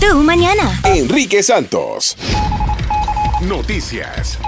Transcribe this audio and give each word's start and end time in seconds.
Tu 0.00 0.16
mañana. 0.22 0.80
Enrique 0.84 1.42
Santos. 1.42 2.16
Noticias. 3.42 4.38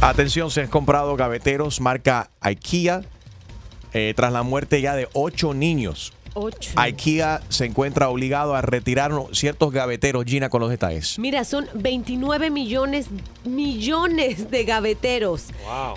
Atención, 0.00 0.50
se 0.50 0.62
han 0.62 0.68
comprado 0.68 1.16
gaveteros 1.16 1.80
marca 1.80 2.30
IKEA 2.40 3.02
eh, 3.92 4.14
tras 4.16 4.32
la 4.32 4.42
muerte 4.42 4.80
ya 4.80 4.94
de 4.94 5.08
ocho 5.12 5.52
niños. 5.54 6.12
Ocho. 6.34 6.70
IKEA 6.76 7.40
se 7.48 7.64
encuentra 7.64 8.08
obligado 8.08 8.54
a 8.54 8.62
retirar 8.62 9.12
ciertos 9.32 9.72
gaveteros. 9.72 10.24
Gina, 10.24 10.48
con 10.48 10.60
los 10.60 10.70
detalles. 10.70 11.18
Mira, 11.18 11.44
son 11.44 11.66
29 11.74 12.50
millones, 12.50 13.06
millones 13.44 14.50
de 14.50 14.64
gaveteros. 14.64 15.44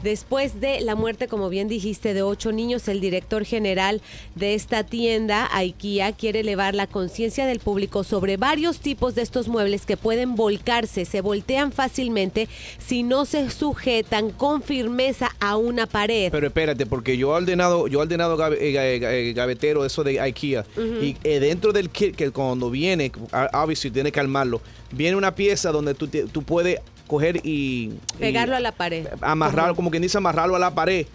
Después 0.04 0.60
de 0.60 0.82
la 0.82 0.96
muerte, 0.96 1.28
como 1.28 1.50
bien 1.50 1.68
dijiste, 1.68 2.14
de 2.14 2.22
ocho 2.24 2.52
niños, 2.52 2.88
el 2.88 3.00
director 3.00 3.46
general 3.46 4.02
de 4.36 4.54
esta 4.54 4.84
tienda, 4.84 5.50
IKEA, 5.54 6.12
quiere 6.14 6.42
elevar 6.42 6.76
la 6.76 6.88
conciencia 6.88 7.46
del 7.46 7.60
público 7.60 8.04
sobre 8.04 8.38
varios 8.38 8.80
tipos 8.80 9.16
de 9.16 9.22
estos 9.22 9.48
muebles 9.48 9.86
que 9.86 9.98
pueden 9.98 10.36
volcarse, 10.36 11.06
se 11.06 11.22
voltean 11.22 11.72
fácilmente 11.72 12.48
si 12.80 13.04
no 13.04 13.26
se 13.26 13.50
sujetan 13.50 14.30
con 14.32 14.62
firmeza 14.62 15.30
a 15.40 15.56
una 15.58 15.86
pared. 15.88 16.32
Pero 16.32 16.48
espérate, 16.48 16.86
porque 16.86 17.18
yo 17.18 17.34
he 17.34 17.38
ordenado, 17.42 17.88
yo 17.88 18.00
he 18.00 18.02
ordenado 18.04 18.34
eh, 18.54 18.74
ga- 18.74 19.08
eh, 19.12 19.34
gavetero, 19.34 19.86
eso 19.86 20.04
de 20.04 20.20
IKEA. 20.24 20.66
Y 20.78 21.16
eh, 21.24 21.40
dentro 21.40 21.72
del 21.74 21.90
kit, 21.90 22.16
que 22.16 22.32
cuando 22.32 22.70
viene, 22.70 23.12
obviously 23.54 23.92
tiene 23.92 24.12
que 24.12 24.20
armarlo, 24.20 24.62
viene 24.92 25.16
una 25.18 25.34
pieza 25.36 25.72
donde 25.72 25.94
tú, 25.94 26.08
te- 26.08 26.26
tú 26.26 26.44
puedes 26.44 26.80
coger 27.08 27.38
y... 27.46 27.92
y 27.92 28.00
Pegarlo 28.20 28.56
a 28.56 28.60
la 28.60 28.72
pared. 28.72 29.08
amarrarlo, 29.22 29.76
como 29.76 29.90
quien 29.92 30.02
dice, 30.04 30.18
amarrarlo 30.18 30.56
a 30.56 30.60
la 30.60 30.74
pared 30.74 31.06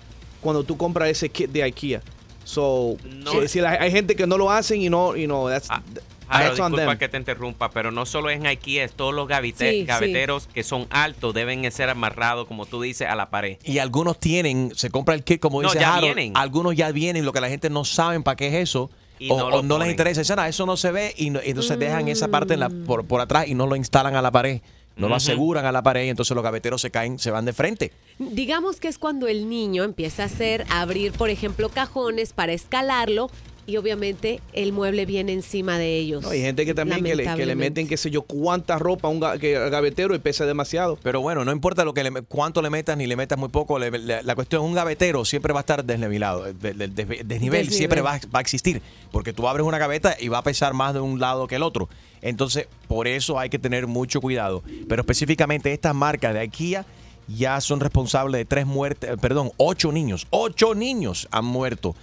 cuando 0.40 0.62
tú 0.64 0.76
compras 0.76 1.08
ese 1.08 1.28
kit 1.28 1.50
de 1.50 1.62
IKEA. 1.62 2.00
So, 2.44 2.96
No. 3.04 3.32
si- 3.42 3.48
si 3.48 3.60
la- 3.60 3.72
hay 3.72 3.90
gente 3.90 4.14
que 4.16 4.26
no 4.26 4.38
lo 4.38 4.50
hacen 4.50 4.80
y 4.80 4.88
no, 4.88 5.16
y 5.16 5.26
no, 5.26 5.48
that's, 5.48 5.68
Claro, 5.68 5.82
on 6.30 6.50
disculpa 6.50 6.76
them. 6.76 6.98
que 6.98 7.08
te 7.08 7.16
interrumpa, 7.16 7.70
pero 7.70 7.90
no 7.90 8.06
solo 8.06 8.30
en 8.30 8.46
IKEA, 8.46 8.84
es 8.84 8.92
todos 8.92 9.14
los 9.14 9.28
gavite- 9.28 9.70
Sí, 9.70 9.80
sí. 9.80 9.84
gaveteros 9.84 10.46
que 10.52 10.62
son 10.62 10.86
altos 10.90 11.34
deben 11.34 11.70
ser 11.72 11.88
amarrados, 11.90 12.46
como 12.46 12.66
tú 12.66 12.82
dices, 12.82 13.08
a 13.08 13.14
la 13.16 13.30
pared. 13.30 13.58
Y 13.64 13.78
algunos 13.78 14.18
tienen, 14.18 14.72
se 14.74 14.90
compra 14.90 15.14
el 15.14 15.24
kit, 15.24 15.40
como 15.40 15.62
No, 15.62 15.68
dice 15.68 15.80
ya 15.80 15.94
Harold, 15.96 16.14
vienen. 16.14 16.36
algunos 16.36 16.74
ya 16.76 16.90
vienen, 16.92 17.24
lo 17.24 17.32
que 17.32 17.40
la 17.40 17.48
gente 17.48 17.70
no 17.70 17.84
sabe 17.84 18.20
para 18.20 18.36
qué 18.36 18.48
es 18.48 18.54
eso. 18.54 18.90
Y 19.20 19.30
o 19.32 19.36
no 19.38 19.46
o 19.46 19.50
lo 19.50 19.62
no 19.64 19.78
les 19.80 19.88
interesa, 19.90 20.20
dicen, 20.20 20.38
"Ah, 20.38 20.46
eso 20.48 20.64
no 20.64 20.76
se 20.76 20.92
ve 20.92 21.12
y, 21.16 21.30
no- 21.30 21.40
y 21.44 21.48
entonces 21.48 21.76
dejan 21.78 22.06
esa 22.08 22.28
parte 22.28 22.54
en 22.54 22.60
la- 22.60 22.70
por, 22.70 23.04
por 23.04 23.20
atrás 23.20 23.48
y 23.48 23.54
no 23.54 23.66
lo 23.66 23.74
instalan 23.74 24.14
a 24.14 24.22
la 24.22 24.30
pared, 24.30 24.60
no 24.96 25.08
lo 25.08 25.16
aseguran 25.16 25.64
a 25.66 25.72
la 25.72 25.82
pared 25.82 26.04
y 26.04 26.08
entonces 26.08 26.34
los 26.36 26.44
gaveteros 26.44 26.80
se 26.80 26.90
caen, 26.92 27.18
se 27.18 27.30
van 27.32 27.44
de 27.44 27.52
frente. 27.52 27.92
Digamos 28.18 28.78
que 28.78 28.86
es 28.88 28.96
cuando 28.98 29.26
el 29.26 29.48
niño 29.48 29.82
empieza 29.82 30.22
a 30.22 30.26
hacer, 30.26 30.66
a 30.70 30.82
abrir, 30.82 31.12
por 31.12 31.30
ejemplo, 31.30 31.68
cajones 31.68 32.32
para 32.32 32.52
escalarlo 32.52 33.28
y 33.68 33.76
obviamente 33.76 34.40
el 34.54 34.72
mueble 34.72 35.04
viene 35.04 35.32
encima 35.34 35.76
de 35.78 35.98
ellos. 35.98 36.22
No, 36.22 36.30
hay 36.30 36.40
gente 36.40 36.64
que 36.64 36.72
también 36.72 37.04
que 37.04 37.10
le, 37.10 37.10
que 37.10 37.16
le 37.18 37.24
Lamentablemente. 37.26 37.70
meten, 37.82 37.86
qué 37.88 37.98
sé 37.98 38.10
yo, 38.10 38.22
cuánta 38.22 38.78
ropa 38.78 39.08
a 39.08 39.10
un 39.10 39.20
ga- 39.20 39.38
que, 39.38 39.56
al 39.58 39.68
gavetero 39.68 40.14
y 40.14 40.18
pesa 40.18 40.46
demasiado. 40.46 40.98
Pero 41.02 41.20
bueno, 41.20 41.44
no 41.44 41.52
importa 41.52 41.84
lo 41.84 41.92
que 41.92 42.02
le, 42.02 42.10
cuánto 42.22 42.62
le 42.62 42.70
metas 42.70 42.96
ni 42.96 43.06
le 43.06 43.14
metas 43.14 43.38
muy 43.38 43.50
poco, 43.50 43.78
le- 43.78 43.90
le- 43.90 44.22
la 44.22 44.34
cuestión 44.34 44.62
es 44.62 44.68
un 44.68 44.74
gavetero 44.74 45.22
siempre 45.26 45.52
va 45.52 45.60
a 45.60 45.62
estar 45.62 45.84
desnivelado, 45.84 46.46
el 46.46 46.58
de- 46.58 46.72
desnivel 46.72 47.28
Desnivel. 47.28 47.70
siempre 47.70 48.00
va, 48.00 48.18
va 48.34 48.38
a 48.38 48.40
existir, 48.40 48.80
porque 49.12 49.34
tú 49.34 49.46
abres 49.46 49.66
una 49.66 49.76
gaveta 49.76 50.16
y 50.18 50.28
va 50.28 50.38
a 50.38 50.42
pesar 50.42 50.72
más 50.72 50.94
de 50.94 51.00
un 51.00 51.20
lado 51.20 51.46
que 51.46 51.56
el 51.56 51.62
otro. 51.62 51.90
Entonces, 52.22 52.68
por 52.88 53.06
eso 53.06 53.38
hay 53.38 53.50
que 53.50 53.58
tener 53.58 53.86
mucho 53.86 54.22
cuidado. 54.22 54.62
Pero 54.88 55.02
específicamente 55.02 55.72
estas 55.74 55.94
marcas 55.94 56.32
de 56.32 56.40
IKEA 56.40 56.86
ya 57.28 57.60
son 57.60 57.80
responsables 57.80 58.38
de 58.38 58.44
tres 58.46 58.64
muertes, 58.64 59.10
eh, 59.10 59.16
perdón, 59.20 59.50
ocho 59.58 59.92
niños, 59.92 60.26
ocho 60.30 60.74
niños 60.74 61.28
han 61.30 61.44
muerto 61.44 61.94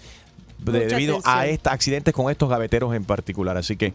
de- 0.73 0.87
debido 0.87 1.19
a 1.25 1.45
estos 1.47 1.71
accidentes 1.73 2.13
con 2.13 2.29
estos 2.31 2.49
gaveteros 2.49 2.93
en 2.95 3.03
particular. 3.05 3.57
Así 3.57 3.75
que 3.77 3.93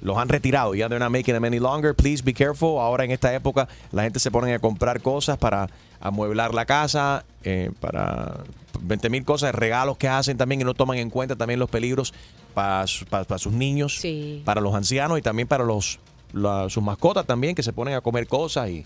los 0.00 0.18
han 0.18 0.28
retirado. 0.28 0.74
Ya 0.74 0.88
they're 0.88 0.98
not 1.02 1.10
making 1.12 1.34
them 1.34 1.44
any 1.44 1.58
longer. 1.60 1.94
Please 1.94 2.22
be 2.22 2.34
careful. 2.34 2.78
Ahora 2.80 3.04
en 3.04 3.10
esta 3.10 3.32
época 3.34 3.68
la 3.92 4.02
gente 4.02 4.18
se 4.20 4.30
pone 4.30 4.52
a 4.54 4.58
comprar 4.58 5.00
cosas 5.00 5.38
para 5.38 5.68
amueblar 6.00 6.52
la 6.52 6.66
casa, 6.66 7.24
eh, 7.44 7.70
para 7.80 8.34
20 8.80 9.08
mil 9.08 9.24
cosas, 9.24 9.54
regalos 9.54 9.96
que 9.96 10.08
hacen 10.08 10.36
también 10.36 10.60
y 10.60 10.64
no 10.64 10.74
toman 10.74 10.98
en 10.98 11.08
cuenta 11.10 11.36
también 11.36 11.58
los 11.60 11.70
peligros 11.70 12.12
para, 12.52 12.86
su- 12.86 13.06
para- 13.06 13.24
para 13.24 13.38
sus 13.38 13.52
niños, 13.52 13.98
Sí. 14.00 14.42
para 14.44 14.60
los 14.60 14.74
ancianos 14.74 15.18
y 15.18 15.22
también 15.22 15.48
para 15.48 15.64
los 15.64 15.98
la- 16.32 16.68
sus 16.68 16.82
mascotas 16.82 17.24
también 17.26 17.54
que 17.54 17.62
se 17.62 17.72
ponen 17.72 17.94
a 17.94 18.00
comer 18.00 18.26
cosas 18.26 18.68
y, 18.68 18.84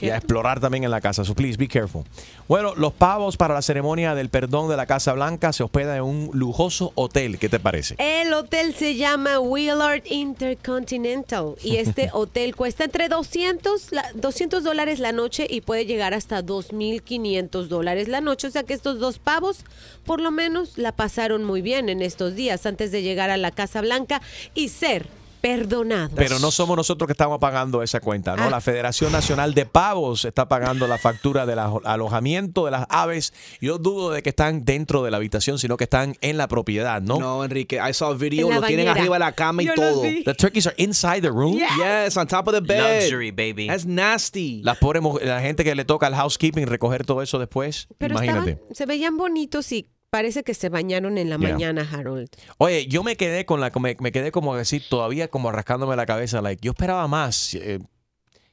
y 0.00 0.10
a 0.10 0.16
explorar 0.16 0.60
también 0.60 0.84
en 0.84 0.90
la 0.90 1.00
casa. 1.00 1.24
So 1.24 1.34
please 1.34 1.56
be 1.56 1.68
careful. 1.68 2.04
Bueno, 2.48 2.74
los 2.74 2.92
pavos 2.92 3.36
para 3.36 3.54
la 3.54 3.62
ceremonia 3.62 4.14
del 4.14 4.28
perdón 4.28 4.68
de 4.68 4.76
la 4.76 4.86
Casa 4.86 5.12
Blanca 5.12 5.52
se 5.52 5.62
hospedan 5.62 5.96
en 5.98 6.02
un 6.02 6.30
lujoso 6.34 6.92
hotel. 6.94 7.38
¿Qué 7.38 7.48
te 7.48 7.58
parece? 7.60 7.96
El 7.98 8.32
hotel 8.32 8.74
se 8.74 8.96
llama 8.96 9.38
Willard 9.40 10.02
Intercontinental 10.06 11.54
y 11.62 11.76
este 11.76 12.10
hotel 12.12 12.54
cuesta 12.56 12.84
entre 12.84 13.08
200, 13.08 13.92
la- 13.92 14.10
200 14.14 14.62
dólares 14.64 14.98
la 14.98 15.12
noche 15.12 15.46
y 15.48 15.60
puede 15.60 15.86
llegar 15.86 16.14
hasta 16.14 16.42
2.500 16.42 17.66
dólares 17.68 18.08
la 18.08 18.20
noche. 18.20 18.46
O 18.46 18.50
sea 18.50 18.62
que 18.62 18.74
estos 18.74 18.98
dos 18.98 19.18
pavos 19.18 19.64
por 20.04 20.20
lo 20.20 20.30
menos 20.30 20.78
la 20.78 20.92
pasaron 20.92 21.44
muy 21.44 21.62
bien 21.62 21.88
en 21.88 22.02
estos 22.02 22.34
días 22.34 22.66
antes 22.66 22.92
de 22.92 23.02
llegar 23.02 23.30
a 23.30 23.36
la 23.36 23.50
Casa 23.50 23.80
Blanca 23.80 24.20
y 24.54 24.68
ser 24.68 25.06
perdonados. 25.40 26.12
Pero 26.16 26.38
no 26.38 26.50
somos 26.50 26.76
nosotros 26.76 27.06
que 27.06 27.12
estamos 27.12 27.38
pagando 27.38 27.82
esa 27.82 28.00
cuenta, 28.00 28.36
¿no? 28.36 28.44
Ah. 28.44 28.50
La 28.50 28.60
Federación 28.60 29.12
Nacional 29.12 29.54
de 29.54 29.66
Pavos 29.66 30.24
está 30.24 30.48
pagando 30.48 30.86
la 30.86 30.98
factura 30.98 31.46
del 31.46 31.58
alo- 31.58 31.80
alojamiento 31.84 32.64
de 32.64 32.70
las 32.72 32.86
aves. 32.88 33.32
Yo 33.60 33.78
dudo 33.78 34.10
de 34.10 34.22
que 34.22 34.30
están 34.30 34.64
dentro 34.64 35.02
de 35.02 35.10
la 35.10 35.16
habitación, 35.18 35.58
sino 35.58 35.76
que 35.76 35.84
están 35.84 36.16
en 36.20 36.36
la 36.36 36.48
propiedad, 36.48 37.00
¿no? 37.02 37.18
No, 37.18 37.44
Enrique, 37.44 37.76
I 37.78 37.92
saw 37.94 38.12
a 38.12 38.14
video, 38.16 38.50
lo 38.50 38.62
tienen 38.62 38.88
arriba 38.88 39.14
de 39.16 39.20
la 39.20 39.32
cama 39.32 39.62
y 39.62 39.66
Yo 39.66 39.74
todo. 39.74 40.02
The 40.02 40.34
turkeys 40.34 40.66
are 40.66 40.74
inside 40.78 41.20
the 41.22 41.30
room. 41.30 41.56
Yes, 41.58 42.16
on 42.16 42.26
top 42.26 42.48
of 42.48 42.54
the 42.54 42.60
bed. 42.60 43.02
Luxury, 43.02 43.30
baby. 43.30 43.66
That's 43.68 43.86
nasty. 43.86 44.62
Las 44.62 44.78
pobres 44.78 45.02
la 45.22 45.40
gente 45.40 45.64
que 45.64 45.74
le 45.74 45.84
toca 45.84 46.06
al 46.06 46.14
housekeeping 46.14 46.66
recoger 46.66 47.04
todo 47.04 47.22
eso 47.22 47.38
después, 47.38 47.88
Pero 47.98 48.14
imagínate. 48.14 48.50
estaban- 48.52 48.74
se 48.74 48.86
veían 48.86 49.16
bonitos 49.16 49.70
y 49.72 49.88
parece 50.16 50.42
que 50.42 50.54
se 50.54 50.68
bañaron 50.70 51.18
en 51.18 51.28
la 51.30 51.36
Yeah. 51.36 51.52
mañana, 51.52 51.88
Harold. 51.92 52.28
Oye, 52.58 52.86
yo 52.86 53.02
me 53.02 53.16
quedé 53.16 53.44
con 53.44 53.60
la 53.60 53.70
me, 53.80 53.96
me 54.00 54.12
quedé 54.12 54.30
como 54.32 54.56
decir 54.56 54.82
todavía 54.88 55.28
como 55.28 55.52
rascándome 55.52 55.94
la 55.96 56.06
cabeza, 56.06 56.40
like 56.40 56.60
yo 56.64 56.72
esperaba 56.72 57.06
más. 57.06 57.54
Eh, 57.54 57.78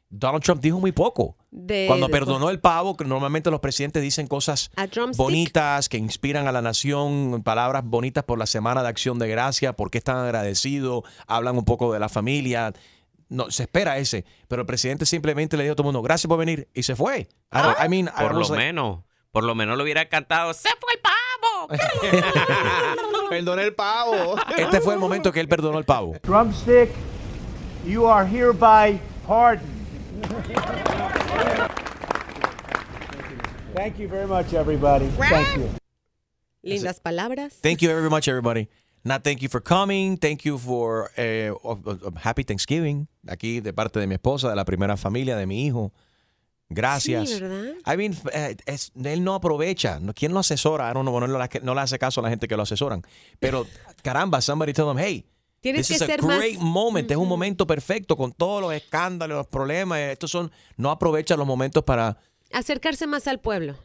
Donald 0.10 0.44
Trump 0.44 0.62
dijo 0.62 0.80
muy 0.80 0.92
poco. 0.92 1.38
De- 1.50 1.86
Cuando 1.88 2.06
de- 2.08 2.12
perdonó 2.12 2.50
el 2.52 2.60
pavo, 2.60 2.96
que 2.98 3.04
normalmente 3.06 3.50
los 3.50 3.60
presidentes 3.62 4.02
dicen 4.04 4.28
cosas 4.28 4.70
bonitas 5.18 5.90
que 5.90 5.98
inspiran 5.98 6.48
a 6.48 6.52
la 6.52 6.62
nación, 6.62 7.42
palabras 7.44 7.84
bonitas 7.86 8.24
por 8.24 8.38
la 8.38 8.46
semana 8.46 8.84
de 8.84 8.90
acción 8.90 9.18
de 9.20 9.28
gracia, 9.28 9.74
porque 9.74 9.98
están 10.00 10.18
agradecidos, 10.18 11.04
hablan 11.28 11.58
un 11.58 11.66
poco 11.66 11.94
de 11.94 12.00
la 12.00 12.10
familia. 12.10 12.74
No, 13.30 13.50
se 13.50 13.64
espera 13.64 13.98
ese, 13.98 14.26
pero 14.48 14.62
el 14.62 14.66
presidente 14.68 15.06
simplemente 15.08 15.58
le 15.58 15.64
dijo 15.64 15.74
a 15.74 15.76
todo 15.76 15.86
el 15.88 15.94
mundo, 15.94 16.02
gracias 16.04 16.28
por 16.28 16.38
venir, 16.38 16.68
y 16.76 16.84
se 16.84 16.96
fue. 16.96 17.28
I, 17.52 17.86
I 17.86 17.90
mean, 17.90 18.08
I 18.08 18.22
Por 18.22 18.34
lo 18.34 18.40
was 18.40 18.50
like- 18.52 18.64
menos, 18.66 19.00
por 19.34 19.44
lo 19.44 19.56
menos 19.56 19.76
lo 19.78 19.84
hubiera 19.84 20.08
cantado, 20.08 20.54
¡se 20.54 20.70
fue 20.80 20.94
el 20.94 21.00
pavo! 21.00 21.68
Perdoné 23.30 23.64
el 23.64 23.74
pavo. 23.74 24.36
este 24.56 24.80
fue 24.80 24.94
el 24.94 25.00
momento 25.00 25.32
que 25.32 25.40
él 25.40 25.48
perdonó 25.48 25.80
el 25.80 25.86
pavo. 25.86 26.14
Drumstick, 26.22 26.92
you 27.84 28.06
are 28.08 28.26
hereby 28.30 29.02
pardoned. 29.26 29.68
Thank 33.74 33.98
you 33.98 34.08
very 34.08 34.28
much, 34.28 34.54
everybody. 34.54 35.08
Thank 35.18 35.58
you. 35.58 35.70
Lindas 36.62 37.00
palabras. 37.00 37.60
Thank 37.60 37.82
you 37.82 37.90
very 37.90 38.10
much, 38.12 38.28
everybody. 38.28 38.70
Not 39.04 39.24
thank 39.24 39.42
you 39.42 39.50
for 39.50 39.60
coming. 39.60 40.16
Thank 40.16 40.46
you 40.46 40.60
for 40.60 41.10
oh, 41.18 42.12
Happy 42.22 42.44
Thanksgiving. 42.44 43.08
Aquí 43.28 43.62
de 43.62 43.74
parte 43.74 44.00
de 44.00 44.06
mi 44.06 44.14
esposa, 44.14 44.50
de 44.50 44.56
la 44.56 44.64
primera 44.64 44.96
familia, 44.96 45.36
de 45.36 45.48
mi 45.48 45.66
hijo. 45.66 45.92
Gracias. 46.74 47.30
Sí. 47.30 47.36
I 47.38 47.98
mean, 47.98 48.16
eh, 48.34 48.56
es- 48.66 48.92
él 49.04 49.24
no 49.24 49.36
aprovecha. 49.36 50.00
¿no? 50.00 50.14
¿Quién 50.14 50.34
lo 50.34 50.40
asesora? 50.40 50.90
I 50.90 50.94
don't 50.94 51.08
know, 51.08 51.20
no, 51.20 51.28
le- 51.28 51.60
no 51.62 51.76
le 51.76 51.82
hace 51.82 51.98
caso 52.00 52.20
a 52.22 52.24
la 52.24 52.30
gente 52.30 52.48
que 52.48 52.56
lo 52.58 52.64
asesoran. 52.64 53.02
Pero, 53.40 53.66
caramba, 54.02 54.42
somebody 54.42 54.74
tell 54.74 54.86
them, 54.86 54.98
hey, 54.98 55.26
Tienes 55.62 55.88
this 55.88 55.90
que 55.90 55.96
is 55.96 56.02
a 56.02 56.06
ser 56.08 56.22
más- 56.24 56.38
great 56.40 56.60
moment. 56.60 57.10
Es 57.10 57.18
un 57.18 57.28
momento 57.28 57.66
perfecto 57.66 58.18
con 58.18 58.32
todos 58.34 58.62
los 58.62 58.74
escándalos, 58.74 59.38
los 59.38 59.48
problemas. 59.48 60.00
Estos 60.00 60.30
son, 60.32 60.52
no 60.78 60.92
aprovecha 60.92 61.38
los 61.38 61.48
momentos 61.48 61.84
para, 61.84 62.18
Acercarse 62.52 63.08
más 63.08 63.28
al 63.28 63.40
pueblo. 63.40 63.76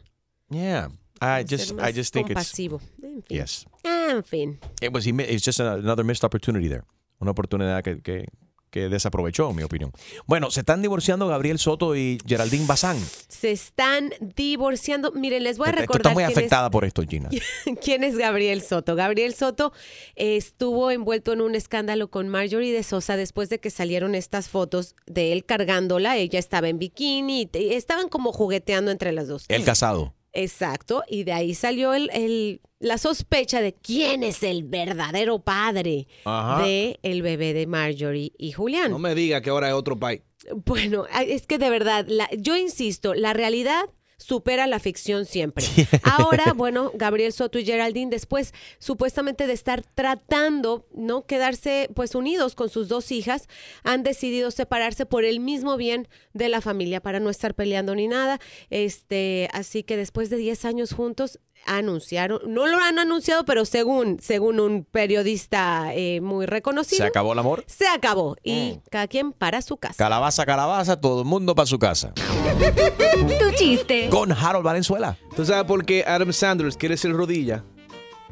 yeah. 0.49 0.89
I 1.21 1.43
just, 1.49 1.71
I 1.71 1.73
más 1.73 1.93
just 1.95 2.13
think 2.13 2.29
it's, 2.29 2.35
compasivo. 2.35 2.79
En 3.03 3.23
fin. 3.23 3.23
yes. 3.27 3.65
En 3.83 4.23
fin. 4.23 4.59
It 4.81 4.93
was, 4.93 5.05
it's 5.05 5.43
just 5.43 5.59
another 5.59 6.05
missed 6.05 6.23
opportunity 6.23 6.69
there. 6.69 6.83
Una 7.19 7.31
oportunidad 7.31 7.83
que, 7.83 8.01
que, 8.01 8.25
que 8.69 8.89
desaprovechó, 8.89 9.49
en 9.49 9.55
mi 9.55 9.63
opinión. 9.63 9.91
Bueno, 10.25 10.51
se 10.51 10.59
están 10.61 10.81
divorciando 10.81 11.27
Gabriel 11.27 11.57
Soto 11.59 11.95
y 11.95 12.19
Geraldine 12.25 12.65
Bazán. 12.65 12.97
Se 13.27 13.51
están 13.51 14.11
divorciando. 14.35 15.11
Miren, 15.11 15.43
les 15.43 15.57
voy 15.57 15.67
a 15.67 15.69
Esto 15.71 15.81
recordar 15.81 16.01
está 16.11 16.13
muy 16.13 16.23
es- 16.23 16.29
afectada 16.29 16.69
por 16.69 16.85
esto, 16.85 17.01
Gina. 17.07 17.29
¿Quién 17.83 18.03
es 18.03 18.17
Gabriel 18.17 18.61
Soto? 18.61 18.95
Gabriel 18.95 19.33
Soto 19.33 19.73
estuvo 20.15 20.91
envuelto 20.91 21.33
en 21.33 21.41
un 21.41 21.55
escándalo 21.55 22.09
con 22.09 22.27
Marjorie 22.29 22.73
de 22.73 22.83
Sosa 22.83 23.15
después 23.17 23.49
de 23.49 23.59
que 23.59 23.69
salieron 23.69 24.15
estas 24.15 24.49
fotos 24.49 24.95
de 25.07 25.33
él 25.33 25.45
cargándola. 25.45 26.17
Ella 26.17 26.39
estaba 26.39 26.69
en 26.69 26.79
bikini, 26.79 27.49
estaban 27.53 28.09
como 28.09 28.31
jugueteando 28.33 28.91
entre 28.91 29.11
las 29.11 29.27
dos. 29.27 29.45
El 29.47 29.63
casado. 29.63 30.13
Exacto, 30.31 31.03
y 31.07 31.23
de 31.23 31.33
ahí 31.33 31.55
salió 31.55 31.95
el, 31.95 32.11
el 32.13 32.61
la 32.79 32.97
sospecha 32.97 33.61
de 33.61 33.73
quién 33.73 34.23
es 34.23 34.41
el 34.43 34.63
verdadero 34.63 35.39
padre 35.39 36.07
Ajá. 36.25 36.63
de 36.63 36.99
el 37.03 37.21
bebé 37.21 37.53
de 37.53 37.67
Marjorie 37.67 38.31
y 38.37 38.51
Julián. 38.53 38.91
No 38.91 38.99
me 38.99 39.15
diga 39.15 39.41
que 39.41 39.49
ahora 39.49 39.67
es 39.67 39.73
otro 39.73 39.99
país. 39.99 40.21
Bueno, 40.65 41.05
es 41.25 41.45
que 41.45 41.57
de 41.57 41.69
verdad, 41.69 42.05
la- 42.07 42.29
yo 42.37 42.55
insisto, 42.55 43.13
la 43.13 43.33
realidad 43.33 43.83
supera 44.17 44.67
la 44.67 44.79
ficción 44.79 45.25
siempre. 45.25 45.63
Ahora, 46.03 46.51
bueno, 46.53 46.91
Gabriel 46.93 47.31
Soto 47.31 47.57
y 47.57 47.63
Geraldine, 47.65 48.11
después 48.11 48.53
supuestamente 48.77 49.47
de 49.47 49.53
estar 49.53 49.81
tratando, 49.95 50.85
¿no? 50.93 51.25
Quedarse 51.25 51.89
pues 51.95 52.15
unidos 52.15 52.53
con 52.53 52.69
sus 52.69 52.89
dos 52.89 53.13
hijas, 53.13 53.47
han 53.83 54.03
decidido 54.03 54.51
separarse 54.51 55.05
por 55.05 55.23
el 55.23 55.39
mismo 55.39 55.77
bien 55.77 56.09
de 56.33 56.49
la 56.49 56.59
familia, 56.59 56.99
para 57.01 57.21
no 57.21 57.29
estar 57.29 57.53
peleando 57.55 57.95
ni 57.95 58.07
nada. 58.09 58.39
Este, 58.69 59.47
así 59.53 59.83
que 59.83 59.95
después 59.95 60.29
de 60.29 60.35
10 60.35 60.65
años 60.65 60.91
juntos, 60.91 61.39
anunciaron, 61.65 62.39
no 62.47 62.67
lo 62.67 62.77
han 62.79 62.99
anunciado, 62.99 63.45
pero 63.45 63.65
según, 63.65 64.19
según 64.21 64.59
un 64.59 64.83
periodista 64.83 65.93
eh, 65.93 66.19
muy 66.21 66.45
reconocido. 66.45 67.03
¿Se 67.03 67.07
acabó 67.07 67.33
el 67.33 67.39
amor? 67.39 67.63
Se 67.67 67.87
acabó. 67.87 68.35
Y 68.43 68.73
Mm. 68.77 68.81
cada 68.89 69.07
quien 69.07 69.31
para 69.33 69.61
su 69.61 69.77
casa. 69.77 69.95
Calabaza, 69.97 70.45
calabaza, 70.45 70.99
todo 70.99 71.21
el 71.21 71.27
mundo 71.27 71.55
para 71.55 71.65
su 71.67 71.77
casa. 71.79 72.13
Tu 72.13 73.51
chiste. 73.55 74.09
Con 74.09 74.31
Harold 74.31 74.65
Valenzuela. 74.65 75.17
¿Tú 75.35 75.45
sabes 75.45 75.65
por 75.65 75.85
qué 75.85 76.03
Adam 76.07 76.33
Sanders 76.33 76.77
quiere 76.77 76.97
ser 76.97 77.11
rodilla? 77.13 77.63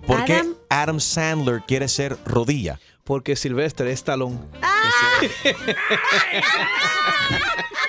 ¿Por 0.05 0.23
qué 0.25 0.35
Adam- 0.35 0.55
Adam 0.69 0.99
Sandler 0.99 1.61
quiere 1.67 1.87
ser 1.87 2.17
rodilla? 2.25 2.79
Porque 3.03 3.35
Sylvester 3.35 3.87
es 3.87 4.03
talón. 4.03 4.39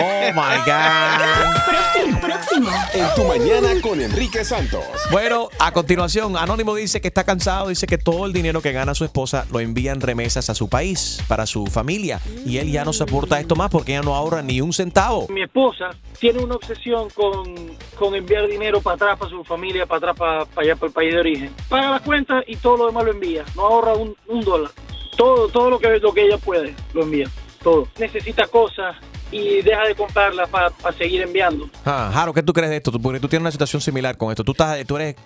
Oh 0.00 0.32
my 0.32 0.58
God. 0.64 1.64
Próximo, 1.66 2.20
próximo. 2.20 2.70
En 2.94 3.06
tu 3.16 3.24
mañana 3.24 3.68
con 3.82 4.00
Enrique 4.00 4.44
Santos. 4.44 4.84
Bueno, 5.10 5.48
a 5.58 5.72
continuación, 5.72 6.36
Anónimo 6.36 6.76
dice 6.76 7.00
que 7.00 7.08
está 7.08 7.24
cansado, 7.24 7.68
dice 7.68 7.88
que 7.88 7.98
todo 7.98 8.26
el 8.26 8.32
dinero 8.32 8.62
que 8.62 8.70
gana 8.70 8.94
su 8.94 9.04
esposa 9.04 9.46
lo 9.50 9.58
envía 9.58 9.90
en 9.90 10.00
remesas 10.00 10.50
a 10.50 10.54
su 10.54 10.68
país, 10.68 11.20
para 11.26 11.46
su 11.46 11.66
familia, 11.66 12.20
y 12.46 12.58
él 12.58 12.70
ya 12.70 12.84
no 12.84 12.92
soporta 12.92 13.40
esto 13.40 13.56
más 13.56 13.70
porque 13.70 13.92
ella 13.92 14.02
no 14.02 14.14
ahorra 14.14 14.40
ni 14.42 14.60
un 14.60 14.72
centavo. 14.72 15.26
Mi 15.30 15.42
esposa 15.42 15.90
tiene 16.20 16.44
una 16.44 16.54
obsesión 16.54 17.08
con, 17.10 17.76
con 17.98 18.14
enviar 18.14 18.46
dinero 18.46 18.80
para 18.80 18.94
atrás, 18.94 19.18
para 19.18 19.30
su 19.30 19.42
familia, 19.42 19.86
para 19.86 19.98
atrás, 19.98 20.16
para, 20.16 20.44
para 20.44 20.64
allá, 20.64 20.76
para 20.76 20.86
el 20.86 20.92
país 20.92 21.12
de 21.14 21.20
origen. 21.20 21.54
Paga 21.68 21.90
las 21.90 22.02
cuentas 22.02 22.44
y 22.46 22.54
todo 22.56 22.76
lo 22.76 22.86
demás 22.86 23.04
lo 23.04 23.10
envía. 23.10 23.44
No 23.56 23.62
ahorra 23.62 23.94
un, 23.94 24.14
un 24.28 24.40
dólar. 24.42 24.70
Todo, 25.16 25.48
todo 25.48 25.70
lo 25.70 25.80
que, 25.80 25.88
lo 25.98 26.12
que 26.14 26.22
ella 26.22 26.38
puede 26.38 26.74
lo 26.94 27.02
envía. 27.02 27.28
Todo. 27.62 27.88
Necesita 27.98 28.46
cosas 28.46 28.94
y 29.30 29.62
deja 29.62 29.84
de 29.86 29.94
comprarlas 29.94 30.48
para 30.48 30.72
seguir 30.96 31.22
enviando. 31.22 31.68
Ah, 31.84 32.10
Harold, 32.14 32.34
¿qué 32.34 32.42
tú 32.42 32.52
crees 32.52 32.70
de 32.70 32.76
esto? 32.76 32.92
Porque 32.92 33.20
tú 33.20 33.28
tienes 33.28 33.42
una 33.42 33.50
situación 33.50 33.80
similar 33.82 34.16
con 34.16 34.30
esto. 34.30 34.44
¿Tú, 34.44 34.52
estás, 34.52 34.84
tú 34.86 34.96
eres 34.96 35.16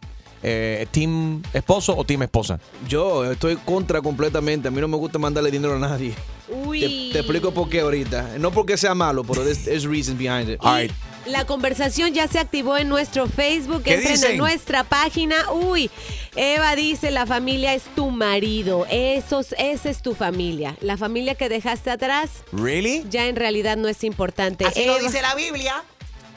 eh, 0.42 0.86
team 0.90 1.42
esposo 1.52 1.96
o 1.96 2.04
team 2.04 2.22
esposa? 2.22 2.58
Yo 2.88 3.30
estoy 3.30 3.56
contra 3.56 4.00
completamente. 4.00 4.68
A 4.68 4.70
mí 4.70 4.80
no 4.80 4.88
me 4.88 4.96
gusta 4.96 5.18
mandarle 5.18 5.50
dinero 5.50 5.76
a 5.76 5.78
nadie. 5.78 6.14
Uy. 6.48 6.80
Te, 6.80 7.12
te 7.12 7.18
explico 7.20 7.52
por 7.52 7.68
qué 7.68 7.80
ahorita. 7.80 8.38
No 8.38 8.50
porque 8.50 8.76
sea 8.76 8.94
malo, 8.94 9.22
pero 9.24 9.44
there's, 9.44 9.64
there's 9.64 9.84
reasons 9.84 10.18
behind 10.18 10.48
it. 10.48 10.58
All 10.60 10.74
right. 10.74 10.92
La 11.26 11.44
conversación 11.46 12.12
ya 12.14 12.26
se 12.26 12.38
activó 12.40 12.76
en 12.76 12.88
nuestro 12.88 13.26
Facebook. 13.28 13.84
¿Qué 13.84 13.94
Entren 13.94 14.12
a 14.12 14.16
dicen? 14.16 14.38
nuestra 14.38 14.82
página. 14.84 15.50
Uy, 15.52 15.88
Eva 16.34 16.74
dice, 16.74 17.10
la 17.12 17.26
familia 17.26 17.74
es 17.74 17.84
tu 17.94 18.10
marido. 18.10 18.86
Esos, 18.90 19.54
esa 19.56 19.88
es 19.88 20.02
tu 20.02 20.14
familia. 20.14 20.76
La 20.80 20.96
familia 20.96 21.34
que 21.36 21.48
dejaste 21.48 21.90
atrás 21.90 22.30
¿Really? 22.52 23.04
ya 23.08 23.26
en 23.26 23.36
realidad 23.36 23.76
no 23.76 23.86
es 23.88 24.02
importante. 24.02 24.64
Así 24.66 24.84
lo 24.84 24.98
dice 24.98 25.22
la 25.22 25.34
Biblia. 25.36 25.82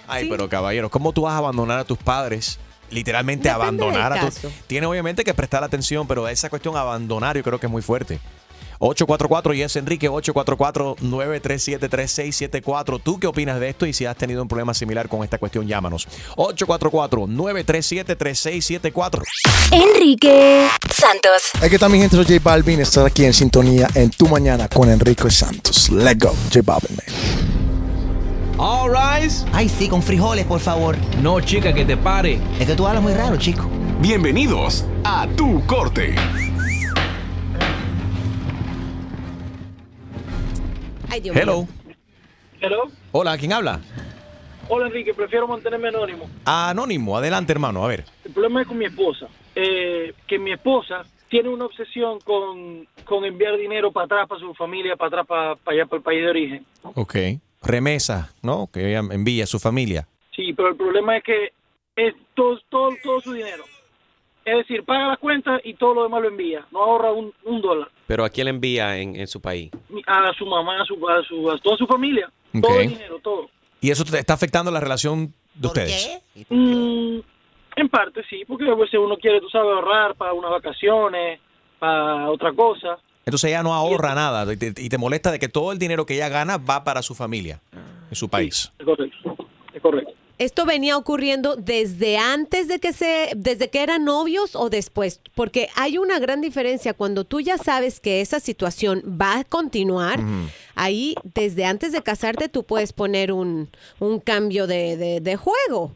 Ay, 0.07 0.25
Sí. 0.25 0.29
pero 0.29 0.47
caballero, 0.49 0.89
¿cómo 0.91 1.13
tú 1.13 1.23
vas 1.23 1.33
a 1.33 1.37
abandonar 1.39 1.79
a 1.79 1.83
tus 1.83 1.97
padres? 1.97 2.59
Literalmente 2.91 3.49
Depende 3.49 3.63
abandonar 3.83 4.13
a 4.13 4.19
tus... 4.19 4.39
Tiene 4.67 4.85
obviamente 4.85 5.23
que 5.23 5.33
prestar 5.33 5.63
atención, 5.63 6.05
pero 6.07 6.27
esa 6.27 6.47
cuestión 6.51 6.77
abandonar 6.77 7.35
yo 7.35 7.41
creo 7.43 7.59
que 7.59 7.65
es 7.65 7.71
muy 7.71 7.81
fuerte. 7.81 8.19
844 8.79 9.53
y 9.53 9.61
es 9.61 9.75
Enrique 9.75 10.09
844-937-3674. 10.09 12.99
¿Tú 13.03 13.19
qué 13.19 13.27
opinas 13.27 13.59
de 13.59 13.69
esto? 13.69 13.85
Y 13.85 13.93
si 13.93 14.05
has 14.05 14.17
tenido 14.17 14.41
un 14.41 14.47
problema 14.47 14.73
similar 14.73 15.07
con 15.09 15.23
esta 15.23 15.37
cuestión, 15.37 15.67
llámanos. 15.67 16.07
844-937-3674. 16.35 19.21
Enrique 19.71 20.67
Santos. 20.91 21.51
Aquí 21.61 21.75
está 21.75 21.87
mi 21.89 21.99
gente, 21.99 22.15
soy 22.15 22.25
J 22.25 22.39
Balvin. 22.43 22.79
Estás 22.79 23.05
aquí 23.05 23.25
en 23.25 23.33
sintonía 23.33 23.87
en 23.95 24.09
tu 24.11 24.27
mañana 24.27 24.67
con 24.67 24.89
Enrique 24.89 25.29
Santos. 25.29 25.89
Let's 25.89 26.17
go, 26.19 26.33
J 26.53 26.61
Balvin, 26.63 26.95
man. 26.95 27.05
All 28.57 28.89
rise. 28.89 29.43
Ay, 29.51 29.67
sí, 29.67 29.89
con 29.89 30.01
frijoles, 30.01 30.45
por 30.45 30.61
favor. 30.61 30.95
No, 31.21 31.41
chica, 31.41 31.73
que 31.73 31.83
te 31.83 31.97
pare. 31.97 32.39
Es 32.59 32.67
que 32.67 32.75
tú 32.75 32.87
hablas 32.87 33.03
muy 33.03 33.13
raro, 33.13 33.35
chico. 33.37 33.67
Bienvenidos 33.99 34.85
a 35.03 35.27
Tu 35.35 35.65
Corte. 35.65 36.15
Ay, 41.15 41.21
Dios 41.21 41.37
Hello. 41.37 41.65
Hello. 42.59 42.91
Hola, 43.13 43.37
¿quién 43.37 43.53
habla? 43.53 43.79
Hola 44.67 44.87
Enrique, 44.87 45.13
prefiero 45.13 45.47
mantenerme 45.47 45.87
anónimo. 45.87 46.29
Anónimo, 46.43 47.17
adelante 47.17 47.53
hermano, 47.53 47.85
a 47.85 47.87
ver. 47.87 48.03
El 48.25 48.33
problema 48.33 48.61
es 48.61 48.67
con 48.67 48.77
mi 48.77 48.83
esposa. 48.83 49.27
Eh, 49.55 50.13
que 50.27 50.37
mi 50.37 50.51
esposa 50.51 51.05
tiene 51.29 51.47
una 51.47 51.67
obsesión 51.67 52.19
con, 52.19 52.85
con 53.05 53.23
enviar 53.23 53.55
dinero 53.55 53.93
para 53.93 54.07
atrás, 54.07 54.27
para 54.27 54.41
su 54.41 54.53
familia, 54.55 54.97
para 54.97 55.07
atrás, 55.07 55.25
para, 55.25 55.55
para 55.55 55.77
allá, 55.77 55.85
para 55.85 55.97
el 55.99 56.03
país 56.03 56.21
de 56.21 56.29
origen. 56.29 56.65
Ok. 56.83 57.15
Remesa, 57.63 58.33
¿no? 58.41 58.67
Que 58.67 58.89
ella 58.89 59.01
envía 59.09 59.45
a 59.45 59.47
su 59.47 59.57
familia. 59.57 60.09
Sí, 60.35 60.51
pero 60.51 60.67
el 60.67 60.75
problema 60.75 61.15
es 61.15 61.23
que 61.23 61.53
es 61.95 62.13
todo, 62.33 62.59
todo, 62.67 62.89
todo 63.01 63.21
su 63.21 63.31
dinero. 63.31 63.63
Es 64.45 64.57
decir, 64.57 64.83
paga 64.83 65.07
las 65.07 65.17
cuentas 65.17 65.59
y 65.63 65.73
todo 65.73 65.95
lo 65.95 66.03
demás 66.03 66.21
lo 66.21 66.27
envía. 66.27 66.65
No 66.71 66.83
ahorra 66.83 67.11
un, 67.11 67.33
un 67.43 67.61
dólar. 67.61 67.89
Pero 68.05 68.23
¿a 68.23 68.29
quién 68.29 68.45
le 68.45 68.51
envía 68.51 68.97
en, 68.97 69.15
en 69.15 69.27
su 69.27 69.41
país? 69.41 69.71
A 70.05 70.31
su 70.37 70.45
mamá, 70.45 70.83
a, 70.83 70.85
su, 70.85 70.93
a, 71.09 71.23
su, 71.23 71.49
a 71.51 71.57
toda 71.57 71.75
su 71.77 71.87
familia. 71.87 72.31
Todo 72.61 72.79
el 72.79 72.89
dinero, 72.89 73.19
todo. 73.23 73.49
¿Y 73.81 73.89
eso 73.89 74.05
te 74.05 74.17
está 74.19 74.33
afectando 74.33 74.71
la 74.71 74.79
relación 74.79 75.33
de 75.55 75.61
¿Por 75.61 75.67
ustedes? 75.69 76.21
qué? 76.35 76.45
Mm, 76.49 77.21
en 77.75 77.89
parte 77.89 78.21
sí, 78.29 78.43
porque 78.47 78.69
a 78.69 78.75
veces 78.75 78.99
uno 78.99 79.17
quiere, 79.17 79.41
tú 79.41 79.49
sabes, 79.49 79.73
ahorrar 79.73 80.15
para 80.15 80.33
unas 80.33 80.51
vacaciones, 80.51 81.39
para 81.79 82.29
otra 82.29 82.53
cosa. 82.53 82.97
Entonces 83.25 83.49
ella 83.49 83.63
no 83.63 83.73
ahorra 83.73 84.13
nada 84.13 84.53
y 84.53 84.57
te, 84.57 84.67
y 84.77 84.87
te 84.89 84.97
molesta 84.99 85.31
de 85.31 85.39
que 85.39 85.49
todo 85.49 85.71
el 85.71 85.79
dinero 85.79 86.05
que 86.05 86.13
ella 86.13 86.29
gana 86.29 86.57
va 86.57 86.83
para 86.83 87.01
su 87.01 87.15
familia 87.15 87.59
en 88.09 88.15
su 88.15 88.29
país. 88.29 88.71
Es 88.77 88.85
correcto. 88.85 89.35
Es 89.73 89.81
correcto. 89.81 90.13
¿Esto 90.37 90.65
venía 90.65 90.97
ocurriendo 90.97 91.55
desde 91.55 92.17
antes 92.17 92.67
de 92.67 92.79
que 92.79 92.91
se, 92.91 93.31
desde 93.35 93.69
que 93.69 93.81
eran 93.81 94.03
novios 94.03 94.55
o 94.55 94.69
después? 94.69 95.21
Porque 95.33 95.69
hay 95.75 95.97
una 95.97 96.19
gran 96.19 96.41
diferencia 96.41 96.93
cuando 96.93 97.23
tú 97.23 97.39
ya 97.39 97.57
sabes 97.57 97.99
que 98.01 98.19
esa 98.19 98.39
situación 98.41 99.01
va 99.21 99.39
a 99.39 99.43
continuar. 99.45 100.19
Ahí, 100.75 101.15
desde 101.35 101.63
antes 101.65 101.93
de 101.93 102.01
casarte, 102.03 102.49
tú 102.49 102.63
puedes 102.63 102.91
poner 102.91 103.31
un, 103.31 103.69
un 103.99 104.19
cambio 104.19 104.67
de, 104.67 104.97
de- 104.97 105.21
de 105.21 105.35
juego. 105.37 105.95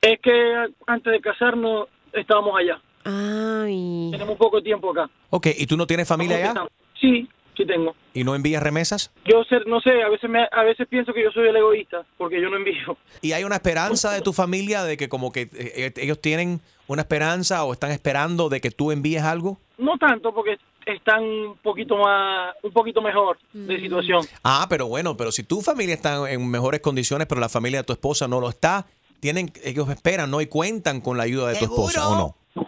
Es 0.00 0.18
que 0.22 0.54
antes 0.86 1.12
de 1.12 1.20
casarnos 1.20 1.88
estábamos 2.14 2.54
allá. 2.58 2.80
Ay. 3.04 4.08
Tenemos 4.12 4.32
un 4.32 4.38
poco 4.38 4.56
de 4.58 4.62
tiempo 4.62 4.90
acá. 4.92 5.10
Ok, 5.28 5.48
¿y 5.58 5.66
tú 5.66 5.76
no 5.76 5.86
tienes 5.86 6.08
familia 6.08 6.36
allá? 6.38 6.66
Sí, 7.00 7.28
sí 7.56 7.66
tengo. 7.66 7.94
¿Y 8.12 8.24
no 8.24 8.34
envías 8.34 8.62
remesas? 8.62 9.12
Yo 9.24 9.44
sé, 9.44 9.56
no 9.66 9.80
sé, 9.80 10.02
a 10.02 10.08
veces 10.08 10.30
me, 10.30 10.46
a 10.50 10.62
veces 10.62 10.86
pienso 10.88 11.12
que 11.12 11.22
yo 11.22 11.30
soy 11.30 11.48
el 11.48 11.56
egoísta 11.56 12.04
porque 12.16 12.40
yo 12.40 12.48
no 12.48 12.56
envío. 12.56 12.96
¿Y 13.22 13.32
hay 13.32 13.44
una 13.44 13.56
esperanza 13.56 14.12
de 14.12 14.20
tu 14.20 14.32
familia 14.32 14.84
de 14.84 14.96
que 14.96 15.08
como 15.08 15.32
que 15.32 15.42
eh, 15.42 15.50
eh, 15.54 15.92
ellos 15.96 16.20
tienen 16.20 16.60
una 16.86 17.02
esperanza 17.02 17.64
o 17.64 17.72
están 17.72 17.90
esperando 17.90 18.48
de 18.48 18.60
que 18.60 18.70
tú 18.70 18.90
envíes 18.90 19.22
algo? 19.22 19.58
No 19.78 19.96
tanto 19.98 20.32
porque 20.32 20.58
están 20.86 21.22
un 21.22 21.56
poquito 21.62 21.96
más, 21.96 22.54
un 22.62 22.72
poquito 22.72 23.00
mejor 23.00 23.38
de 23.52 23.80
situación. 23.80 24.22
Ah, 24.42 24.66
pero 24.68 24.86
bueno, 24.86 25.16
pero 25.16 25.32
si 25.32 25.42
tu 25.42 25.60
familia 25.60 25.94
está 25.94 26.30
en 26.30 26.48
mejores 26.50 26.80
condiciones, 26.80 27.26
pero 27.26 27.40
la 27.40 27.48
familia 27.48 27.80
de 27.80 27.84
tu 27.84 27.92
esposa 27.92 28.28
no 28.28 28.40
lo 28.40 28.48
está, 28.48 28.86
tienen, 29.20 29.50
ellos 29.64 29.88
esperan, 29.88 30.30
¿no? 30.30 30.40
Y 30.40 30.46
cuentan 30.46 31.00
con 31.00 31.16
la 31.16 31.24
ayuda 31.24 31.48
de 31.48 31.58
tu 31.58 31.64
esposa, 31.64 32.08
¿o 32.08 32.16
no? 32.16 32.64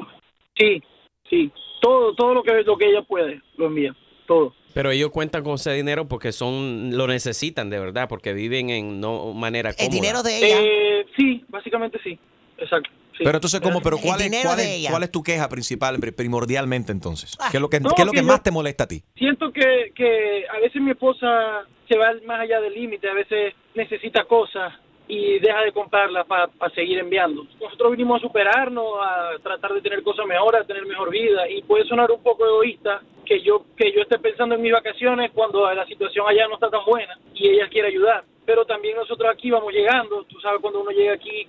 Sí, 0.57 0.83
sí. 1.29 1.53
Todo, 1.83 2.15
todo 2.15 2.35
lo 2.35 2.43
que 2.43 2.63
lo 2.63 2.77
que 2.79 2.89
ella 2.89 3.03
puede 3.03 3.43
lo 3.57 3.67
envía, 3.67 3.95
todo. 4.27 4.55
Pero 4.77 4.91
ellos 4.91 5.11
cuentan 5.11 5.43
con 5.43 5.55
ese 5.55 5.73
dinero 5.73 6.07
porque 6.07 6.33
son 6.33 6.95
lo 6.99 7.07
necesitan 7.07 7.71
de 7.71 7.79
verdad, 7.81 8.11
porque 8.11 8.35
viven 8.35 8.69
en 8.69 9.01
no 9.01 9.33
manera 9.33 9.73
cómoda. 9.73 9.87
El 9.87 9.91
dinero 9.91 10.23
de 10.23 10.37
ella. 10.37 10.61
Eh, 10.61 11.07
sí, 11.17 11.43
básicamente 11.49 11.99
sí. 12.05 12.19
Exacto. 12.59 12.91
sí. 13.13 13.25
Pero 13.25 13.39
entonces, 13.39 13.59
¿cómo? 13.63 13.81
¿Pero 13.81 13.97
cuál 13.97 14.21
es, 14.21 14.45
cuál, 14.45 14.61
es, 14.61 14.87
cuál 14.91 15.03
es 15.03 15.11
tu 15.11 15.23
queja 15.23 15.49
principal, 15.49 15.99
pri- 15.99 16.13
primordialmente 16.13 16.93
entonces? 16.93 17.39
Ah. 17.41 17.49
¿Qué 17.51 17.57
es 17.57 17.61
lo 17.63 17.71
que, 17.71 17.81
No, 17.81 17.89
qué 17.97 18.03
es 18.03 18.07
lo 18.07 18.13
que 18.13 18.21
más 18.21 18.43
te 18.43 18.51
molesta 18.51 18.85
a 18.85 18.87
ti? 18.87 19.03
Siento 19.17 19.51
que, 19.51 19.93
que 19.95 20.45
a 20.55 20.61
veces 20.61 20.83
mi 20.83 20.91
esposa 20.91 21.65
se 21.89 21.97
va 21.97 22.13
más 22.27 22.41
allá 22.41 22.61
del 22.61 22.75
límite, 22.75 23.09
a 23.09 23.15
veces 23.15 23.55
necesita 23.75 24.25
cosas 24.25 24.75
y 25.09 25.39
deja 25.39 25.63
de 25.63 25.73
comprarlas 25.73 26.27
para 26.27 26.51
seguir 26.75 26.99
enviando. 26.99 27.47
Nosotros 27.63 27.93
vinimos 27.93 28.19
a 28.21 28.27
superarnos, 28.27 28.85
a 29.01 29.31
tratar 29.43 29.73
de 29.73 29.81
tener 29.81 30.03
cosas 30.03 30.27
mejores, 30.27 30.61
a 30.61 30.67
tener 30.67 30.85
mejor 30.85 31.09
vida 31.11 31.49
y 31.49 31.63
puede 31.63 31.87
sonar 31.87 32.11
un 32.11 32.23
poco 32.23 32.45
egoísta 32.45 33.01
que 33.27 33.43
yo 33.43 33.65
que 33.77 33.93
yo 33.93 34.03
esté 34.03 34.19
pensando 34.19 34.55
en 34.55 34.63
mis 34.63 34.73
vacaciones 34.73 35.31
cuando 35.33 35.73
la 35.75 35.85
situación 35.87 36.27
allá 36.27 36.49
no 36.49 36.55
está 36.55 36.71
tan 36.71 36.85
buena 36.87 37.19
y 37.35 37.49
ella 37.49 37.69
quiere 37.69 37.89
ayudar. 37.89 38.25
Pero 38.47 38.65
también 38.65 38.97
nosotros 38.97 39.29
aquí 39.31 39.51
vamos 39.51 39.73
llegando, 39.73 40.23
tú 40.25 40.41
sabes 40.41 40.61
cuando 40.61 40.81
uno 40.81 40.93
llega 40.93 41.15
aquí, 41.15 41.47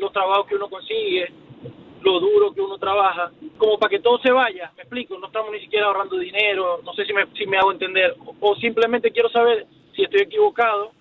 los 0.00 0.12
trabajos 0.12 0.46
que 0.46 0.56
uno 0.56 0.68
consigue 0.68 1.30
lo 2.02 2.18
duro 2.18 2.52
que 2.52 2.60
uno 2.62 2.78
trabaja, 2.78 3.30
como 3.58 3.78
para 3.78 3.90
que 3.90 3.98
todo 4.00 4.18
se 4.20 4.32
vaya, 4.32 4.72
me 4.74 4.84
explico, 4.84 5.18
no 5.18 5.26
estamos 5.26 5.52
ni 5.52 5.60
siquiera 5.60 5.86
ahorrando 5.86 6.16
dinero, 6.16 6.80
no 6.82 6.94
sé 6.94 7.04
si 7.04 7.12
me, 7.12 7.26
si 7.36 7.46
me 7.46 7.58
hago 7.58 7.72
entender, 7.72 8.16
o, 8.24 8.34
o 8.40 8.56
simplemente 8.56 9.10
quiero 9.10 9.28
saber 9.28 9.66
si 9.94 10.04
estoy 10.04 10.22
equivocado 10.22 10.92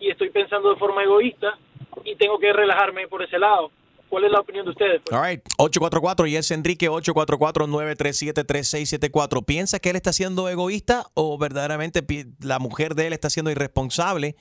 y 0.00 0.08
estoy 0.08 0.30
pensando 0.30 0.70
de 0.70 0.76
forma 0.76 1.02
egoísta 1.02 1.58
y 2.04 2.14
tengo 2.16 2.38
que 2.38 2.52
relajarme 2.52 3.08
por 3.08 3.22
ese 3.22 3.38
lado. 3.38 3.70
¿Cuál 4.08 4.24
es 4.24 4.32
la 4.32 4.40
opinión 4.40 4.64
de 4.64 4.70
ustedes? 4.70 5.02
All 5.12 5.22
right, 5.22 5.42
844 5.58 6.26
y 6.26 6.36
es 6.36 6.50
Enrique 6.50 6.88
844-937-3674. 6.90 9.44
¿Piensa 9.44 9.78
que 9.78 9.90
él 9.90 9.96
está 9.96 10.12
siendo 10.12 10.48
egoísta 10.48 11.06
o 11.14 11.36
verdaderamente 11.36 12.02
la 12.40 12.58
mujer 12.58 12.94
de 12.94 13.08
él 13.08 13.12
está 13.12 13.28
siendo 13.30 13.50
irresponsable 13.50 14.36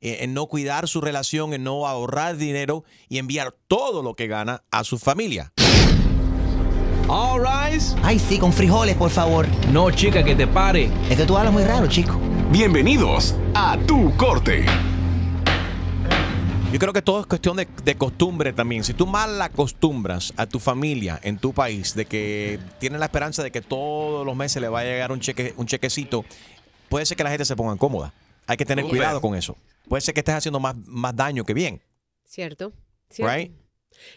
eh, 0.00 0.20
en 0.20 0.32
no 0.32 0.46
cuidar 0.46 0.88
su 0.88 1.02
relación, 1.02 1.52
en 1.52 1.64
no 1.64 1.86
ahorrar 1.86 2.38
dinero 2.38 2.84
y 3.08 3.18
enviar 3.18 3.54
todo 3.68 4.02
lo 4.02 4.14
que 4.14 4.26
gana 4.26 4.62
a 4.70 4.84
su 4.84 4.98
familia? 4.98 5.52
All 7.08 7.42
rise. 7.42 7.94
Ay, 8.02 8.18
sí, 8.18 8.38
con 8.38 8.52
frijoles, 8.52 8.96
por 8.96 9.10
favor. 9.10 9.46
No, 9.72 9.90
chica, 9.90 10.22
que 10.22 10.36
te 10.36 10.46
pare. 10.46 10.90
Es 11.10 11.18
que 11.18 11.26
tú 11.26 11.36
hablas 11.36 11.52
muy 11.52 11.64
raro, 11.64 11.88
chico. 11.88 12.18
Bienvenidos 12.50 13.34
a 13.54 13.76
Tu 13.86 14.16
Corte. 14.16 14.64
Yo 16.72 16.78
creo 16.78 16.92
que 16.92 17.02
todo 17.02 17.18
es 17.20 17.26
cuestión 17.26 17.56
de, 17.56 17.66
de 17.84 17.96
costumbre 17.96 18.52
también. 18.52 18.84
Si 18.84 18.94
tú 18.94 19.04
mal 19.04 19.42
acostumbras 19.42 20.32
a 20.36 20.46
tu 20.46 20.60
familia 20.60 21.18
en 21.24 21.36
tu 21.36 21.52
país 21.52 21.96
de 21.96 22.04
que 22.04 22.60
tienen 22.78 23.00
la 23.00 23.06
esperanza 23.06 23.42
de 23.42 23.50
que 23.50 23.60
todos 23.60 24.24
los 24.24 24.36
meses 24.36 24.62
le 24.62 24.68
va 24.68 24.80
a 24.80 24.84
llegar 24.84 25.10
un 25.10 25.18
cheque, 25.18 25.52
un 25.56 25.66
chequecito, 25.66 26.24
puede 26.88 27.06
ser 27.06 27.16
que 27.16 27.24
la 27.24 27.30
gente 27.30 27.44
se 27.44 27.56
ponga 27.56 27.74
cómoda. 27.74 28.14
Hay 28.46 28.56
que 28.56 28.64
tener 28.64 28.84
cuidado 28.84 29.20
con 29.20 29.34
eso. 29.34 29.56
Puede 29.88 30.00
ser 30.00 30.14
que 30.14 30.20
estés 30.20 30.36
haciendo 30.36 30.60
más, 30.60 30.76
más 30.86 31.14
daño 31.16 31.44
que 31.44 31.54
bien. 31.54 31.82
¿Cierto? 32.24 32.72
¿Cierto? 33.08 33.34
Right? 33.34 33.52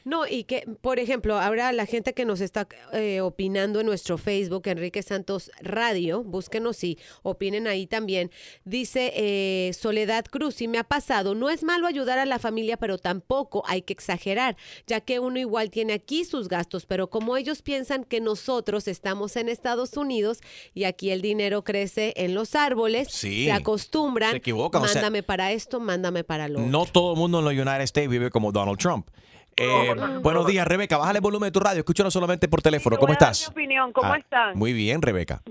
No, 0.03 0.27
y 0.27 0.43
que, 0.43 0.67
por 0.81 0.99
ejemplo, 0.99 1.39
ahora 1.39 1.71
la 1.71 1.85
gente 1.85 2.13
que 2.13 2.25
nos 2.25 2.41
está 2.41 2.67
eh, 2.93 3.21
opinando 3.21 3.79
en 3.79 3.85
nuestro 3.85 4.17
Facebook, 4.17 4.63
Enrique 4.67 5.01
Santos 5.03 5.51
Radio, 5.61 6.23
búsquenos 6.23 6.83
y 6.83 6.97
opinen 7.23 7.67
ahí 7.67 7.87
también. 7.87 8.31
Dice 8.65 9.11
eh, 9.15 9.71
Soledad 9.73 10.25
Cruz, 10.25 10.61
y 10.61 10.67
me 10.67 10.77
ha 10.77 10.83
pasado, 10.83 11.35
no 11.35 11.49
es 11.49 11.63
malo 11.63 11.87
ayudar 11.87 12.19
a 12.19 12.25
la 12.25 12.39
familia, 12.39 12.77
pero 12.77 12.97
tampoco 12.97 13.63
hay 13.67 13.81
que 13.81 13.93
exagerar, 13.93 14.55
ya 14.87 15.01
que 15.01 15.19
uno 15.19 15.39
igual 15.39 15.69
tiene 15.69 15.93
aquí 15.93 16.25
sus 16.25 16.47
gastos, 16.47 16.85
pero 16.85 17.09
como 17.09 17.37
ellos 17.37 17.61
piensan 17.61 18.03
que 18.03 18.21
nosotros 18.21 18.87
estamos 18.87 19.35
en 19.35 19.49
Estados 19.49 19.95
Unidos 19.97 20.39
y 20.73 20.85
aquí 20.85 21.09
el 21.11 21.21
dinero 21.21 21.63
crece 21.63 22.13
en 22.17 22.33
los 22.33 22.55
árboles, 22.55 23.09
Sí. 23.11 23.45
se 23.45 23.51
acostumbran, 23.51 24.31
Se 24.31 24.37
equivocan, 24.37 24.81
o 24.81 24.85
sea- 24.87 24.95
mándame 24.95 25.23
para 25.23 25.51
esto, 25.51 25.79
mándame 25.79 26.23
para 26.23 26.47
lo 26.47 26.59
otro. 26.59 26.71
No 26.71 26.85
todo 26.85 27.13
el 27.13 27.19
mundo 27.19 27.39
en 27.39 27.45
los 27.45 27.53
United 27.53 27.81
States 27.81 28.09
vive 28.09 28.29
como 28.29 28.51
Donald 28.51 28.77
Trump. 28.77 29.07
Eh, 29.55 29.93
buenos 30.21 30.47
días, 30.47 30.67
Rebeca. 30.67 30.97
Bájale 30.97 31.17
el 31.17 31.21
volumen 31.23 31.47
de 31.47 31.51
tu 31.51 31.59
radio. 31.59 31.79
Escúchanos 31.79 32.13
solamente 32.13 32.47
por 32.47 32.61
teléfono. 32.61 32.97
¿Cómo 32.97 33.13
estás? 33.13 33.49
opinión, 33.49 33.91
¿cómo 33.93 34.13
Ah, 34.13 34.17
están? 34.17 34.57
Muy 34.57 34.73
bien, 34.73 35.01
Rebeca. 35.01 35.41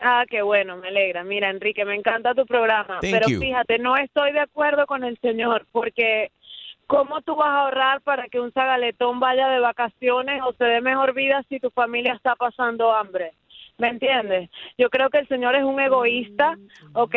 Ah, 0.00 0.24
qué 0.28 0.42
bueno, 0.42 0.76
me 0.76 0.88
alegra. 0.88 1.24
Mira, 1.24 1.50
Enrique, 1.50 1.84
me 1.84 1.94
encanta 1.94 2.34
tu 2.34 2.44
programa, 2.46 2.98
Thank 3.00 3.12
pero 3.12 3.28
you. 3.28 3.40
fíjate, 3.40 3.78
no 3.78 3.96
estoy 3.96 4.32
de 4.32 4.40
acuerdo 4.40 4.86
con 4.86 5.04
el 5.04 5.18
señor, 5.20 5.66
porque 5.72 6.30
¿cómo 6.86 7.22
tú 7.22 7.34
vas 7.34 7.48
a 7.48 7.60
ahorrar 7.62 8.00
para 8.02 8.28
que 8.28 8.40
un 8.40 8.52
zagaletón 8.52 9.20
vaya 9.20 9.48
de 9.48 9.58
vacaciones 9.60 10.40
o 10.46 10.52
se 10.52 10.64
dé 10.64 10.80
mejor 10.80 11.14
vida 11.14 11.42
si 11.48 11.58
tu 11.58 11.70
familia 11.70 12.12
está 12.14 12.34
pasando 12.36 12.92
hambre? 12.92 13.32
¿Me 13.78 13.88
entiendes? 13.88 14.48
Yo 14.78 14.88
creo 14.88 15.10
que 15.10 15.18
el 15.18 15.28
señor 15.28 15.54
es 15.54 15.62
un 15.62 15.78
egoísta, 15.80 16.56
¿ok? 16.94 17.14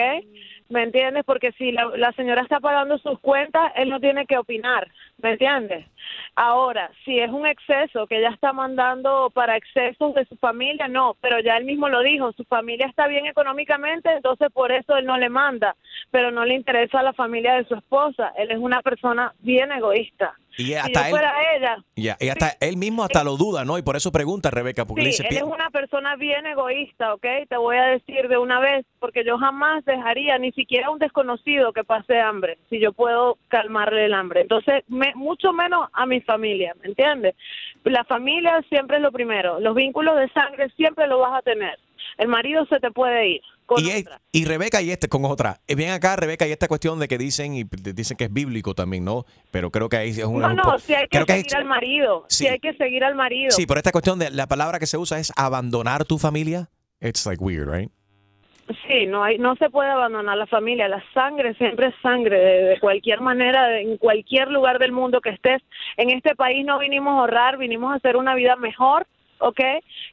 ¿Me 0.67 0.83
entiendes? 0.83 1.23
Porque 1.25 1.51
si 1.53 1.71
la, 1.71 1.85
la 1.95 2.11
señora 2.13 2.41
está 2.41 2.59
pagando 2.59 2.97
sus 2.97 3.17
cuentas, 3.19 3.71
él 3.75 3.89
no 3.89 3.99
tiene 4.01 4.25
que 4.25 4.37
opinar, 4.37 4.87
¿me 5.21 5.31
entiendes? 5.31 5.85
Ahora, 6.35 6.91
si 7.05 7.19
es 7.19 7.29
un 7.29 7.45
exceso 7.45 8.07
que 8.07 8.19
ella 8.19 8.29
está 8.29 8.53
mandando 8.53 9.29
para 9.33 9.57
excesos 9.57 10.13
de 10.13 10.25
su 10.25 10.35
familia, 10.37 10.87
no, 10.87 11.15
pero 11.21 11.39
ya 11.39 11.57
él 11.57 11.65
mismo 11.65 11.89
lo 11.89 12.01
dijo, 12.01 12.31
su 12.33 12.43
familia 12.45 12.87
está 12.87 13.07
bien 13.07 13.25
económicamente, 13.25 14.11
entonces 14.11 14.49
por 14.51 14.71
eso 14.71 14.95
él 14.97 15.05
no 15.05 15.17
le 15.17 15.29
manda, 15.29 15.75
pero 16.11 16.31
no 16.31 16.45
le 16.45 16.55
interesa 16.55 16.99
a 16.99 17.03
la 17.03 17.13
familia 17.13 17.55
de 17.55 17.65
su 17.65 17.75
esposa, 17.75 18.33
él 18.37 18.51
es 18.51 18.57
una 18.57 18.81
persona 18.81 19.33
bien 19.39 19.71
egoísta. 19.71 20.35
Y 20.59 20.65
si 20.65 20.73
hasta 20.75 21.05
él, 21.05 21.09
fuera 21.11 21.33
ella, 21.55 21.77
ya, 21.95 22.17
y 22.19 22.27
hasta 22.27 22.57
él 22.59 22.75
mismo 22.75 23.03
hasta 23.03 23.23
lo 23.23 23.37
duda, 23.37 23.63
¿no? 23.63 23.77
Y 23.77 23.81
por 23.81 23.95
eso 23.95 24.11
pregunta, 24.11 24.51
Rebeca, 24.51 24.83
porque 24.85 25.03
le 25.03 25.11
Sí, 25.13 25.23
dice, 25.23 25.27
él 25.29 25.37
es 25.37 25.43
"Pi- 25.43 25.49
una 25.49 25.69
persona 25.69 26.17
bien 26.17 26.45
egoísta, 26.45 27.13
¿ok? 27.13 27.25
Te 27.47 27.55
voy 27.55 27.77
a 27.77 27.83
decir 27.85 28.27
de 28.27 28.37
una 28.37 28.59
vez, 28.59 28.85
porque 28.99 29.23
yo 29.23 29.37
jamás 29.37 29.85
dejaría 29.85 30.37
ni 30.37 30.51
siquiera 30.51 30.87
a 30.87 30.91
un 30.91 30.99
desconocido 30.99 31.71
que 31.71 31.85
pase 31.85 32.19
hambre, 32.19 32.57
si 32.69 32.77
yo 32.77 32.91
puedo 32.91 33.37
calmarle 33.47 34.03
el 34.05 34.13
hambre. 34.13 34.41
Entonces, 34.41 34.83
me- 34.89 35.15
mucho 35.15 35.53
menos 35.53 35.87
a 35.93 36.05
mi 36.05 36.19
familia, 36.19 36.75
¿me 36.81 36.89
entiendes? 36.89 37.35
La 37.85 38.03
familia 38.03 38.61
siempre 38.67 38.97
es 38.97 39.01
lo 39.03 39.13
primero, 39.13 39.61
los 39.61 39.73
vínculos 39.75 40.17
de 40.17 40.27
sangre 40.29 40.69
siempre 40.75 41.07
lo 41.07 41.19
vas 41.19 41.39
a 41.39 41.41
tener. 41.41 41.79
El 42.19 42.27
marido 42.27 42.65
se 42.67 42.79
te 42.79 42.91
puede 42.91 43.27
ir. 43.29 43.41
Con 43.65 43.83
y, 43.83 43.89
es- 43.89 44.05
y 44.31 44.45
Rebeca 44.45 44.81
y 44.81 44.91
este 44.91 45.07
con 45.07 45.25
otra. 45.25 45.61
Eh, 45.67 45.75
Bien 45.75 45.91
acá, 45.91 46.15
Rebeca, 46.15 46.45
y 46.47 46.51
esta 46.51 46.67
cuestión 46.67 46.99
de 46.99 47.07
que 47.07 47.17
dicen, 47.17 47.53
y 47.55 47.63
dicen 47.63 48.17
que 48.17 48.25
es 48.25 48.33
bíblico 48.33 48.75
también, 48.75 49.05
¿no? 49.05 49.25
Pero 49.51 49.71
creo 49.71 49.89
que 49.89 49.97
ahí 49.97 50.09
es 50.09 50.23
un... 50.25 50.41
no, 50.41 50.53
no, 50.53 50.77
si 50.79 50.93
hay 50.93 51.03
que 51.03 51.17
creo 51.17 51.25
que 51.25 51.33
seguir 51.33 51.55
al 51.55 51.65
marido, 51.65 52.25
Sí. 52.27 52.43
si 52.43 52.47
hay 52.49 52.59
que 52.59 52.73
seguir 52.73 53.03
al 53.03 53.15
marido. 53.15 53.51
Sí, 53.51 53.65
pero 53.65 53.79
esta 53.79 53.91
cuestión 53.91 54.19
de 54.19 54.29
la 54.31 54.47
palabra 54.47 54.79
que 54.79 54.85
se 54.85 54.97
usa 54.97 55.17
es 55.19 55.31
abandonar 55.35 56.05
tu 56.05 56.17
familia. 56.19 56.69
It's 57.01 57.25
like 57.25 57.43
weird, 57.43 57.67
right? 57.69 57.89
Sí, 58.87 59.07
no 59.07 59.23
hay, 59.23 59.39
no 59.39 59.55
se 59.55 59.69
puede 59.71 59.89
abandonar 59.89 60.37
la 60.37 60.45
familia. 60.45 60.87
La 60.87 61.03
sangre 61.13 61.55
siempre 61.55 61.87
es 61.87 61.95
sangre, 62.03 62.37
de, 62.37 62.63
de 62.65 62.79
cualquier 62.79 63.19
manera, 63.19 63.67
de- 63.67 63.81
en 63.81 63.97
cualquier 63.97 64.49
lugar 64.49 64.77
del 64.77 64.91
mundo 64.91 65.21
que 65.21 65.29
estés. 65.31 65.61
En 65.97 66.11
este 66.11 66.35
país 66.35 66.63
no 66.65 66.77
vinimos 66.77 67.13
a 67.15 67.19
ahorrar, 67.21 67.57
vinimos 67.57 67.91
a 67.93 67.95
hacer 67.95 68.15
una 68.15 68.35
vida 68.35 68.55
mejor, 68.57 69.07
¿ok? 69.39 69.59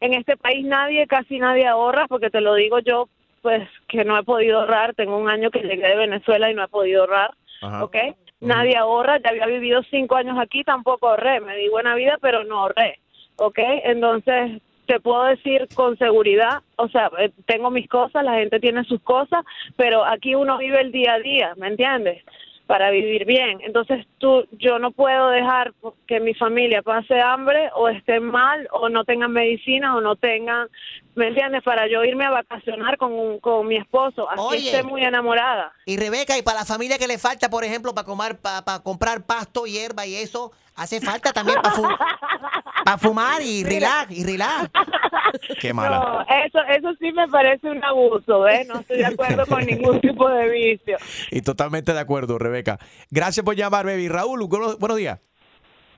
En 0.00 0.14
este 0.14 0.36
país 0.36 0.64
nadie, 0.64 1.06
casi 1.06 1.38
nadie 1.38 1.66
ahorra, 1.66 2.06
porque 2.08 2.30
te 2.30 2.40
lo 2.40 2.54
digo 2.54 2.78
yo, 2.80 3.08
pues 3.42 3.68
que 3.88 4.04
no 4.04 4.18
he 4.18 4.22
podido 4.24 4.60
ahorrar. 4.60 4.94
Tengo 4.94 5.16
un 5.16 5.28
año 5.28 5.50
que 5.50 5.60
llegué 5.60 5.86
de 5.86 5.96
Venezuela 5.96 6.50
y 6.50 6.54
no 6.54 6.64
he 6.64 6.68
podido 6.68 7.02
ahorrar, 7.02 7.34
¿ok? 7.80 7.96
Nadie 8.40 8.76
ahorra, 8.76 9.18
ya 9.18 9.30
había 9.30 9.46
vivido 9.46 9.82
cinco 9.90 10.16
años 10.16 10.38
aquí, 10.38 10.64
tampoco 10.64 11.08
ahorré. 11.08 11.40
Me 11.40 11.56
di 11.56 11.68
buena 11.68 11.94
vida, 11.94 12.18
pero 12.20 12.44
no 12.44 12.60
ahorré, 12.60 12.98
¿ok? 13.36 13.58
Entonces, 13.84 14.60
te 14.86 15.00
puedo 15.00 15.24
decir 15.24 15.66
con 15.74 15.98
seguridad, 15.98 16.62
o 16.76 16.88
sea, 16.88 17.10
eh, 17.18 17.30
tengo 17.44 17.70
mis 17.70 17.88
cosas, 17.88 18.24
la 18.24 18.34
gente 18.34 18.60
tiene 18.60 18.84
sus 18.84 19.00
cosas, 19.02 19.44
pero 19.76 20.04
aquí 20.04 20.34
uno 20.34 20.58
vive 20.58 20.80
el 20.80 20.92
día 20.92 21.14
a 21.14 21.18
día, 21.18 21.54
¿me 21.56 21.68
entiendes? 21.68 22.24
Para 22.66 22.90
vivir 22.90 23.24
bien. 23.26 23.60
Entonces, 23.62 24.06
tú, 24.18 24.44
yo 24.52 24.78
no 24.78 24.90
puedo 24.90 25.30
dejar 25.30 25.72
que 26.06 26.18
mi 26.18 26.34
familia 26.34 26.82
pase 26.82 27.20
hambre 27.20 27.70
o 27.74 27.88
esté 27.88 28.18
mal 28.18 28.66
o 28.72 28.88
no 28.88 29.04
tengan 29.04 29.32
medicina 29.32 29.96
o 29.96 30.00
no 30.00 30.16
tengan, 30.16 30.68
¿me 31.16 31.28
entiendes? 31.28 31.62
Para 31.64 31.88
yo 31.88 32.04
irme 32.04 32.24
a 32.24 32.30
vacacionar 32.30 32.96
con, 32.98 33.12
un- 33.12 33.40
con 33.40 33.66
mi 33.66 33.76
esposo, 33.76 34.28
así 34.30 34.40
Oye. 34.40 34.70
esté 34.70 34.82
muy 34.82 35.02
enamorada. 35.02 35.72
Y 35.84 35.96
Rebeca, 35.96 36.38
y 36.38 36.42
para 36.42 36.60
la 36.60 36.64
familia 36.64 36.98
que 36.98 37.06
le 37.08 37.18
falta, 37.18 37.48
por 37.50 37.64
ejemplo, 37.64 37.94
para 37.94 38.06
comer, 38.06 38.36
para, 38.38 38.62
comprar 38.82 39.22
pasto, 39.26 39.66
hierba 39.66 40.06
y 40.06 40.14
eso, 40.14 40.52
hace 40.76 41.00
falta 41.00 41.32
también 41.32 41.58
para 41.62 42.98
fumar 42.98 43.42
y 43.42 43.64
relax, 43.64 44.10
y 44.12 44.24
relax. 44.24 44.70
Qué 45.60 45.72
No, 45.74 46.22
eso, 46.22 46.58
eso 46.68 46.94
sí 47.00 47.12
me 47.12 47.26
parece 47.28 47.68
un 47.68 47.82
abuso, 47.84 48.46
¿eh? 48.46 48.64
No 48.68 48.80
estoy 48.80 48.98
de 48.98 49.06
acuerdo 49.06 49.44
con 49.46 49.64
ningún 49.66 50.00
tipo 50.00 50.28
de 50.28 50.48
vicio. 50.48 50.96
Y 51.30 51.42
totalmente 51.42 51.92
de 51.92 52.00
acuerdo, 52.00 52.38
Rebeca. 52.38 52.78
Gracias 53.10 53.44
por 53.44 53.56
llamar, 53.56 53.86
baby. 53.86 54.08
Raúl, 54.08 54.46
buenos, 54.46 54.78
buenos 54.78 54.98
días. 54.98 55.18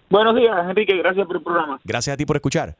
Buenos 0.09 0.35
días, 0.37 0.57
Enrique. 0.69 0.97
Gracias 0.97 1.27
por 1.27 1.37
el 1.37 1.43
programa. 1.43 1.79
Gracias 1.85 2.15
a 2.15 2.17
ti 2.17 2.25
por 2.25 2.37
escuchar. 2.37 2.77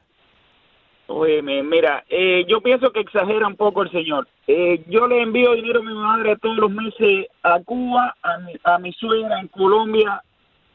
Oye, 1.11 1.41
mira, 1.41 2.03
eh, 2.07 2.45
yo 2.47 2.61
pienso 2.61 2.91
que 2.91 2.99
exagera 2.99 3.47
un 3.47 3.55
poco 3.55 3.81
el 3.81 3.89
señor. 3.89 4.27
Eh, 4.45 4.83
yo 4.87 5.07
le 5.07 5.23
envío 5.23 5.53
dinero 5.53 5.79
a 5.79 5.83
mi 5.83 5.93
madre 5.95 6.37
todos 6.37 6.57
los 6.57 6.69
meses 6.69 7.25
a 7.41 7.59
Cuba, 7.61 8.15
a 8.21 8.37
mi, 8.37 8.53
a 8.63 8.77
mi 8.77 8.93
suegra 8.93 9.39
en 9.39 9.47
Colombia 9.47 10.21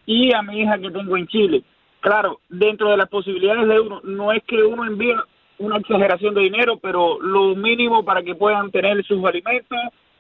y 0.05 0.35
a 0.35 0.43
mi 0.43 0.61
hija 0.61 0.77
que 0.79 0.91
tengo 0.91 1.17
en 1.17 1.29
Chile. 1.29 1.63
Claro, 2.01 2.41
dentro 2.49 2.91
de 2.91 2.97
las 2.97 3.09
posibilidades 3.09 3.69
de 3.69 3.79
uno, 3.79 4.01
no 4.03 4.33
es 4.33 4.43
que 4.43 4.61
uno 4.61 4.85
envíe 4.85 5.15
una 5.59 5.77
exageración 5.77 6.35
de 6.35 6.41
dinero, 6.41 6.79
pero 6.83 7.21
lo 7.21 7.55
mínimo 7.55 8.05
para 8.05 8.21
que 8.25 8.35
puedan 8.35 8.73
tener 8.73 9.05
sus 9.05 9.25
alimentos 9.25 9.79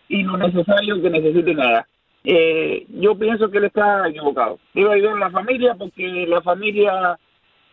y 0.08 0.22
lo 0.22 0.36
necesario 0.36 1.02
que 1.02 1.10
necesiten 1.10 1.60
allá. 1.60 1.88
Eh, 2.22 2.86
yo 2.88 3.18
pienso 3.18 3.50
que 3.50 3.58
él 3.58 3.64
está 3.64 4.08
equivocado. 4.08 4.60
Debe 4.74 4.94
ayudar 4.94 5.16
a 5.16 5.26
la 5.26 5.30
familia 5.30 5.74
porque 5.74 6.24
la 6.28 6.40
familia 6.40 7.18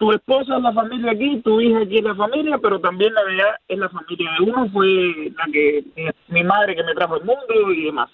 tu 0.02 0.12
esposa 0.12 0.58
es 0.58 0.64
la 0.64 0.74
familia 0.74 1.12
aquí, 1.12 1.40
tu 1.42 1.62
hija 1.62 1.82
aquí 1.82 2.00
es 2.00 2.04
la 2.04 2.16
familia, 2.16 2.58
pero 2.58 2.82
también 2.82 3.14
la 3.14 3.24
de 3.24 3.34
allá 3.34 3.60
es 3.68 3.78
la 3.78 3.88
familia 3.88 4.32
de 4.32 4.40
uno, 4.50 4.68
fue 4.72 5.32
la 5.38 5.46
que 5.54 5.84
mi, 5.96 6.10
mi 6.30 6.44
madre 6.44 6.76
que 6.76 6.82
me 6.82 6.96
trajo 6.96 7.14
al 7.14 7.24
mundo 7.24 7.72
y 7.72 7.86
demás. 7.86 8.10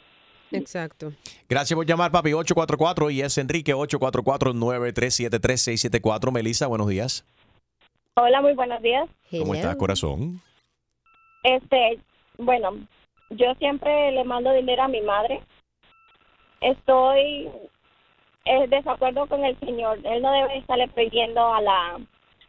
Exacto. 0.52 1.14
Gracias 1.48 1.78
por 1.78 1.86
llamar, 1.86 2.12
papi. 2.12 2.34
844 2.34 3.10
y 3.10 3.22
es 3.22 3.38
Enrique 3.38 3.74
844-937-3674. 3.74 6.30
Melissa, 6.30 6.68
buenos 6.68 6.90
días. 6.90 7.26
Hola, 8.16 8.42
muy 8.42 8.54
buenos 8.54 8.82
días. 8.82 9.08
¿Cómo 9.32 9.56
estás, 9.56 9.78
corazón? 9.78 10.42
Este, 11.44 12.00
bueno, 12.38 12.76
yo 13.30 13.56
siempre 13.60 14.12
le 14.12 14.26
mando 14.26 14.52
dinero 14.52 14.84
a 14.84 14.90
mi 14.90 15.00
madre. 15.00 15.42
Estoy 16.60 17.48
en 18.48 18.70
desacuerdo 18.70 19.28
con 19.28 19.44
el 19.44 19.60
señor. 19.60 20.00
Él 20.04 20.22
no 20.22 20.32
debe 20.32 20.58
estarle 20.58 20.88
pidiendo 20.90 21.54
a 21.54 21.62
la 21.62 22.00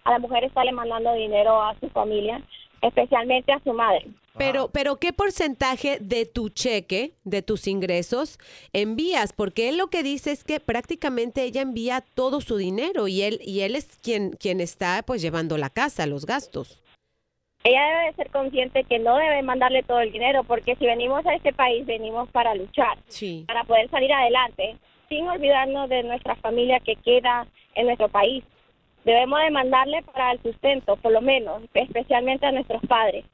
a 0.05 0.13
la 0.13 0.19
mujer 0.19 0.45
estarle 0.45 0.73
mandando 0.73 1.13
dinero 1.13 1.61
a 1.61 1.79
su 1.81 1.89
familia, 1.91 2.41
especialmente 2.81 3.53
a 3.53 3.61
su 3.63 3.75
madre. 3.75 4.07
Pero, 4.39 4.71
pero 4.73 4.97
¿qué 4.97 5.13
porcentaje 5.13 5.99
de 6.01 6.25
tu 6.25 6.49
cheque, 6.49 7.13
de 7.25 7.43
tus 7.43 7.67
ingresos, 7.67 8.39
envías? 8.73 9.33
Porque 9.33 9.69
él 9.69 9.77
lo 9.77 9.89
que 9.89 10.03
dice 10.03 10.31
es 10.31 10.45
que 10.45 10.61
prácticamente 10.61 11.43
ella 11.43 11.61
envía 11.61 12.05
todo 12.15 12.41
su 12.41 12.57
dinero 12.57 13.09
y 13.09 13.23
él, 13.23 13.41
y 13.45 13.61
él 13.61 13.75
es 13.75 13.99
quien, 13.99 14.31
quien 14.31 14.61
está 14.61 15.03
pues 15.05 15.21
llevando 15.21 15.59
la 15.59 15.71
casa, 15.71 16.07
los 16.07 16.25
gastos. 16.25 16.83
Ella 17.65 17.85
debe 17.87 18.07
de 18.07 18.13
ser 18.15 18.31
consciente 18.31 18.85
que 18.85 19.01
no 19.01 19.17
debe 19.17 19.43
mandarle 19.43 19.83
todo 19.83 20.01
el 20.01 20.13
dinero, 20.13 20.45
porque 20.45 20.77
si 20.77 20.87
venimos 20.87 21.27
a 21.27 21.35
este 21.35 21.53
país, 21.53 21.85
venimos 21.85 22.31
para 22.31 22.55
luchar, 22.55 22.97
para 23.47 23.65
poder 23.65 23.91
salir 23.91 24.13
adelante, 24.13 24.77
sin 25.09 25.29
olvidarnos 25.29 25.89
de 25.89 26.03
nuestra 26.03 26.35
familia 26.37 26.81
que 26.81 26.97
queda 26.97 27.47
en 27.75 27.87
nuestro 27.87 28.09
país. 28.09 28.45
Debemos 29.05 29.41
de 29.41 29.51
mandarle 29.51 30.03
para 30.03 30.33
el 30.33 30.43
sustento, 30.43 30.97
por 30.97 31.13
lo 31.13 31.21
menos, 31.21 31.63
especialmente 31.75 32.47
a 32.47 32.53
nuestros 32.53 32.83
padres. 32.87 33.25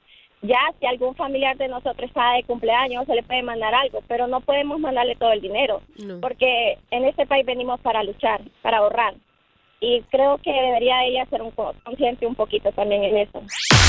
Ya 0.43 0.61
si 0.79 0.87
algún 0.87 1.15
familiar 1.15 1.57
de 1.57 1.69
nosotros 1.69 2.09
está 2.09 2.33
de 2.35 2.43
cumpleaños, 2.45 3.07
se 3.07 3.15
le 3.15 3.23
puede 3.23 3.43
mandar 3.43 3.75
algo, 3.75 4.01
pero 4.07 4.27
no 4.27 4.41
podemos 4.41 4.79
mandarle 4.79 5.17
todo 5.17 5.33
el 5.33 5.41
dinero, 5.41 5.81
porque 6.21 6.79
en 6.91 7.07
este 7.07 7.25
país 7.27 7.47
venimos 7.47 7.81
para 7.81 8.03
luchar, 8.05 8.43
para 8.61 8.79
ahorrar. 8.79 9.15
Y 9.81 10.03
creo 10.11 10.39
que 10.39 10.53
debería 10.53 11.03
ella 11.05 11.25
ser 11.27 11.43
un 11.43 11.51
co- 11.51 11.75
consciente 11.83 12.27
un 12.27 12.35
poquito 12.35 12.71
también 12.73 13.05
en 13.05 13.17
eso. 13.19 13.43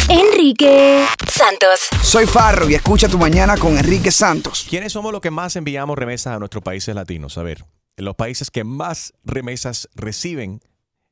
Enrique 0.10 1.04
Santos. 1.28 1.88
Soy 2.04 2.28
Farro 2.28 2.70
y 2.70 2.76
escucha 2.76 3.08
tu 3.08 3.18
mañana 3.18 3.58
con 3.58 3.76
Enrique 3.76 4.12
Santos. 4.12 4.68
¿Quiénes 4.70 4.94
somos 4.94 5.12
los 5.12 5.20
que 5.20 5.32
más 5.32 5.56
enviamos 5.56 5.98
remesas 5.98 6.36
a 6.36 6.40
nuestros 6.40 6.64
países 6.64 6.94
latinos? 6.94 7.40
A 7.40 7.44
ver, 7.44 7.66
los 7.98 8.16
países 8.16 8.52
que 8.52 8.64
más 8.64 9.14
remesas 9.24 9.90
reciben 9.96 10.62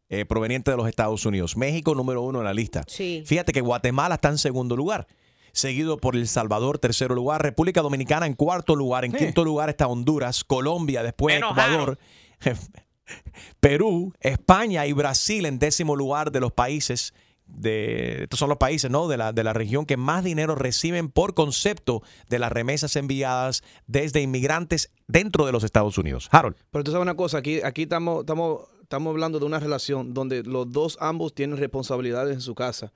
eh, 0.10 0.26
provenientes 0.26 0.72
de 0.72 0.78
los 0.78 0.88
Estados 0.88 1.26
Unidos. 1.26 1.58
México, 1.58 1.96
número 1.96 2.22
uno 2.22 2.40
en 2.40 2.46
la 2.46 2.54
lista. 2.54 2.84
Sí. 2.88 3.24
Fíjate 3.26 3.52
que 3.52 3.62
Guatemala 3.62 4.16
está 4.16 4.30
en 4.30 4.38
segundo 4.38 4.76
lugar. 4.76 5.08
Seguido 5.54 5.98
por 5.98 6.16
El 6.16 6.28
Salvador, 6.28 6.78
tercero 6.78 7.16
lugar. 7.16 7.42
República 7.42 7.82
Dominicana 7.82 8.28
en 8.28 8.36
cuarto 8.36 8.76
lugar. 8.76 9.06
En 9.06 9.12
quinto 9.12 9.44
lugar 9.44 9.70
está 9.70 9.88
Honduras, 9.88 10.44
Colombia, 10.44 11.02
después 11.02 11.38
Ecuador. 11.38 11.98
Perú, 13.60 14.14
España 14.20 14.86
y 14.86 14.94
Brasil 14.94 15.46
en 15.48 15.58
décimo 15.58 15.96
lugar 15.96 16.32
de 16.32 16.40
los 16.40 16.52
países 16.52 17.14
de 17.46 18.24
estos 18.24 18.40
son 18.40 18.50
los 18.50 18.58
países 18.58 18.90
¿no? 18.90 19.08
de, 19.08 19.18
la, 19.18 19.34
de 19.34 19.44
la 19.44 19.54
región 19.54 19.86
que 19.86 19.98
más 19.98 20.24
dinero 20.24 20.56
reciben 20.56 21.10
por 21.10 21.34
concepto 21.34 22.02
de 22.30 22.40
las 22.40 22.52
remesas 22.52 22.96
enviadas 22.96 23.64
desde 23.88 24.22
inmigrantes 24.22 24.92
dentro 25.08 25.46
de 25.46 25.52
los 25.52 25.64
Estados 25.64 25.98
Unidos. 25.98 26.30
Harold. 26.32 26.56
Pero 26.72 26.84
tú 26.84 26.92
sabes 26.92 27.04
una 27.04 27.16
cosa, 27.16 27.40
aquí, 27.40 27.62
aquí 27.62 27.84
estamos, 27.84 28.22
estamos, 28.22 28.68
estamos 28.82 29.12
hablando 29.12 29.40
de 29.40 29.46
una 29.46 29.60
relación 29.60 30.14
donde 30.14 30.44
los 30.44 30.72
dos 30.72 30.98
ambos 31.00 31.34
tienen 31.34 31.58
responsabilidades 31.58 32.34
en 32.34 32.42
su 32.42 32.56
casa. 32.56 32.94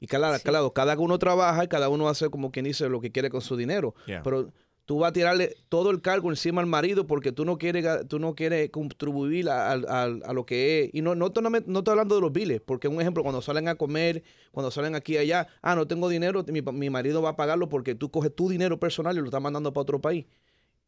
Y 0.00 0.06
claro, 0.06 0.38
claro, 0.42 0.72
cada 0.72 0.96
uno 0.96 1.18
trabaja 1.18 1.64
y 1.64 1.68
cada 1.68 1.88
uno 1.88 2.08
hace 2.08 2.30
como 2.30 2.52
quien 2.52 2.66
dice 2.66 2.88
lo 2.88 3.00
que 3.00 3.10
quiere 3.10 3.30
con 3.30 3.40
su 3.40 3.56
dinero. 3.56 3.94
Yeah. 4.06 4.22
Pero 4.22 4.52
tú 4.88 5.00
vas 5.00 5.10
a 5.10 5.12
tirarle 5.12 5.54
todo 5.68 5.90
el 5.90 6.00
cargo 6.00 6.30
encima 6.30 6.62
al 6.62 6.66
marido 6.66 7.06
porque 7.06 7.30
tú 7.30 7.44
no 7.44 7.58
quieres, 7.58 8.08
tú 8.08 8.18
no 8.18 8.34
quieres 8.34 8.70
contribuir 8.70 9.50
a, 9.50 9.76
lo 10.32 10.46
que 10.46 10.84
es. 10.84 10.90
Y 10.94 11.02
no, 11.02 11.14
no, 11.14 11.26
estoy- 11.26 11.42
no 11.66 11.78
estoy 11.80 11.92
hablando 11.92 12.14
de 12.14 12.22
los 12.22 12.32
biles, 12.32 12.62
porque 12.62 12.88
un 12.88 12.98
ejemplo, 12.98 13.22
cuando 13.22 13.42
salen 13.42 13.68
a 13.68 13.74
comer, 13.74 14.22
cuando 14.50 14.70
salen 14.70 14.94
aquí 14.94 15.12
y 15.12 15.18
allá, 15.18 15.46
ah, 15.60 15.76
no 15.76 15.86
tengo 15.86 16.08
dinero, 16.08 16.42
mi, 16.48 16.62
mi 16.62 16.88
marido 16.88 17.20
va 17.20 17.30
a 17.30 17.36
pagarlo 17.36 17.68
porque 17.68 17.94
tú 17.94 18.10
coges 18.10 18.34
tu 18.34 18.48
dinero 18.48 18.80
personal 18.80 19.14
y 19.14 19.20
lo 19.20 19.26
estás 19.26 19.42
mandando 19.42 19.74
para 19.74 19.82
otro 19.82 20.00
país. 20.00 20.24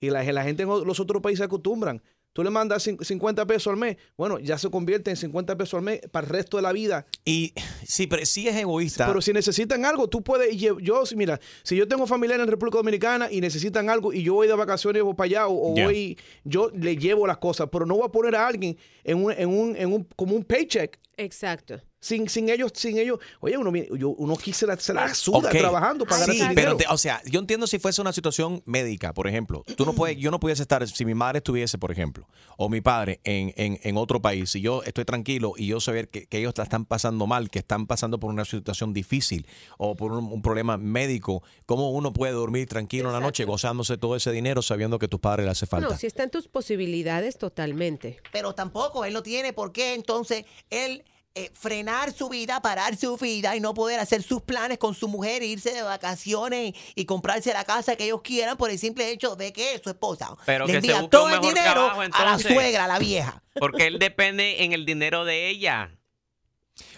Y 0.00 0.10
la, 0.10 0.22
la 0.24 0.44
gente 0.44 0.62
en 0.64 0.68
los 0.70 1.00
otros 1.00 1.22
países 1.22 1.40
se 1.40 1.44
acostumbran. 1.44 2.02
Tú 2.32 2.44
le 2.44 2.50
mandas 2.50 2.86
cin- 2.86 3.02
50 3.02 3.44
pesos 3.46 3.72
al 3.72 3.76
mes, 3.76 3.96
bueno, 4.16 4.38
ya 4.38 4.56
se 4.56 4.70
convierte 4.70 5.10
en 5.10 5.16
50 5.16 5.56
pesos 5.56 5.74
al 5.74 5.82
mes 5.82 6.00
para 6.12 6.26
el 6.26 6.32
resto 6.32 6.56
de 6.58 6.62
la 6.62 6.72
vida. 6.72 7.04
Y 7.24 7.52
sí, 7.84 8.06
pero 8.06 8.24
sí 8.24 8.46
es 8.46 8.54
egoísta. 8.56 9.06
Pero 9.08 9.20
si 9.20 9.32
necesitan 9.32 9.84
algo, 9.84 10.08
tú 10.08 10.22
puedes, 10.22 10.56
yo, 10.56 11.04
si- 11.06 11.16
mira, 11.16 11.40
si 11.64 11.74
yo 11.76 11.88
tengo 11.88 12.06
familia 12.06 12.36
en 12.36 12.46
República 12.46 12.78
Dominicana 12.78 13.30
y 13.32 13.40
necesitan 13.40 13.90
algo 13.90 14.12
y 14.12 14.22
yo 14.22 14.34
voy 14.34 14.46
de 14.46 14.54
vacaciones 14.54 15.02
o 15.04 15.14
para 15.14 15.26
allá 15.26 15.48
o, 15.48 15.74
Ya. 15.74 15.84
voy, 15.86 16.16
yo 16.44 16.70
le 16.70 16.96
llevo 16.96 17.26
las 17.26 17.38
cosas, 17.38 17.68
pero 17.72 17.84
no 17.84 17.96
voy 17.96 18.06
a 18.06 18.12
poner 18.12 18.36
a 18.36 18.46
alguien 18.46 18.76
en 19.02 19.24
un, 19.24 19.32
en 19.32 19.48
un, 19.48 19.76
en 19.76 19.92
un, 19.92 20.04
como 20.14 20.36
un 20.36 20.44
paycheck. 20.44 20.98
Exacto. 21.16 21.80
Sin, 22.02 22.30
sin 22.30 22.48
ellos, 22.48 22.72
sin 22.74 22.96
ellos, 22.96 23.18
oye, 23.40 23.58
uno, 23.58 23.70
yo, 23.76 24.08
uno 24.08 24.32
aquí 24.32 24.54
se 24.54 24.66
la, 24.66 24.74
se 24.78 24.94
la 24.94 25.12
suda 25.14 25.50
trabajando 25.50 26.06
para 26.06 26.20
ganar 26.20 26.34
Sí, 26.34 26.40
ese 26.42 26.54
pero 26.54 26.70
dinero. 26.72 26.76
te- 26.78 26.86
o 26.94 26.96
sea, 26.96 27.20
yo 27.26 27.38
entiendo 27.40 27.66
si 27.66 27.78
fuese 27.78 28.00
una 28.00 28.14
situación 28.14 28.62
médica, 28.64 29.12
por 29.12 29.28
ejemplo. 29.28 29.64
Tú 29.76 29.84
no 29.84 29.92
puedes, 29.94 30.16
yo 30.16 30.30
no 30.30 30.40
pudiese 30.40 30.62
estar, 30.62 30.88
si 30.88 31.04
mi 31.04 31.12
madre 31.14 31.38
estuviese, 31.38 31.76
por 31.76 31.92
ejemplo, 31.92 32.26
o 32.56 32.70
mi 32.70 32.80
padre 32.80 33.20
en, 33.24 33.52
en, 33.56 33.78
en 33.82 33.96
otro 33.98 34.22
país, 34.22 34.54
y 34.56 34.62
yo 34.62 34.82
estoy 34.84 35.04
tranquilo 35.04 35.52
y 35.58 35.66
yo 35.66 35.78
saber 35.78 36.08
que, 36.08 36.26
que 36.26 36.38
ellos 36.38 36.54
la 36.56 36.64
están 36.64 36.86
pasando 36.86 37.26
mal, 37.26 37.50
que 37.50 37.58
están 37.58 37.86
pasando 37.86 38.18
por 38.18 38.30
una 38.30 38.46
situación 38.46 38.94
difícil 38.94 39.46
o 39.76 39.94
por 39.94 40.12
un, 40.12 40.24
un 40.32 40.40
problema 40.40 40.78
médico, 40.78 41.42
¿cómo 41.66 41.90
uno 41.90 42.14
puede 42.14 42.32
dormir 42.32 42.66
tranquilo 42.66 43.08
en 43.08 43.12
la 43.12 43.20
noche 43.20 43.44
gozándose 43.44 43.98
todo 43.98 44.16
ese 44.16 44.32
dinero 44.32 44.62
sabiendo 44.62 44.98
que 44.98 45.04
a 45.04 45.08
tus 45.08 45.20
padres 45.20 45.44
le 45.44 45.50
hace 45.52 45.66
falta? 45.66 45.90
No, 45.90 45.96
si 45.98 46.06
está 46.06 46.22
en 46.22 46.30
tus 46.30 46.48
posibilidades, 46.48 47.36
totalmente. 47.36 48.20
Pero 48.32 48.54
tampoco 48.54 49.04
él 49.04 49.12
no 49.12 49.22
tiene 49.22 49.52
por 49.52 49.70
qué 49.72 49.92
entonces 49.92 50.46
él 50.70 51.04
eh, 51.36 51.48
frenar 51.54 52.12
su 52.12 52.28
vida, 52.28 52.60
parar 52.60 52.96
su 52.96 53.16
vida 53.16 53.54
y 53.54 53.60
no 53.60 53.72
poder 53.72 54.00
hacer 54.00 54.20
sus 54.20 54.42
planes 54.42 54.78
con 54.78 54.96
su 54.96 55.06
mujer, 55.06 55.44
irse 55.44 55.72
de 55.72 55.82
vacaciones 55.82 56.74
y, 56.96 57.04
comprarse 57.04 57.52
la 57.52 57.64
casa 57.64 57.94
que 57.94 58.06
ellos 58.06 58.22
quieran 58.22 58.56
por 58.56 58.68
el 58.68 58.80
simple 58.80 59.10
hecho 59.10 59.36
de 59.36 59.52
que 59.52 59.80
su 59.82 59.90
esposa 59.90 60.36
Pero 60.44 60.66
le 60.66 60.74
envía 60.74 61.08
todo 61.08 61.28
el 61.30 61.40
dinero 61.40 61.86
trabajo, 61.94 62.00
a 62.00 62.24
la 62.24 62.38
suegra, 62.38 62.86
a 62.86 62.88
la 62.88 62.98
vieja. 62.98 63.42
Porque 63.54 63.86
él 63.86 64.00
depende 64.00 64.64
en 64.64 64.72
el 64.72 64.84
dinero 64.84 65.24
de 65.24 65.48
ella. 65.48 65.99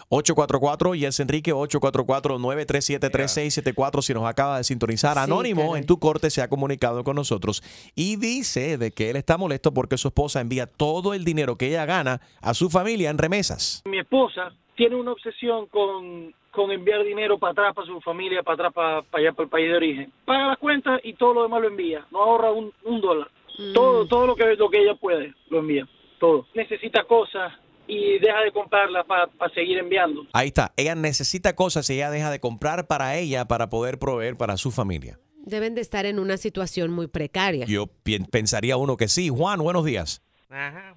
844 0.09 0.95
y 0.95 1.05
es 1.05 1.21
Enrique 1.21 1.53
844-937-3674 1.53 4.03
si 4.03 4.15
nos 4.15 4.25
acaba 4.25 4.57
de 4.59 4.65
sintonizar. 4.65 5.15
Sí, 5.15 5.21
Anónimo 5.21 5.77
en 5.77 5.87
tu 5.87 5.99
corte 5.99 6.31
se 6.31 6.43
ha 6.43 6.49
comunicado 6.49 7.05
con 7.05 7.17
nosotros 7.17 7.63
y 7.95 8.17
dice 8.17 8.79
de 8.79 8.91
que 8.91 9.11
él 9.11 9.17
está 9.17 9.37
molesto 9.37 9.75
porque 9.75 9.97
su 9.97 10.09
esposa 10.09 10.41
envía 10.41 10.67
todo 10.67 11.15
el 11.15 11.25
dinero 11.25 11.57
que 11.57 11.69
ella 11.69 11.87
gana 11.87 12.21
a 12.41 12.55
su 12.55 12.71
familia 12.71 13.11
en 13.11 13.19
remesas. 13.19 13.83
Mi 13.85 13.99
esposa 13.99 14.53
tiene 14.75 14.97
una 14.97 15.13
obsesión 15.13 15.67
con, 15.67 16.35
con 16.51 16.71
enviar 16.71 17.05
dinero 17.05 17.39
para 17.39 17.53
atrás 17.53 17.75
para 17.75 17.87
su 17.87 18.01
familia, 18.01 18.43
para 18.43 18.55
atrás 18.55 18.73
para, 18.73 19.03
para 19.03 19.23
allá, 19.23 19.33
para 19.33 19.45
el 19.45 19.51
país 19.51 19.69
de 19.69 19.77
origen. 19.77 20.13
Paga 20.25 20.49
las 20.49 20.59
cuentas 20.59 21.01
y 21.05 21.15
todo 21.15 21.35
lo 21.35 21.43
demás 21.43 21.63
lo 21.63 21.69
envía. 21.69 22.07
No 22.11 22.21
ahorra 22.21 22.51
un, 22.51 22.73
un 22.85 23.01
dólar. 23.01 23.29
Todo, 23.75 24.07
todo 24.07 24.27
lo 24.27 24.35
que, 24.35 24.57
lo 24.57 24.71
que 24.71 24.83
ella 24.83 24.95
puede 24.95 25.35
lo 25.51 25.59
envía. 25.59 25.87
Todo. 26.19 26.47
Necesita 26.55 27.05
cosas 27.05 27.53
y 27.95 28.19
deja 28.19 28.41
de 28.43 28.53
comprarlas 28.53 29.05
para 29.07 29.29
seguir 29.55 29.79
enviando. 29.79 30.27
Ahí 30.33 30.49
está, 30.49 30.73
ella 30.77 30.95
necesita 30.95 31.55
cosas 31.55 31.89
y 31.91 31.95
ella 31.95 32.11
deja 32.11 32.31
de 32.31 32.41
comprar 32.41 32.87
para 32.87 33.19
ella 33.19 33.45
para 33.47 33.69
poder 33.69 33.99
proveer 33.99 34.37
para 34.37 34.57
su 34.57 34.71
familia. 34.71 35.19
Deben 35.45 35.75
de 35.75 35.81
estar 35.81 36.07
en 36.07 36.19
una 36.19 36.37
situación 36.37 36.91
muy 36.93 37.09
precaria. 37.09 37.67
Yo 37.67 37.89
pensaría 38.31 38.77
uno 38.77 38.97
que 38.97 39.09
sí. 39.09 39.29
Juan, 39.29 39.59
buenos 39.61 39.85
días. 39.85 40.23
Ajá, 40.49 40.95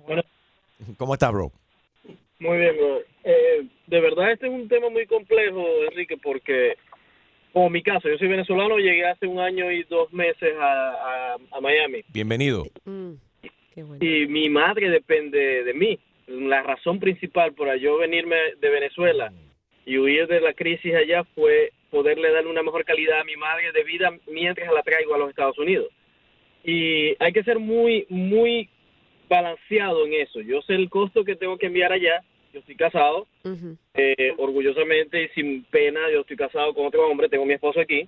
¿Cómo 0.97 1.13
estás, 1.13 1.31
bro? 1.31 1.51
Muy 2.39 2.57
bien, 2.57 2.75
bro. 2.77 2.99
Eh, 3.23 3.65
de 3.87 3.99
verdad 4.01 4.31
este 4.31 4.45
es 4.47 4.53
un 4.53 4.67
tema 4.67 4.89
muy 4.89 5.07
complejo, 5.07 5.65
Enrique, 5.89 6.15
porque 6.21 6.75
como 7.53 7.69
mi 7.69 7.81
caso, 7.81 8.07
yo 8.09 8.17
soy 8.17 8.27
venezolano, 8.27 8.77
llegué 8.77 9.05
hace 9.07 9.25
un 9.25 9.39
año 9.39 9.71
y 9.71 9.83
dos 9.85 10.11
meses 10.13 10.53
a, 10.59 10.89
a- 10.91 11.37
a 11.51 11.61
Miami 11.61 12.03
Bienvenido. 12.09 12.65
y 13.99 14.27
mi 14.27 14.49
madre 14.49 14.89
depende 14.89 15.63
de 15.63 15.73
mí. 15.73 15.97
La 16.27 16.63
razón 16.63 16.99
principal 16.99 17.53
para 17.53 17.75
yo 17.77 17.97
venirme 17.97 18.35
de 18.59 18.69
Venezuela 18.69 19.31
y 19.85 19.97
huir 19.99 20.27
de 20.27 20.41
la 20.41 20.53
crisis 20.53 20.93
allá 20.95 21.23
fue 21.35 21.71
poderle 21.91 22.31
dar 22.31 22.47
una 22.47 22.63
mejor 22.63 22.83
calidad 22.83 23.19
a 23.19 23.23
mi 23.23 23.35
madre 23.35 23.71
de 23.71 23.83
vida 23.83 24.11
mientras 24.27 24.73
la 24.73 24.81
traigo 24.81 25.13
a 25.13 25.17
los 25.19 25.29
Estados 25.29 25.57
Unidos. 25.59 25.87
Y 26.63 27.15
hay 27.19 27.31
que 27.31 27.43
ser 27.43 27.59
muy, 27.59 28.05
muy 28.09 28.69
balanceado 29.29 30.05
en 30.05 30.13
eso. 30.13 30.41
Yo 30.41 30.61
sé 30.63 30.73
el 30.73 30.89
costo 30.89 31.23
que 31.23 31.35
tengo 31.35 31.57
que 31.57 31.67
enviar 31.67 31.91
allá. 31.91 32.21
Yo 32.53 32.59
estoy 32.59 32.75
casado, 32.75 33.27
eh, 33.93 34.33
orgullosamente 34.37 35.23
y 35.23 35.27
sin 35.29 35.63
pena. 35.65 35.99
Yo 36.11 36.21
estoy 36.21 36.37
casado 36.37 36.73
con 36.73 36.87
otro 36.87 37.07
hombre, 37.07 37.29
tengo 37.29 37.45
mi 37.45 37.53
esposo 37.53 37.79
aquí. 37.79 38.07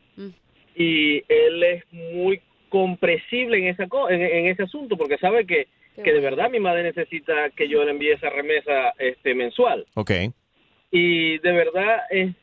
Y 0.75 1.23
él 1.27 1.63
es 1.63 1.83
muy 1.91 2.41
comprensible 2.69 3.57
en, 3.59 3.67
esa 3.67 3.87
co- 3.87 4.09
en, 4.09 4.21
en 4.21 4.47
ese 4.47 4.63
asunto 4.63 4.97
porque 4.97 5.17
sabe 5.17 5.45
que, 5.45 5.67
que 6.03 6.13
de 6.13 6.19
verdad 6.19 6.49
mi 6.49 6.59
madre 6.59 6.83
necesita 6.83 7.49
que 7.51 7.67
yo 7.67 7.83
le 7.83 7.91
envíe 7.91 8.11
esa 8.11 8.29
remesa 8.29 8.93
este 8.99 9.33
mensual. 9.33 9.85
Ok. 9.95 10.11
Y 10.91 11.37
de 11.39 11.51
verdad, 11.51 12.01
eh, 12.11 12.33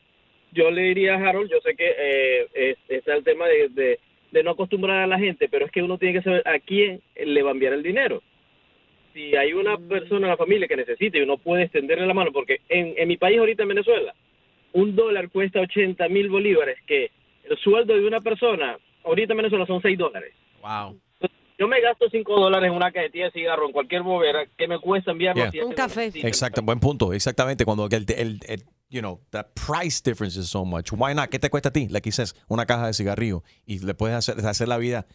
yo 0.51 0.69
le 0.71 0.81
diría 0.83 1.15
a 1.15 1.17
Harold, 1.29 1.49
yo 1.51 1.59
sé 1.61 1.75
que 1.75 1.93
eh, 1.97 2.47
es- 2.53 2.77
está 2.89 3.15
el 3.15 3.23
tema 3.23 3.47
de, 3.47 3.69
de, 3.69 3.99
de 4.31 4.43
no 4.43 4.51
acostumbrar 4.51 4.99
a 5.03 5.07
la 5.07 5.17
gente, 5.19 5.47
pero 5.49 5.65
es 5.65 5.71
que 5.71 5.81
uno 5.81 5.97
tiene 5.97 6.13
que 6.19 6.23
saber 6.23 6.43
a 6.47 6.59
quién 6.59 7.01
le 7.15 7.41
va 7.41 7.49
a 7.49 7.53
enviar 7.53 7.73
el 7.73 7.83
dinero. 7.83 8.21
Si 9.13 9.35
hay 9.35 9.53
una 9.53 9.77
persona 9.77 10.27
en 10.27 10.31
la 10.31 10.37
familia 10.37 10.67
que 10.67 10.75
necesita 10.75 11.17
y 11.17 11.21
uno 11.21 11.37
puede 11.37 11.63
extenderle 11.63 12.05
la 12.05 12.13
mano, 12.13 12.31
porque 12.33 12.59
en, 12.67 12.93
en 12.97 13.07
mi 13.07 13.15
país 13.17 13.39
ahorita 13.39 13.63
en 13.63 13.69
Venezuela, 13.69 14.13
un 14.73 14.95
dólar 14.95 15.29
cuesta 15.29 15.61
80 15.61 16.09
mil 16.09 16.29
bolívares, 16.29 16.77
que 16.85 17.11
el 17.49 17.57
sueldo 17.59 17.95
de 17.95 18.05
una 18.05 18.19
persona 18.19 18.77
ahorita 19.05 19.31
en 19.33 19.37
Venezuela 19.37 19.65
son 19.65 19.81
6 19.81 19.97
dólares. 19.97 20.33
Wow. 20.61 20.99
Yo 21.57 21.67
me 21.67 21.79
gasto 21.81 22.05
5 22.11 22.39
dólares 22.39 22.69
en 22.69 22.75
una 22.75 22.91
cajetilla 22.91 23.25
de 23.25 23.31
cigarro, 23.31 23.65
en 23.67 23.71
cualquier 23.71 24.03
bobera, 24.03 24.45
que 24.57 24.67
me 24.67 24.79
cuesta 24.79 25.11
enviarlo 25.11 25.49
Yeah. 25.51 25.65
Un 25.65 25.73
café. 25.73 26.11
Exacto, 26.13 26.61
buen 26.61 26.79
punto. 26.79 27.13
Exactamente. 27.13 27.63
Cuando 27.65 27.85
el, 27.85 28.05
el- 28.09 28.39
el- 28.47 28.63
you 28.89 28.99
know, 29.01 29.19
the 29.31 29.43
price 29.43 30.01
difference 30.03 30.37
is 30.39 30.47
so 30.49 30.63
much. 30.65 30.91
Why 30.91 31.13
not? 31.15 31.29
¿Qué 31.29 31.39
te 31.39 31.49
cuesta 31.49 31.69
a 31.69 31.71
ti? 31.73 31.87
Le 31.87 32.01
quises 32.01 32.35
una 32.47 32.65
caja 32.65 32.87
de 32.87 32.93
cigarrillo 32.93 33.43
y 33.65 33.79
le 33.79 33.93
puedes 33.93 34.15
hacer, 34.17 34.45
hacer 34.45 34.67
la 34.67 34.77
vida 34.77 35.05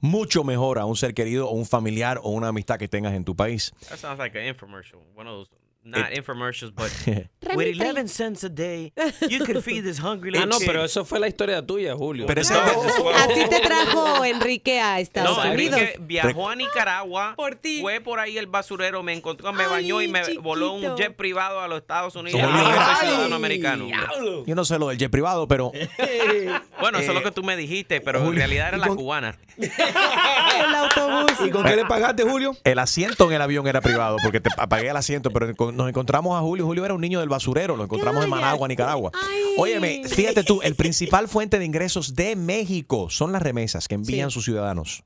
mucho 0.00 0.44
mejor 0.44 0.78
a 0.78 0.84
un 0.84 0.96
ser 0.96 1.14
querido 1.14 1.48
o 1.48 1.52
un 1.54 1.64
familiar 1.64 2.18
o 2.22 2.30
una 2.30 2.48
amistad 2.48 2.78
que 2.78 2.88
tengas 2.88 3.14
en 3.14 3.24
tu 3.24 3.34
país. 3.36 3.72
That 3.88 3.96
sounds 3.98 4.18
like 4.18 4.36
an 4.38 4.46
infomercial. 4.46 5.00
One 5.16 5.28
of 5.28 5.48
those, 5.48 5.50
not 5.84 6.10
infomercials, 6.12 6.72
but 6.74 6.90
With 7.56 7.76
11 7.76 8.08
cents 8.08 8.42
a 8.44 8.48
day, 8.48 8.92
you 9.28 9.44
could 9.44 9.62
feed 9.62 9.84
this 9.84 9.98
hungry 9.98 10.30
Ah, 10.30 10.40
little 10.40 10.46
no, 10.48 10.58
kid. 10.58 10.66
pero 10.66 10.84
eso 10.84 11.04
fue 11.04 11.20
la 11.20 11.28
historia 11.28 11.60
tuya, 11.64 11.94
Julio. 11.94 12.26
Pero 12.26 12.40
eso- 12.40 12.54
Así 13.14 13.48
te 13.48 13.60
trajo 13.60 14.24
Enrique 14.24 14.80
a 14.80 14.98
Estados 15.00 15.36
No, 15.36 15.50
Unidos. 15.52 15.78
Enrique 15.80 15.98
viajó 16.00 16.48
a 16.48 16.56
Nicaragua, 16.56 17.34
fue 17.80 18.00
por 18.00 18.18
ahí 18.18 18.38
el 18.38 18.46
basurero, 18.46 19.02
me 19.02 19.12
encontró, 19.12 19.52
me 19.52 19.66
bañó 19.66 20.00
y 20.00 20.08
me 20.08 20.22
voló 20.38 20.72
un 20.72 20.96
jet 20.96 21.14
privado 21.14 21.60
a 21.60 21.68
los 21.68 21.80
Estados 21.82 22.16
Unidos. 22.16 22.40
Ay. 22.42 22.48
y 22.50 22.64
yo 22.64 22.84
soy 22.84 23.06
ciudadano 23.06 23.36
americano. 23.36 23.86
Yo 24.46 24.54
no 24.54 24.64
sé 24.64 24.78
lo 24.78 24.88
del 24.88 24.98
jet 24.98 25.10
privado, 25.10 25.46
pero 25.46 25.70
Bueno, 26.80 26.98
eso 26.98 27.08
es 27.12 27.14
lo 27.14 27.20
Eh, 27.20 27.24
que 27.24 27.30
tú 27.30 27.42
me 27.42 27.56
dijiste, 27.56 28.00
pero 28.00 28.24
en 28.26 28.34
realidad 28.36 28.68
era 28.68 28.78
la 28.78 28.88
cubana. 28.88 29.36
El 29.58 30.74
autobús. 30.74 31.32
¿Y 31.46 31.50
con 31.50 31.64
qué 31.64 31.76
le 31.76 31.84
pagaste, 31.84 32.22
Julio? 32.24 32.56
el 32.64 32.78
asiento 32.78 33.26
en 33.28 33.32
el 33.36 33.42
avión 33.42 33.66
era 33.66 33.80
privado 33.80 34.16
porque 34.22 34.40
te 34.40 34.50
apagué 34.56 34.88
el 34.88 34.96
asiento, 34.96 35.30
pero 35.30 35.54
con- 35.54 35.73
nos 35.74 35.88
encontramos 35.88 36.36
a 36.36 36.40
Julio. 36.40 36.66
Julio 36.66 36.84
era 36.84 36.94
un 36.94 37.00
niño 37.00 37.20
del 37.20 37.28
basurero, 37.28 37.76
lo 37.76 37.84
encontramos 37.84 38.24
en 38.24 38.30
Managua, 38.30 38.68
Nicaragua. 38.68 39.12
Óyeme, 39.58 40.02
fíjate 40.06 40.44
tú, 40.44 40.60
el 40.62 40.74
principal 40.76 41.28
fuente 41.28 41.58
de 41.58 41.64
ingresos 41.64 42.14
de 42.14 42.36
México 42.36 43.10
son 43.10 43.32
las 43.32 43.42
remesas 43.42 43.88
que 43.88 43.94
envían 43.94 44.30
sus 44.30 44.44
ciudadanos. 44.44 45.04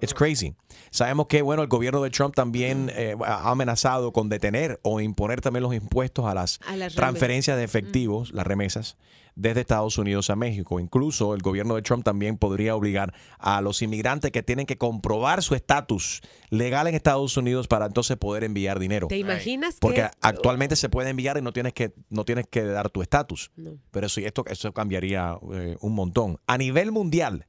It's 0.00 0.12
crazy. 0.12 0.54
Sabemos 0.90 1.26
que, 1.26 1.40
bueno, 1.40 1.62
el 1.62 1.68
gobierno 1.68 2.02
de 2.02 2.10
Trump 2.10 2.34
también 2.34 2.92
eh, 2.94 3.16
ha 3.24 3.50
amenazado 3.50 4.12
con 4.12 4.28
detener 4.28 4.78
o 4.82 5.00
imponer 5.00 5.40
también 5.40 5.62
los 5.62 5.74
impuestos 5.74 6.26
a 6.26 6.34
las, 6.34 6.60
A 6.66 6.76
las 6.76 6.94
transferencias 6.94 7.56
de 7.56 7.64
efectivos, 7.64 8.30
las 8.32 8.46
remesas, 8.46 8.96
desde 9.36 9.60
Estados 9.60 9.96
Unidos 9.98 10.30
a 10.30 10.36
México. 10.36 10.80
Incluso 10.80 11.34
el 11.34 11.42
gobierno 11.42 11.76
de 11.76 11.82
Trump 11.82 12.04
también 12.04 12.38
podría 12.38 12.74
obligar 12.74 13.14
a 13.38 13.60
los 13.60 13.82
inmigrantes 13.82 14.32
que 14.32 14.42
tienen 14.42 14.66
que 14.66 14.76
comprobar 14.76 15.42
su 15.42 15.54
estatus 15.54 16.22
legal 16.50 16.88
en 16.88 16.94
Estados 16.94 17.36
Unidos 17.36 17.68
para 17.68 17.86
entonces 17.86 18.16
poder 18.16 18.42
enviar 18.42 18.78
dinero. 18.80 19.06
¿Te 19.06 19.18
imaginas 19.18 19.76
Porque 19.80 20.00
que 20.00 20.10
actualmente 20.22 20.74
se 20.74 20.88
puede 20.88 21.10
enviar 21.10 21.38
y 21.38 21.42
no 21.42 21.52
tienes 21.52 21.74
que, 21.74 21.92
no 22.08 22.24
tienes 22.24 22.46
que 22.48 22.64
dar 22.64 22.90
tu 22.90 23.02
estatus. 23.02 23.52
No. 23.56 23.78
Pero 23.90 24.08
sí, 24.08 24.24
esto, 24.24 24.44
eso 24.46 24.72
cambiaría 24.72 25.38
eh, 25.52 25.76
un 25.80 25.94
montón. 25.94 26.38
A 26.46 26.58
nivel 26.58 26.90
mundial, 26.90 27.46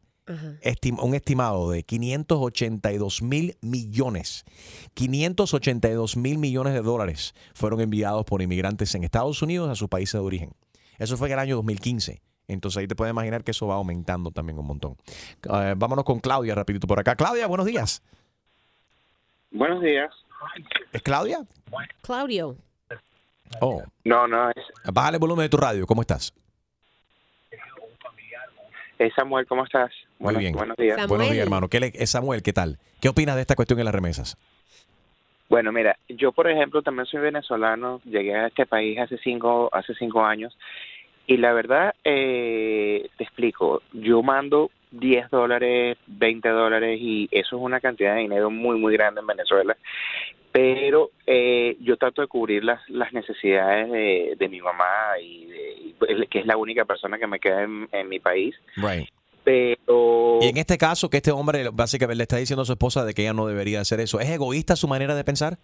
un 1.00 1.16
estimado 1.16 1.72
de 1.72 1.84
582 1.84 3.22
mil 3.22 3.58
millones, 3.62 4.44
582 4.94 6.18
mil 6.18 6.38
millones 6.38 6.74
de 6.74 6.82
dólares 6.82 7.34
fueron 7.54 7.80
enviados 7.80 8.26
por 8.26 8.42
inmigrantes 8.42 8.94
en 8.96 9.04
Estados 9.04 9.42
Unidos 9.42 9.70
a 9.70 9.76
sus 9.76 9.88
países 9.88 10.14
de 10.14 10.20
origen. 10.20 10.52
Eso 10.98 11.18
fue 11.18 11.28
en 11.28 11.34
el 11.34 11.40
año 11.40 11.56
2015. 11.58 12.22
Entonces 12.48 12.78
ahí 12.78 12.88
te 12.88 12.96
puedes 12.96 13.12
imaginar 13.12 13.44
que 13.44 13.52
eso 13.52 13.68
va 13.68 13.76
aumentando 13.76 14.32
también 14.32 14.58
un 14.58 14.66
montón. 14.66 14.96
Eh, 15.54 15.74
vámonos 15.78 16.06
con 16.06 16.20
Claudia 16.20 16.56
rapidito 16.56 16.88
por 16.88 17.00
acá. 17.00 17.16
Claudia, 17.16 17.46
buenos 17.48 17.66
días. 17.66 18.02
Buenos 19.52 19.82
días. 19.82 20.10
¿Es 20.94 21.02
Claudia? 21.02 21.40
Claudio. 22.02 22.56
Oh. 23.62 23.82
No, 24.04 24.28
no, 24.28 24.50
es, 24.52 24.56
Bájale 24.94 25.16
el 25.16 25.20
volumen 25.20 25.44
de 25.46 25.50
tu 25.50 25.58
radio. 25.58 25.86
¿Cómo 25.88 26.02
estás? 26.02 26.34
es 29.00 29.14
Samuel, 29.16 29.46
¿cómo 29.46 29.64
estás? 29.64 29.92
Muy 30.18 30.34
Buenos- 30.34 30.40
bien. 30.40 30.54
Buenos 30.54 30.78
días. 30.78 31.08
Buenos 31.08 31.30
días, 31.30 31.44
hermano. 31.44 31.68
¿Qué 31.70 31.80
le- 31.80 31.92
eh, 31.94 32.08
Samuel, 32.08 32.42
¿qué 32.42 32.52
tal? 32.52 32.80
¿Qué 33.00 33.10
opinas 33.10 33.36
de 33.36 33.42
esta 33.42 33.56
cuestión 33.56 33.78
de 33.78 33.84
las 33.84 33.94
remesas? 33.94 34.38
Bueno, 35.50 35.72
mira, 35.72 35.98
yo 36.10 36.32
por 36.32 36.50
ejemplo 36.50 36.82
también 36.82 37.06
soy 37.06 37.22
venezolano, 37.22 38.02
llegué 38.06 38.36
a 38.36 38.48
este 38.48 38.66
país 38.66 39.00
hace 39.00 39.18
cinco, 39.20 39.70
hace 39.72 39.94
cinco 39.96 40.26
años 40.26 40.58
y 41.26 41.38
la 41.38 41.54
verdad, 41.54 41.94
eh, 42.04 43.10
te 43.18 43.24
explico, 43.24 43.82
yo 43.94 44.22
mando 44.24 44.72
10 44.92 45.30
dólares, 45.30 45.98
20 46.08 46.48
dólares 46.50 46.98
y 47.02 47.28
eso 47.32 47.58
es 47.58 47.62
una 47.62 47.80
cantidad 47.80 48.16
de 48.16 48.22
dinero 48.22 48.50
muy, 48.50 48.78
muy 48.80 48.94
grande 48.94 49.22
en 49.22 49.28
Venezuela, 49.28 49.76
pero 50.52 51.12
eh, 51.26 51.78
yo 51.82 51.98
trato 51.98 52.22
de 52.22 52.28
cubrir 52.28 52.64
las, 52.64 52.82
las 52.90 53.12
necesidades 53.14 53.92
de, 53.92 54.36
de 54.38 54.50
mi 54.50 54.62
mamá 54.62 55.20
y, 55.22 55.46
de- 55.46 55.74
y 56.22 56.28
que 56.28 56.40
es 56.40 56.46
la 56.46 56.58
única 56.58 56.86
persona 56.86 57.18
que 57.20 57.28
me 57.28 57.40
queda 57.40 57.64
en, 57.64 57.88
en 57.92 58.10
mi 58.10 58.20
país. 58.20 58.56
Pero... 59.48 60.40
Y 60.42 60.50
en 60.50 60.58
este 60.58 60.78
caso, 60.78 61.10
que 61.10 61.18
este 61.18 61.32
hombre 61.32 61.70
básicamente 61.72 62.18
le 62.18 62.24
está 62.24 62.36
diciendo 62.36 62.64
a 62.64 62.66
su 62.66 62.74
esposa 62.74 63.06
de 63.06 63.14
que 63.14 63.22
ella 63.22 63.32
no 63.32 63.48
debería 63.48 63.80
hacer 63.80 64.02
eso, 64.02 64.20
¿es 64.20 64.30
egoísta 64.30 64.76
su 64.76 64.90
manera 64.90 65.16
de 65.16 65.24
pensar? 65.24 65.58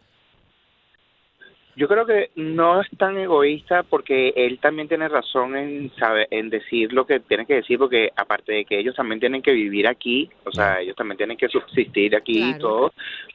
Yo 1.76 1.90
creo 1.90 2.06
que 2.06 2.30
no 2.36 2.80
es 2.80 2.88
tan 2.98 3.18
egoísta 3.18 3.84
porque 3.84 4.32
él 4.38 4.60
también 4.60 4.88
tiene 4.88 5.10
razón 5.10 5.58
en 5.58 5.94
saber, 5.96 6.30
en 6.32 6.50
decir 6.50 6.94
lo 6.94 7.06
que 7.06 7.20
tiene 7.20 7.46
que 7.46 7.56
decir 7.56 7.78
porque 7.78 8.10
aparte 8.16 8.54
de 8.54 8.64
que 8.64 8.80
ellos 8.80 8.96
también 8.96 9.20
tienen 9.20 9.42
que 9.42 9.52
vivir 9.52 9.86
aquí, 9.86 10.30
o 10.46 10.52
sea, 10.52 10.80
ellos 10.80 10.96
también 10.96 11.18
tienen 11.18 11.36
que 11.36 11.50
subsistir 11.50 12.16
aquí 12.16 12.52
y 12.52 12.58
todo, 12.58 12.94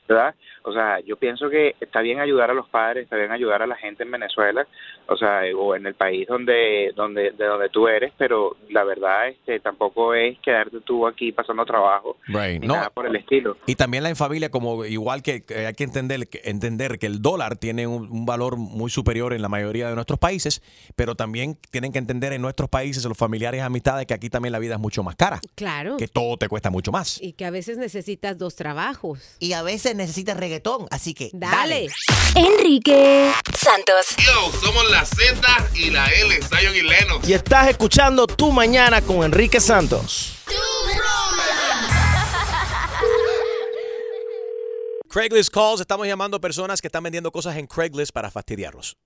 ¿verdad? 0.09 0.35
O 0.65 0.73
sea, 0.73 1.01
yo 1.01 1.17
pienso 1.17 1.49
que 1.49 1.75
está 1.81 2.01
bien 2.01 2.21
ayudar 2.21 2.51
a 2.51 2.55
los 2.55 2.69
padres, 2.69 3.05
está 3.05 3.17
bien 3.17 3.31
ayudar 3.33 3.63
a 3.63 3.67
la 3.67 3.77
gente 3.77 4.03
en 4.03 4.11
Venezuela, 4.11 4.67
o 5.07 5.17
sea, 5.17 5.41
o 5.57 5.75
en 5.75 5.87
el 5.87 5.95
país 5.95 6.27
donde 6.29 6.93
donde 6.95 7.31
de 7.33 7.45
donde 7.45 7.69
tú 7.71 7.89
eres, 7.89 8.13
pero 8.19 8.57
la 8.71 8.85
verdad 8.85 9.29
este 9.29 9.61
tampoco 9.61 10.15
es 10.15 10.39
quedarte 10.41 10.81
tú 10.81 11.07
aquí 11.07 11.33
pasando 11.33 11.65
trabajo 11.65 12.17
Right. 12.27 12.61
ni 12.61 12.67
No. 12.67 12.75
nada 12.75 12.91
por 12.91 13.07
el 13.07 13.17
estilo. 13.17 13.57
Y 13.67 13.75
también 13.77 14.03
la 14.03 14.11
en 14.11 14.17
familia, 14.17 14.51
como 14.51 14.85
igual 14.85 15.23
que, 15.23 15.45
hay 15.67 15.75
que 15.75 15.85
entender, 15.85 16.29
que 16.29 16.41
entender 16.45 16.99
que 16.99 17.07
el 17.07 17.23
dólar 17.23 17.57
tiene 17.57 17.87
un, 17.87 18.11
un 18.11 18.27
valor 18.27 18.57
muy 18.57 18.91
superior 18.91 19.33
en 19.33 19.43
la 19.43 19.49
mayoría 19.49 19.89
de 19.89 19.95
nuestros 19.95 20.19
países, 20.19 20.63
pero 20.97 21.15
también 21.15 21.57
tienen 21.71 21.93
que 21.93 21.99
entender 21.99 22.33
en 22.33 22.43
nuestros 22.43 22.69
países, 22.69 23.05
los 23.05 23.17
familiares 23.17 23.63
amistades, 23.63 24.07
que 24.07 24.15
aquí 24.15 24.29
también 24.31 24.53
la 24.53 24.59
vida 24.59 24.75
es 24.75 24.81
mucho 24.81 25.03
más 25.03 25.17
cara, 25.17 25.41
Claro. 25.55 25.97
que 25.97 26.09
todo 26.09 26.37
te 26.37 26.49
cuesta 26.49 26.71
mucho 26.71 26.93
más. 26.93 27.21
Y 27.23 27.33
que 27.33 27.45
a 27.45 27.51
veces 27.51 27.79
necesitas 27.79 28.37
dos 28.39 28.57
trabajos. 28.57 29.37
Y 29.39 29.53
a 29.53 29.63
veces 29.63 29.95
necesitas 29.97 30.37
reggaetón, 30.59 30.87
así 30.91 31.15
que 31.15 31.31
Dale. 31.33 31.89
Enrique 32.35 33.33
Santos. 33.57 34.17
Yo, 34.19 34.53
somos 34.61 34.91
la 34.91 35.05
Z 35.05 35.41
y 35.75 35.91
la 35.91 36.07
L, 36.07 36.41
Zion 36.43 36.75
y. 36.77 36.83
Y 37.29 37.33
estás 37.33 37.69
escuchando 37.69 38.27
Tu 38.27 38.51
Mañana 38.53 39.01
con 39.01 39.25
Enrique 39.25 39.61
Santos. 39.61 40.35
Craigslist 45.09 45.53
Calls, 45.53 45.81
estamos 45.81 46.07
llamando 46.07 46.37
a 46.37 46.41
personas 46.41 46.83
que 46.83 46.89
están 46.89 47.03
vendiendo 47.03 47.33
cosas 47.33 47.57
en 47.57 47.67
Craigslist 47.67 48.13
para 48.13 48.31
fastidiarlos. 48.31 48.97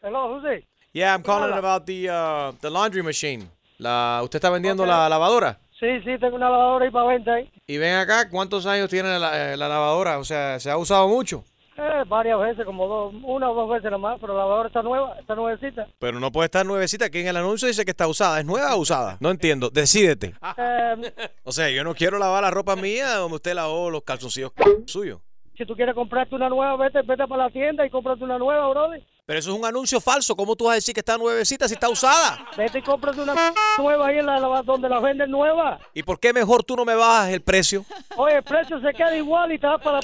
Hello, 0.00 0.34
who's 0.34 0.44
it? 0.44 0.64
Yeah, 0.92 1.12
I'm 1.14 1.22
calling 1.22 1.52
about 1.52 1.86
the, 1.86 2.08
uh, 2.08 2.52
the 2.60 2.70
laundry 2.70 3.02
machine. 3.02 3.50
La, 3.78 4.20
¿Usted 4.22 4.36
está 4.36 4.50
vendiendo 4.50 4.86
la 4.86 5.08
lavadora? 5.08 5.58
Sí, 5.84 6.00
sí, 6.04 6.18
tengo 6.18 6.36
una 6.36 6.48
lavadora 6.48 6.84
ahí 6.86 6.90
para 6.90 7.06
venta 7.08 7.34
ahí. 7.34 7.50
Y 7.66 7.76
ven 7.78 7.94
acá, 7.96 8.28
¿cuántos 8.30 8.64
años 8.66 8.88
tiene 8.88 9.18
la, 9.18 9.52
eh, 9.52 9.56
la 9.56 9.68
lavadora? 9.68 10.18
O 10.18 10.24
sea, 10.24 10.58
¿se 10.58 10.70
ha 10.70 10.76
usado 10.78 11.06
mucho? 11.08 11.44
Eh, 11.76 12.04
varias 12.06 12.38
veces, 12.38 12.64
como 12.64 12.86
dos, 12.86 13.14
una 13.24 13.50
o 13.50 13.54
dos 13.54 13.68
veces 13.68 13.90
nomás, 13.90 14.18
pero 14.20 14.32
la 14.32 14.40
lavadora 14.40 14.68
está 14.68 14.82
nueva, 14.82 15.16
está 15.18 15.34
nuevecita. 15.34 15.86
Pero 15.98 16.20
no 16.20 16.30
puede 16.30 16.46
estar 16.46 16.64
nuevecita. 16.64 17.06
Aquí 17.06 17.18
en 17.18 17.26
el 17.26 17.36
anuncio 17.36 17.66
dice 17.68 17.84
que 17.84 17.90
está 17.90 18.06
usada. 18.06 18.38
¿Es 18.38 18.46
nueva 18.46 18.74
o 18.76 18.78
usada? 18.78 19.16
No 19.20 19.30
entiendo. 19.30 19.70
Decídete. 19.70 20.34
Eh, 20.56 21.12
O 21.42 21.50
sea, 21.52 21.68
yo 21.70 21.82
no 21.84 21.94
quiero 21.94 22.18
lavar 22.18 22.42
la 22.44 22.50
ropa 22.50 22.76
mía 22.76 23.16
donde 23.16 23.36
usted 23.36 23.54
lavó 23.54 23.90
los 23.90 24.02
calzoncillos 24.02 24.52
suyos. 24.86 25.20
si 25.58 25.66
tú 25.66 25.74
quieres 25.74 25.94
comprarte 25.94 26.34
una 26.34 26.48
nueva, 26.48 26.76
vete, 26.76 27.02
vete 27.02 27.26
para 27.26 27.44
la 27.44 27.50
tienda 27.50 27.84
y 27.84 27.90
cómprate 27.90 28.22
una 28.24 28.38
nueva, 28.38 28.68
brother. 28.68 29.02
Pero 29.26 29.38
eso 29.38 29.52
es 29.52 29.58
un 29.58 29.64
anuncio 29.64 30.00
falso. 30.02 30.36
¿Cómo 30.36 30.54
tú 30.54 30.64
vas 30.64 30.72
a 30.72 30.74
decir 30.76 30.92
que 30.92 31.00
está 31.00 31.16
nuevecita 31.16 31.66
si 31.66 31.72
está 31.74 31.88
usada? 31.88 32.46
Vete 32.58 32.80
y 32.80 32.82
cómprate 32.82 33.22
una 33.22 33.54
nueva 33.78 34.06
ahí 34.08 34.18
en 34.18 34.26
la, 34.26 34.38
la- 34.38 34.62
donde 34.62 34.86
la 34.86 35.00
venden 35.00 35.30
nueva. 35.30 35.78
¿Y 35.94 36.02
por 36.02 36.20
qué 36.20 36.34
mejor 36.34 36.62
tú 36.62 36.76
no 36.76 36.84
me 36.84 36.94
bajas 36.94 37.30
el 37.30 37.40
precio? 37.40 37.86
Oye, 38.16 38.36
el 38.36 38.42
precio 38.42 38.78
se 38.80 38.92
queda 38.92 39.16
igual 39.16 39.50
y 39.52 39.58
te 39.58 39.66
da 39.66 39.78
para... 39.78 40.00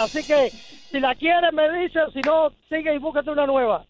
Así 0.00 0.22
que, 0.22 0.50
si 0.90 1.00
la 1.00 1.14
quieres, 1.14 1.50
me 1.54 1.70
dices, 1.80 2.02
si 2.12 2.20
no, 2.20 2.50
sigue 2.68 2.94
y 2.94 2.98
búscate 2.98 3.30
una 3.30 3.46
nueva. 3.46 3.86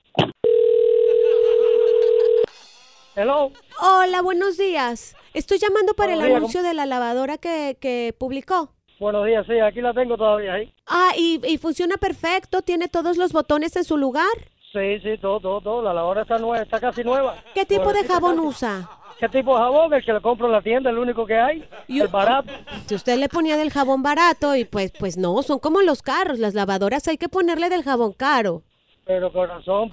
Hello. 3.16 3.50
Hola, 3.80 4.22
buenos 4.22 4.56
días. 4.58 5.16
Estoy 5.34 5.58
llamando 5.58 5.94
para 5.94 6.12
el 6.12 6.20
días, 6.22 6.36
anuncio 6.36 6.62
de 6.62 6.74
la 6.74 6.86
lavadora 6.86 7.36
que, 7.36 7.76
que 7.80 8.14
publicó. 8.16 8.70
Buenos 9.00 9.26
días, 9.26 9.44
sí, 9.48 9.58
aquí 9.58 9.80
la 9.80 9.92
tengo 9.92 10.16
todavía 10.16 10.54
ahí. 10.54 10.72
Ah, 10.86 11.10
y, 11.16 11.40
y 11.44 11.58
funciona 11.58 11.96
perfecto. 11.96 12.62
Tiene 12.62 12.86
todos 12.86 13.16
los 13.16 13.32
botones 13.32 13.74
en 13.74 13.82
su 13.84 13.96
lugar. 13.96 14.26
Sí, 14.72 15.00
sí, 15.02 15.16
todo, 15.18 15.40
todo, 15.40 15.60
todo. 15.62 15.82
La 15.82 15.94
lavadora 15.94 16.22
está 16.22 16.38
nueva, 16.38 16.62
está 16.62 16.78
casi 16.78 17.02
nueva. 17.02 17.36
¿Qué 17.54 17.64
tipo 17.64 17.92
de 17.92 18.04
jabón 18.04 18.36
casi. 18.36 18.46
usa? 18.46 18.90
¿Qué 19.18 19.28
tipo 19.28 19.56
de 19.56 19.62
jabón? 19.62 19.94
El 19.94 20.04
que 20.04 20.12
le 20.12 20.20
compro 20.20 20.46
en 20.46 20.52
la 20.52 20.60
tienda, 20.62 20.90
el 20.90 20.98
único 20.98 21.24
que 21.26 21.36
hay. 21.38 21.66
El 21.88 22.06
barato. 22.08 22.52
Si 22.86 22.94
usted 22.94 23.16
le 23.18 23.28
ponía 23.28 23.56
del 23.56 23.70
jabón 23.72 24.02
barato 24.02 24.54
y 24.54 24.64
pues, 24.66 24.92
pues 24.98 25.16
no, 25.16 25.42
son 25.42 25.58
como 25.58 25.80
los 25.80 26.02
carros. 26.02 26.38
Las 26.38 26.54
lavadoras 26.54 27.08
hay 27.08 27.16
que 27.16 27.28
ponerle 27.30 27.70
del 27.70 27.82
jabón 27.82 28.12
caro. 28.12 28.62
Pero 29.06 29.32
corazón, 29.32 29.90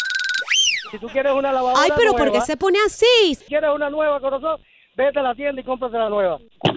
si 0.91 0.99
tú 0.99 1.07
quieres 1.07 1.31
una 1.31 1.53
lavadora 1.53 1.81
Ay, 1.81 1.91
pero 1.95 2.13
¿por 2.13 2.31
qué 2.33 2.41
se 2.41 2.57
pone 2.57 2.77
así? 2.85 3.35
Si 3.35 3.45
quieres 3.45 3.69
una 3.73 3.89
nueva, 3.89 4.19
corazón, 4.19 4.59
vete 4.97 5.19
a 5.19 5.23
la 5.23 5.33
tienda 5.33 5.61
y 5.61 5.63
cómprate 5.63 5.97
la 5.97 6.09
nueva. 6.09 6.37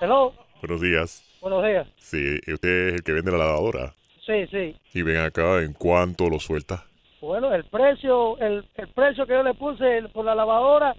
Hello, 0.00 0.32
Buenos 0.60 0.80
días. 0.80 1.22
buenos 1.40 1.64
días. 1.64 1.86
Sí, 1.96 2.40
usted 2.52 2.88
es 2.88 2.94
el 2.94 3.02
que 3.04 3.12
vende 3.12 3.30
la 3.30 3.38
lavadora. 3.38 3.94
Sí, 4.26 4.46
sí. 4.50 4.76
Y 4.94 5.02
ven 5.02 5.18
acá, 5.18 5.62
¿en 5.62 5.72
cuánto 5.72 6.28
lo 6.28 6.38
sueltas? 6.38 6.82
Bueno, 7.20 7.52
el 7.54 7.64
precio, 7.64 8.38
el, 8.38 8.64
el 8.76 8.88
precio 8.88 9.26
que 9.26 9.32
yo 9.32 9.42
le 9.42 9.54
puse 9.54 10.02
por 10.12 10.24
la 10.24 10.34
lavadora 10.34 10.94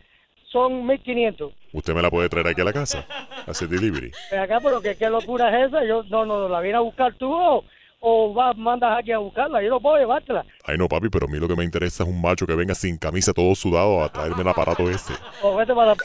son 0.51 0.86
1500. 0.86 1.51
¿Usted 1.73 1.93
me 1.93 2.01
la 2.01 2.09
puede 2.09 2.29
traer 2.29 2.47
aquí 2.47 2.62
a 2.62 2.65
la 2.65 2.73
casa? 2.73 3.05
Hacer 3.47 3.67
delivery. 3.67 4.12
Ven 4.31 4.39
acá, 4.39 4.59
pero 4.63 4.81
¿qué, 4.81 4.95
qué 4.95 5.09
locura 5.09 5.49
es 5.59 5.67
esa? 5.67 5.83
Yo 5.83 6.03
no, 6.03 6.25
no, 6.25 6.47
la 6.47 6.62
vienes 6.62 6.77
a 6.77 6.81
buscar 6.81 7.13
tú 7.15 7.31
o, 7.33 7.63
o 7.99 8.33
vas, 8.33 8.55
mandas 8.57 8.99
aquí 8.99 9.12
a 9.12 9.17
buscarla. 9.17 9.62
Yo 9.63 9.69
no 9.69 9.79
puedo 9.79 9.97
llevártela. 9.97 10.45
Ay, 10.65 10.77
no, 10.77 10.88
papi, 10.88 11.09
pero 11.09 11.25
a 11.25 11.29
mí 11.29 11.39
lo 11.39 11.47
que 11.47 11.55
me 11.55 11.63
interesa 11.63 12.03
es 12.03 12.09
un 12.09 12.21
macho 12.21 12.45
que 12.45 12.55
venga 12.55 12.75
sin 12.75 12.97
camisa, 12.97 13.33
todo 13.33 13.53
sudado, 13.55 14.03
a 14.03 14.09
traerme 14.09 14.43
el 14.43 14.47
aparato 14.47 14.89
ese. 14.89 15.13
O 15.41 15.55
vete 15.55 15.73
para 15.73 15.88
la... 15.88 15.95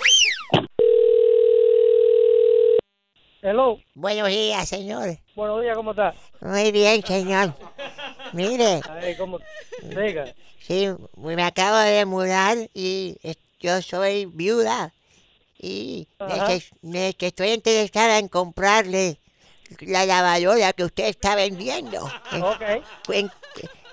Hello. 3.43 3.79
Buenos 3.95 4.29
días, 4.29 4.69
señor. 4.69 5.17
Buenos 5.37 5.63
días, 5.63 5.77
¿cómo 5.77 5.93
está? 5.93 6.15
Muy 6.41 6.73
bien, 6.73 7.05
señor. 7.07 7.55
Mire. 8.33 8.81
Ay, 8.91 9.17
¿cómo? 9.17 9.39
Diga. 9.83 10.35
Sí, 10.61 10.89
me 11.17 11.43
acabo 11.43 11.79
de 11.79 12.05
mudar 12.05 12.57
y 12.75 13.17
yo 13.61 13.81
soy 13.81 14.27
viuda. 14.27 14.93
Y 15.61 16.07
neces- 16.19 16.71
ne- 16.83 17.15
que 17.15 17.29
estoy 17.29 17.51
interesada 17.51 18.19
en 18.19 18.29
comprarle 18.29 19.19
la 19.81 20.05
lavadora 20.07 20.73
que 20.73 20.85
usted 20.85 21.07
está 21.07 21.35
vendiendo. 21.37 22.05
Ok. 22.05 22.63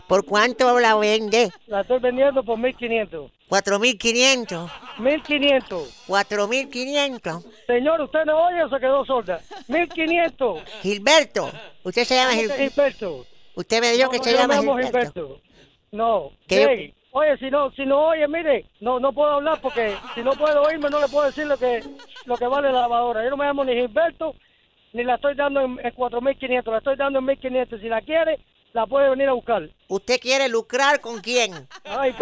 ¿Por 0.07 0.25
cuánto 0.25 0.79
la 0.79 0.95
vende? 0.95 1.51
La 1.67 1.81
estoy 1.81 1.99
vendiendo 1.99 2.43
por 2.43 2.57
1500. 2.59 3.31
4.500. 3.49 4.69
1500. 4.99 6.05
4.500. 6.07 7.43
Señor, 7.67 8.01
¿usted 8.01 8.25
no 8.25 8.45
oye 8.47 8.63
o 8.63 8.69
se 8.69 8.79
quedó 8.79 9.05
sorda? 9.05 9.39
1500. 9.67 10.63
Gilberto. 10.81 11.51
Usted 11.83 12.03
se 12.03 12.15
llama 12.15 12.31
¿Cómo 12.31 12.41
Gil- 12.41 12.51
Gilberto. 12.69 13.25
Usted 13.55 13.81
me 13.81 13.91
dijo 13.91 14.05
No, 14.05 14.09
que 14.11 14.19
se 14.19 14.33
llama 14.33 14.47
me 14.47 14.55
llamo 14.61 14.77
Gilberto. 14.77 14.99
Gilberto. 15.27 15.41
No. 15.91 16.31
Yo- 16.47 16.67
sí. 16.75 16.93
Oye, 17.17 17.37
si 17.37 17.49
no, 17.49 17.71
si 17.71 17.85
no 17.85 18.07
oye, 18.07 18.27
mire, 18.27 18.65
no, 18.81 18.99
no 18.99 19.13
puedo 19.13 19.31
hablar 19.35 19.61
porque 19.61 19.95
si 20.15 20.21
no 20.21 20.33
puedo 20.33 20.63
oírme 20.63 20.89
no 20.89 20.99
le 20.99 21.07
puedo 21.07 21.25
decir 21.27 21.45
lo 21.47 21.57
que, 21.57 21.81
lo 22.25 22.35
que 22.35 22.45
vale 22.45 22.73
la 22.73 22.81
lavadora. 22.81 23.23
Yo 23.23 23.29
no 23.29 23.37
me 23.37 23.45
llamo 23.45 23.63
ni 23.63 23.73
Gilberto, 23.73 24.35
ni 24.91 25.03
la 25.05 25.15
estoy 25.15 25.33
dando 25.35 25.61
en, 25.61 25.79
en 25.81 25.93
4.500, 25.95 26.71
la 26.71 26.77
estoy 26.79 26.97
dando 26.97 27.19
en 27.19 27.25
1.500. 27.27 27.79
Si 27.79 27.87
la 27.87 28.01
quiere, 28.01 28.39
la 28.75 28.85
puede 28.85 29.09
venir 29.09 29.29
a 29.29 29.31
buscar. 29.31 29.69
¿Usted 29.87 30.19
quiere 30.19 30.49
lucrar 30.49 30.99
con 30.99 31.21
quién? 31.21 31.65
Ay, 31.85 32.13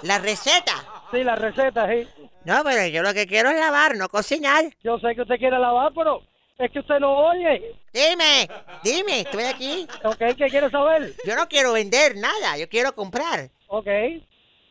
¿La 0.00 0.18
receta? 0.18 0.72
Sí, 1.10 1.22
la 1.22 1.36
receta, 1.36 1.86
sí. 1.90 2.08
No, 2.46 2.64
pero 2.64 2.86
yo 2.86 3.02
lo 3.02 3.12
que 3.12 3.26
quiero 3.26 3.50
es 3.50 3.60
lavar, 3.60 3.96
no 3.96 4.08
cocinar. 4.08 4.64
Yo 4.82 4.98
sé 4.98 5.14
que 5.14 5.20
usted 5.20 5.36
quiere 5.36 5.58
lavar, 5.58 5.92
pero 5.94 6.22
es 6.56 6.70
que 6.70 6.78
usted 6.78 7.00
no 7.00 7.12
oye. 7.12 7.76
Dime, 7.92 8.48
dime, 8.82 9.20
estoy 9.20 9.44
aquí. 9.44 9.86
Ok, 10.02 10.36
¿qué 10.38 10.46
quiere 10.46 10.70
saber? 10.70 11.12
Yo 11.26 11.36
no 11.36 11.46
quiero 11.48 11.74
vender 11.74 12.16
nada, 12.16 12.56
yo 12.56 12.66
quiero 12.66 12.94
comprar. 12.94 13.50
Ok. 13.66 13.88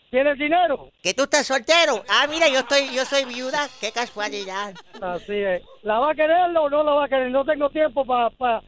¿Tienes 0.09 0.39
dinero? 0.39 0.89
Que 1.03 1.13
tú 1.13 1.23
estás 1.25 1.45
soltero. 1.45 2.03
Ah, 2.09 2.25
mira, 2.27 2.47
yo 2.47 2.61
estoy, 2.61 2.91
yo 2.91 3.05
soy 3.05 3.25
viuda. 3.25 3.69
Qué 3.79 3.91
casualidad. 3.91 4.73
Así 4.99 5.35
es. 5.35 5.61
¿La 5.83 5.99
va 5.99 6.09
a 6.09 6.15
querer 6.15 6.57
o 6.57 6.69
no 6.71 6.83
la 6.83 6.93
va 6.93 7.05
a 7.05 7.07
querer? 7.07 7.29
No 7.29 7.45
tengo 7.45 7.69
tiempo 7.69 8.03
para 8.03 8.31
pa, 8.31 8.63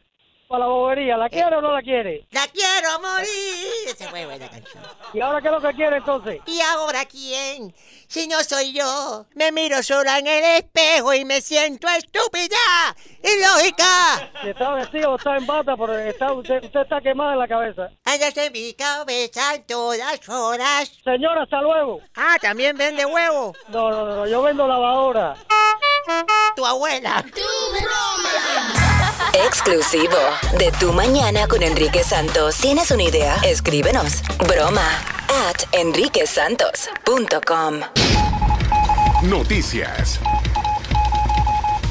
la 0.58 0.66
bobería. 0.66 1.16
¿La 1.16 1.28
quiere 1.28 1.56
o 1.56 1.60
no 1.60 1.72
la 1.72 1.82
quiere? 1.82 2.26
La 2.30 2.46
quiero 2.48 3.00
morir. 3.00 3.88
Esa 3.88 4.08
fue 4.08 4.26
buena 4.26 4.48
canción. 4.48 4.82
¿Y 5.12 5.20
ahora 5.20 5.40
qué 5.40 5.48
es 5.48 5.52
lo 5.52 5.60
que 5.60 5.74
quiere 5.74 5.96
entonces? 5.96 6.40
¿Y 6.46 6.60
ahora 6.60 7.04
quién? 7.04 7.74
Si 8.08 8.26
no 8.28 8.42
soy 8.44 8.72
yo, 8.72 9.24
me 9.34 9.52
miro 9.52 9.82
sola 9.82 10.18
en 10.18 10.26
el 10.26 10.44
espejo 10.58 11.14
y 11.14 11.24
me 11.24 11.40
siento 11.40 11.88
estúpida, 11.88 12.56
ilógica. 13.22 14.30
Si 14.42 14.50
está 14.50 14.74
vestido 14.74 15.16
está 15.16 15.36
en 15.36 15.46
bata, 15.46 15.74
pero 15.76 15.98
está, 15.98 16.32
usted, 16.32 16.62
usted 16.62 16.80
está 16.80 17.00
quemada 17.00 17.32
en 17.32 17.38
la 17.38 17.48
cabeza. 17.48 17.88
Andas 18.04 18.36
en 18.36 18.52
mi 18.52 18.74
cabeza 18.74 19.54
en 19.54 19.64
todas 19.66 20.28
horas. 20.28 20.92
Señora, 21.02 21.44
hasta 21.44 21.62
luego. 21.62 22.00
Ah, 22.16 22.36
también 22.40 22.76
vende 22.76 23.06
huevo. 23.06 23.54
No, 23.68 23.90
no, 23.90 24.04
no, 24.04 24.26
yo 24.26 24.42
vendo 24.42 24.66
lavadora. 24.66 25.34
Tu 26.56 26.66
abuela. 26.66 27.24
Exclusivo 29.46 30.16
de 30.58 30.72
Tu 30.80 30.92
Mañana 30.92 31.46
con 31.46 31.62
Enrique 31.62 32.02
Santos. 32.02 32.56
¿Tienes 32.56 32.90
una 32.90 33.04
idea? 33.04 33.36
Escríbenos. 33.44 34.22
Broma 34.48 34.82
at 35.48 35.62
enriquesantos.com. 35.72 37.80
Noticias. 39.22 40.18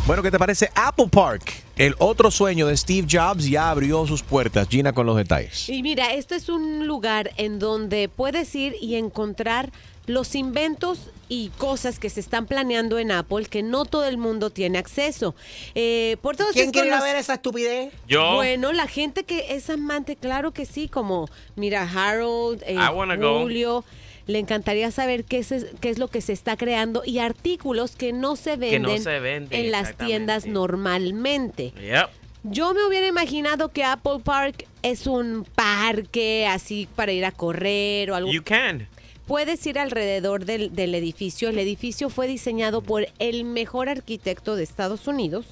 Bueno, 0.06 0.22
¿qué 0.24 0.32
te 0.32 0.40
parece 0.40 0.70
Apple 0.76 1.08
Park? 1.10 1.54
El 1.78 1.96
otro 2.00 2.32
sueño 2.32 2.68
de 2.68 2.76
Steve 2.76 3.08
Jobs 3.10 3.50
ya 3.50 3.70
abrió 3.70 4.06
sus 4.06 4.24
puertas. 4.24 4.68
Gina 4.68 4.92
con 4.94 5.06
los 5.06 5.16
detalles. 5.16 5.70
Y 5.70 5.84
mira, 5.84 6.14
esto 6.14 6.36
es 6.36 6.50
un 6.50 6.86
lugar 6.86 7.32
en 7.38 7.60
donde 7.60 8.10
puedes 8.10 8.54
ir 8.56 8.76
y 8.82 8.96
encontrar 8.96 9.72
los 10.08 10.36
inventos 10.36 11.12
y 11.34 11.48
cosas 11.58 11.98
que 11.98 12.10
se 12.10 12.20
están 12.20 12.46
planeando 12.46 13.00
en 13.00 13.10
Apple 13.10 13.46
que 13.46 13.64
no 13.64 13.86
todo 13.86 14.06
el 14.06 14.18
mundo 14.18 14.50
tiene 14.50 14.78
acceso. 14.78 15.34
Eh, 15.76 16.18
por 16.22 16.36
todos 16.36 16.52
¿Quién 16.52 16.72
quiere 16.72 16.90
los- 16.90 17.02
ver 17.02 17.16
esa 17.16 17.36
estupidez? 17.36 17.94
Yo. 18.06 18.36
Bueno, 18.36 18.74
la 18.74 18.86
gente 18.86 19.24
que 19.24 19.56
es 19.56 19.70
amante, 19.70 20.18
claro 20.18 20.52
que 20.52 20.66
sí, 20.66 20.90
como 20.90 21.30
mira 21.56 21.84
Harold, 21.90 22.62
eh, 22.68 22.76
go. 23.18 23.40
Julio. 23.40 23.86
Le 24.28 24.40
encantaría 24.40 24.92
saber 24.92 25.24
qué 25.24 25.38
es, 25.40 25.54
qué 25.80 25.90
es 25.90 26.00
lo 26.00 26.10
que 26.10 26.20
se 26.20 26.34
está 26.34 26.58
creando 26.58 27.02
y 27.06 27.20
artículos 27.20 27.96
que 27.96 28.12
no 28.12 28.36
se 28.36 28.52
no 28.58 28.60
venden 28.60 29.02
se 29.02 29.20
venden, 29.22 29.58
en 29.66 29.72
las 29.72 29.96
tiendas 29.98 30.46
normalmente. 30.48 31.74
Yep. 31.82 32.10
Yo 32.44 32.74
me 32.74 32.86
hubiera 32.86 33.08
imaginado 33.08 33.70
que 33.70 33.86
Apple 33.86 34.20
Park 34.24 34.66
es 34.84 35.08
un 35.08 35.46
parque 35.56 36.46
así 36.46 36.90
para 36.96 37.14
ir 37.14 37.24
a 37.24 37.32
correr 37.32 38.12
o 38.12 38.16
algo. 38.16 38.32
You 38.32 38.44
can. 38.44 38.88
Puedes 39.32 39.66
ir 39.66 39.80
alrededor 39.80 40.44
del, 40.44 40.76
del 40.76 40.94
edificio. 40.94 41.48
El 41.48 41.58
edificio 41.58 42.10
fue 42.10 42.28
diseñado 42.28 42.82
por 42.82 43.08
el 43.18 43.46
mejor 43.46 43.88
arquitecto 43.88 44.58
de 44.58 44.64
Estados 44.64 45.08
Unidos, 45.08 45.46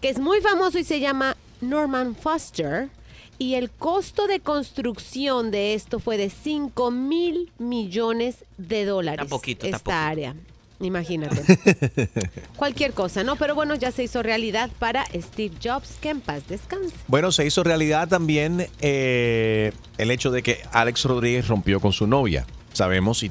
que 0.00 0.10
es 0.10 0.20
muy 0.20 0.40
famoso 0.40 0.78
y 0.78 0.84
se 0.84 1.00
llama 1.00 1.36
Norman 1.60 2.14
Foster. 2.14 2.88
Y 3.36 3.54
el 3.54 3.68
costo 3.68 4.28
de 4.28 4.38
construcción 4.38 5.50
de 5.50 5.74
esto 5.74 5.98
fue 5.98 6.18
de 6.18 6.30
5 6.30 6.92
mil 6.92 7.50
millones 7.58 8.44
de 8.58 8.84
dólares. 8.84 9.24
Está 9.24 9.36
poquito, 9.36 9.66
está 9.66 9.78
esta 9.78 10.06
área. 10.06 10.36
Imagínate. 10.78 11.42
Cualquier 12.56 12.92
cosa, 12.92 13.24
¿no? 13.24 13.34
Pero 13.34 13.56
bueno, 13.56 13.74
ya 13.74 13.90
se 13.90 14.04
hizo 14.04 14.22
realidad 14.22 14.70
para 14.78 15.04
Steve 15.06 15.56
Jobs, 15.60 15.96
que 16.00 16.10
en 16.10 16.20
paz 16.20 16.46
descanse. 16.46 16.94
Bueno, 17.08 17.32
se 17.32 17.44
hizo 17.44 17.64
realidad 17.64 18.06
también 18.06 18.68
eh, 18.80 19.72
el 19.98 20.12
hecho 20.12 20.30
de 20.30 20.44
que 20.44 20.60
Alex 20.70 21.06
Rodríguez 21.06 21.48
rompió 21.48 21.80
con 21.80 21.92
su 21.92 22.06
novia. 22.06 22.46
Sabemos, 22.72 23.22
y 23.22 23.30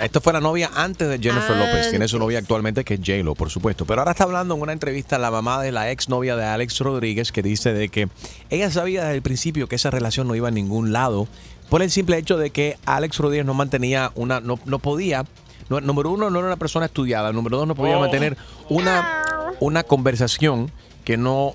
esto 0.00 0.20
fue 0.20 0.32
la 0.32 0.40
novia 0.40 0.70
antes 0.74 1.08
de 1.08 1.18
Jennifer 1.20 1.56
López. 1.56 1.90
Tiene 1.90 2.08
su 2.08 2.18
novia 2.18 2.38
actualmente 2.40 2.84
que 2.84 2.94
es 2.94 3.00
J-Lo, 3.00 3.34
por 3.34 3.50
supuesto. 3.50 3.84
Pero 3.86 4.00
ahora 4.00 4.10
está 4.12 4.24
hablando 4.24 4.54
en 4.56 4.60
una 4.62 4.72
entrevista 4.72 5.18
la 5.18 5.30
mamá 5.30 5.62
de 5.62 5.70
la 5.72 5.90
ex 5.90 6.08
novia 6.08 6.34
de 6.36 6.44
Alex 6.44 6.80
Rodríguez 6.80 7.30
que 7.30 7.42
dice 7.42 7.72
de 7.72 7.88
que 7.88 8.08
ella 8.50 8.70
sabía 8.72 9.02
desde 9.04 9.14
el 9.16 9.22
principio 9.22 9.68
que 9.68 9.76
esa 9.76 9.90
relación 9.90 10.26
no 10.26 10.34
iba 10.34 10.48
a 10.48 10.50
ningún 10.50 10.92
lado 10.92 11.28
por 11.70 11.80
el 11.82 11.90
simple 11.92 12.18
hecho 12.18 12.36
de 12.36 12.50
que 12.50 12.76
Alex 12.86 13.18
Rodríguez 13.18 13.46
no 13.46 13.54
mantenía 13.54 14.10
una, 14.16 14.40
no, 14.40 14.58
no 14.64 14.78
podía. 14.80 15.24
no- 15.68 15.80
número 15.80 16.10
uno, 16.10 16.28
no 16.28 16.38
era 16.40 16.48
una 16.48 16.56
persona 16.56 16.86
estudiada. 16.86 17.32
Número 17.32 17.56
dos, 17.58 17.66
no 17.68 17.74
podía 17.76 17.96
Oh. 17.96 18.00
mantener 18.00 18.36
una, 18.68 19.54
una 19.60 19.82
conversación 19.84 20.70
que 21.04 21.16
no, 21.16 21.54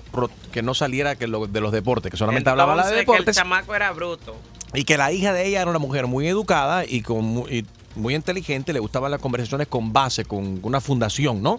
que 0.52 0.62
no 0.62 0.74
saliera 0.74 1.14
que 1.16 1.26
lo- 1.26 1.46
de 1.46 1.60
los 1.60 1.72
deportes, 1.72 2.10
que 2.10 2.16
solamente 2.16 2.48
hablaba 2.50 2.74
la 2.74 2.86
de 2.88 3.00
Entonces, 3.00 3.04
que 3.06 3.10
el 3.12 3.18
deportes. 3.18 3.36
chamaco 3.36 3.74
era 3.74 3.92
bruto. 3.92 4.34
Y 4.74 4.84
que 4.84 4.96
la 4.96 5.12
hija 5.12 5.32
de 5.32 5.46
ella 5.46 5.62
era 5.62 5.70
una 5.70 5.78
mujer 5.78 6.06
muy 6.06 6.28
educada 6.28 6.84
y, 6.84 7.02
con, 7.02 7.44
y 7.50 7.64
muy 7.96 8.14
inteligente, 8.14 8.72
le 8.72 8.80
gustaban 8.80 9.10
las 9.10 9.20
conversaciones 9.20 9.66
con 9.68 9.92
base, 9.92 10.24
con 10.24 10.60
una 10.62 10.80
fundación, 10.80 11.42
¿no? 11.42 11.58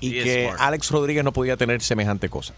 Y 0.00 0.12
que. 0.12 0.50
Alex 0.58 0.90
Rodríguez 0.90 1.24
no 1.24 1.32
podía 1.32 1.56
tener 1.56 1.80
semejante 1.82 2.28
cosa. 2.28 2.54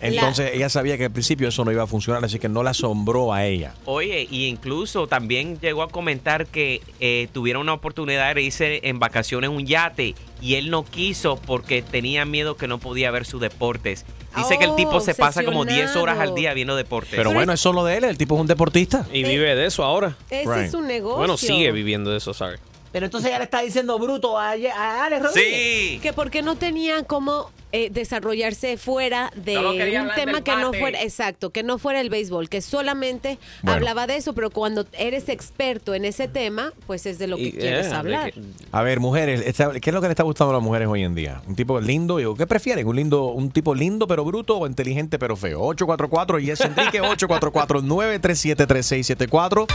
Entonces 0.00 0.52
ella 0.54 0.68
sabía 0.68 0.96
que 0.96 1.04
al 1.04 1.10
principio 1.10 1.48
eso 1.48 1.64
no 1.64 1.72
iba 1.72 1.82
a 1.82 1.86
funcionar, 1.86 2.24
así 2.24 2.38
que 2.38 2.48
no 2.48 2.62
la 2.62 2.70
asombró 2.70 3.32
a 3.34 3.44
ella. 3.44 3.74
Oye, 3.84 4.26
y 4.30 4.46
incluso 4.46 5.06
también 5.06 5.60
llegó 5.60 5.82
a 5.82 5.88
comentar 5.88 6.46
que 6.46 6.80
eh, 7.00 7.28
tuvieron 7.32 7.62
una 7.62 7.74
oportunidad 7.74 8.34
de 8.34 8.42
irse 8.42 8.80
en 8.88 8.98
vacaciones 8.98 9.50
en 9.50 9.56
un 9.56 9.66
yate 9.66 10.14
y 10.40 10.54
él 10.54 10.70
no 10.70 10.84
quiso 10.84 11.36
porque 11.36 11.82
tenía 11.82 12.24
miedo 12.24 12.56
que 12.56 12.66
no 12.66 12.78
podía 12.78 13.10
ver 13.10 13.26
sus 13.26 13.40
deportes. 13.40 14.06
Dice 14.36 14.58
que 14.58 14.64
el 14.64 14.76
tipo 14.76 15.00
se 15.00 15.14
pasa 15.14 15.44
como 15.44 15.64
10 15.64 15.96
horas 15.96 16.18
al 16.18 16.34
día 16.34 16.54
viendo 16.54 16.76
deportes. 16.76 17.14
Pero 17.14 17.32
bueno, 17.32 17.52
es 17.52 17.60
solo 17.60 17.84
de 17.84 17.96
él, 17.96 18.04
el 18.04 18.18
tipo 18.18 18.34
es 18.36 18.40
un 18.40 18.46
deportista. 18.46 19.06
Y 19.12 19.24
vive 19.24 19.54
de 19.54 19.66
eso 19.66 19.84
ahora. 19.84 20.16
Ese 20.28 20.64
es 20.64 20.70
su 20.70 20.80
negocio. 20.80 21.18
Bueno, 21.18 21.36
sigue 21.36 21.72
viviendo 21.72 22.10
de 22.10 22.18
eso, 22.18 22.32
sorry. 22.32 22.58
Pero 22.92 23.06
entonces 23.06 23.30
ya 23.30 23.38
le 23.38 23.44
está 23.44 23.60
diciendo 23.60 23.98
bruto 23.98 24.36
a, 24.38 24.50
a 24.50 25.04
Alex 25.04 25.22
Rodríguez. 25.22 26.00
Que 26.00 26.12
porque 26.12 26.42
no 26.42 26.56
tenía 26.56 27.04
como 27.04 27.50
eh, 27.72 27.88
desarrollarse 27.90 28.76
fuera 28.76 29.30
de 29.36 29.58
un 29.58 29.78
tema 30.14 30.42
que 30.42 30.56
no 30.56 30.72
fuera, 30.72 31.02
exacto, 31.02 31.50
que 31.50 31.62
no 31.62 31.78
fuera 31.78 32.00
el 32.00 32.10
béisbol, 32.10 32.48
que 32.48 32.60
solamente 32.62 33.38
Bueno. 33.62 33.76
hablaba 33.76 34.06
de 34.06 34.16
eso, 34.16 34.32
pero 34.34 34.50
cuando 34.50 34.86
eres 34.92 35.28
experto 35.28 35.94
en 35.94 36.04
ese 36.04 36.28
tema, 36.28 36.72
pues 36.86 37.06
es 37.06 37.18
de 37.18 37.26
lo 37.26 37.36
que 37.36 37.42
Y- 37.48 37.52
quieres 37.52 37.92
hablar. 37.92 38.32
A 38.72 38.82
ver, 38.82 39.00
mujeres, 39.00 39.42
¿qué 39.42 39.50
es 39.90 39.94
lo 39.94 40.00
que 40.00 40.08
le 40.08 40.12
está 40.12 40.22
gustando 40.24 40.50
a 40.50 40.54
las 40.56 40.62
mujeres 40.62 40.88
hoy 40.88 41.02
en 41.04 41.14
día? 41.14 41.40
¿Un 41.46 41.54
tipo 41.56 41.80
lindo? 41.80 42.20
y- 42.20 42.36
¿Qué 42.36 42.46
prefieren? 42.46 42.86
¿Un 42.86 42.96
lindo, 42.96 43.26
un 43.26 43.50
tipo 43.50 43.74
lindo 43.74 44.06
pero 44.06 44.24
bruto 44.24 44.58
o 44.58 44.66
inteligente 44.66 45.18
pero 45.18 45.36
feo? 45.36 45.60
844 45.62 46.38
y 46.40 46.50
es 46.50 46.60
Enrique 46.60 47.00
844-937-3674. 47.02 49.66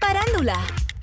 Parándula. 0.00 0.58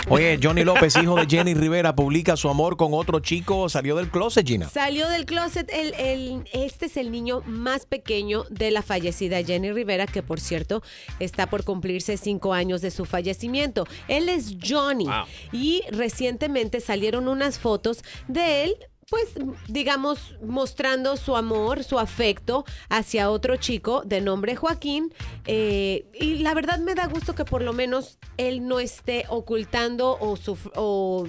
Oye, 0.10 0.38
Johnny 0.42 0.63
López, 0.63 0.96
hijo 1.02 1.16
de 1.16 1.26
Jenny 1.26 1.54
Rivera, 1.54 1.96
publica 1.96 2.36
su 2.36 2.50
amor 2.50 2.76
con 2.76 2.94
otro 2.94 3.20
chico. 3.20 3.70
Salió 3.70 3.96
del 3.96 4.10
closet, 4.10 4.46
Gina. 4.46 4.70
Salió 4.70 5.08
del 5.10 5.26
closet, 5.26 5.70
el, 5.74 5.94
el- 5.96 6.44
este 6.52 6.88
es 6.88 6.98
el 6.98 7.10
niño 7.10 7.42
más 7.46 7.86
pequeño 7.86 8.44
de 8.50 8.70
la 8.72 8.82
fallecida 8.82 9.42
Jenny 9.44 9.72
Rivera, 9.72 10.06
que 10.06 10.22
por 10.22 10.39
cierto 10.42 10.84
está 11.20 11.50
por 11.50 11.63
cumplirse 11.63 12.18
cinco 12.18 12.54
años 12.54 12.82
de 12.82 12.92
su 12.92 13.06
fallecimiento. 13.06 13.88
Él 14.10 14.28
es 14.30 14.58
Johnny 14.62 15.06
Wow. 15.06 15.26
y 15.54 15.82
recientemente 15.89 16.82
salieron 16.82 17.28
unas 17.28 17.58
fotos 17.58 18.04
de 18.28 18.66
él. 18.66 18.76
Pues, 19.13 19.28
digamos, 19.67 20.36
mostrando 20.41 21.17
su 21.17 21.36
amor, 21.36 21.84
su 21.84 21.99
afecto 21.99 22.65
hacia 22.89 23.30
otro 23.30 23.58
chico 23.58 24.02
de 24.04 24.21
nombre 24.21 24.56
Joaquín. 24.56 25.13
eh, 25.45 26.06
y 26.19 26.39
la 26.39 26.56
verdad 26.56 26.80
me 26.80 26.95
da 26.95 27.06
gusto 27.06 27.36
que 27.36 27.45
por 27.45 27.62
lo 27.62 27.73
menos 27.73 28.17
él 28.38 28.67
no 28.67 28.80
esté 28.80 29.26
ocultando 29.30 30.17
o, 30.19 30.36
o 30.76 31.28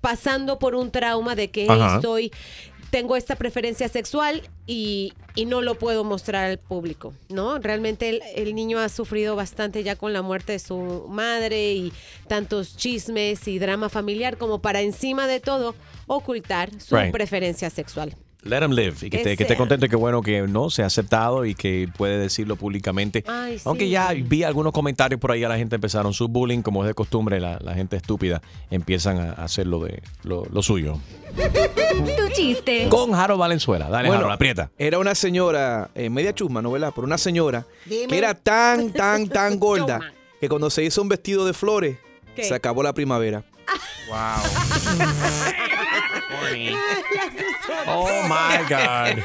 pasando 0.00 0.60
por 0.60 0.76
un 0.76 0.92
trauma 0.92 1.34
de 1.34 1.50
que 1.50 1.66
estoy 1.96 2.30
tengo 2.90 3.16
esta 3.16 3.36
preferencia 3.36 3.88
sexual 3.88 4.42
y, 4.66 5.12
y 5.34 5.44
no 5.46 5.60
lo 5.60 5.74
puedo 5.78 6.04
mostrar 6.04 6.44
al 6.50 6.58
público, 6.58 7.12
¿no? 7.28 7.58
Realmente 7.58 8.08
el, 8.08 8.22
el 8.34 8.54
niño 8.54 8.78
ha 8.78 8.88
sufrido 8.88 9.36
bastante 9.36 9.82
ya 9.82 9.96
con 9.96 10.12
la 10.12 10.22
muerte 10.22 10.52
de 10.52 10.58
su 10.58 11.06
madre 11.08 11.72
y 11.74 11.92
tantos 12.28 12.76
chismes 12.76 13.46
y 13.48 13.58
drama 13.58 13.88
familiar 13.88 14.38
como 14.38 14.60
para 14.60 14.80
encima 14.80 15.26
de 15.26 15.40
todo 15.40 15.74
ocultar 16.06 16.70
su 16.80 16.96
Right. 16.96 17.12
preferencia 17.12 17.68
sexual. 17.70 18.16
Let 18.42 18.62
him 18.62 18.70
live. 18.70 18.94
Y 19.02 19.10
que, 19.10 19.16
esté, 19.18 19.36
que 19.36 19.42
esté 19.42 19.56
contento 19.56 19.86
y 19.86 19.88
que 19.88 19.96
bueno 19.96 20.22
que 20.22 20.42
no 20.42 20.70
se 20.70 20.82
ha 20.82 20.86
aceptado 20.86 21.44
y 21.44 21.54
que 21.54 21.88
puede 21.96 22.18
decirlo 22.18 22.56
públicamente. 22.56 23.24
Ay, 23.26 23.58
sí. 23.58 23.64
Aunque 23.66 23.88
ya 23.88 24.12
vi 24.14 24.44
algunos 24.44 24.72
comentarios 24.72 25.20
por 25.20 25.32
ahí, 25.32 25.42
a 25.42 25.48
la 25.48 25.58
gente 25.58 25.74
empezaron 25.74 26.14
su 26.14 26.28
bullying, 26.28 26.62
como 26.62 26.84
es 26.84 26.88
de 26.88 26.94
costumbre, 26.94 27.40
la, 27.40 27.58
la 27.60 27.74
gente 27.74 27.96
estúpida 27.96 28.40
empiezan 28.70 29.18
a 29.18 29.32
hacer 29.32 29.66
lo, 29.66 29.80
de, 29.80 30.02
lo, 30.22 30.46
lo 30.52 30.62
suyo. 30.62 30.98
Tu 31.36 32.28
chiste. 32.32 32.88
Con 32.88 33.14
Harold 33.14 33.40
Valenzuela. 33.40 33.88
Dale, 33.88 34.08
Bueno, 34.08 34.20
Harold, 34.20 34.34
aprieta. 34.34 34.70
Era 34.78 34.98
una 34.98 35.14
señora, 35.14 35.90
eh, 35.94 36.08
media 36.08 36.32
chusma, 36.32 36.62
¿no 36.62 36.70
verdad? 36.70 36.92
Pero 36.94 37.06
una 37.06 37.18
señora 37.18 37.66
Dime. 37.86 38.06
que 38.06 38.18
era 38.18 38.34
tan, 38.34 38.92
tan, 38.92 39.28
tan 39.28 39.58
gorda 39.58 40.00
que 40.40 40.48
cuando 40.48 40.70
se 40.70 40.84
hizo 40.84 41.02
un 41.02 41.08
vestido 41.08 41.44
de 41.44 41.52
flores, 41.54 41.98
¿Qué? 42.36 42.44
se 42.44 42.54
acabó 42.54 42.82
la 42.84 42.94
primavera. 42.94 43.42
Oh 47.86 48.22
my 48.28 48.64
God. 48.68 49.18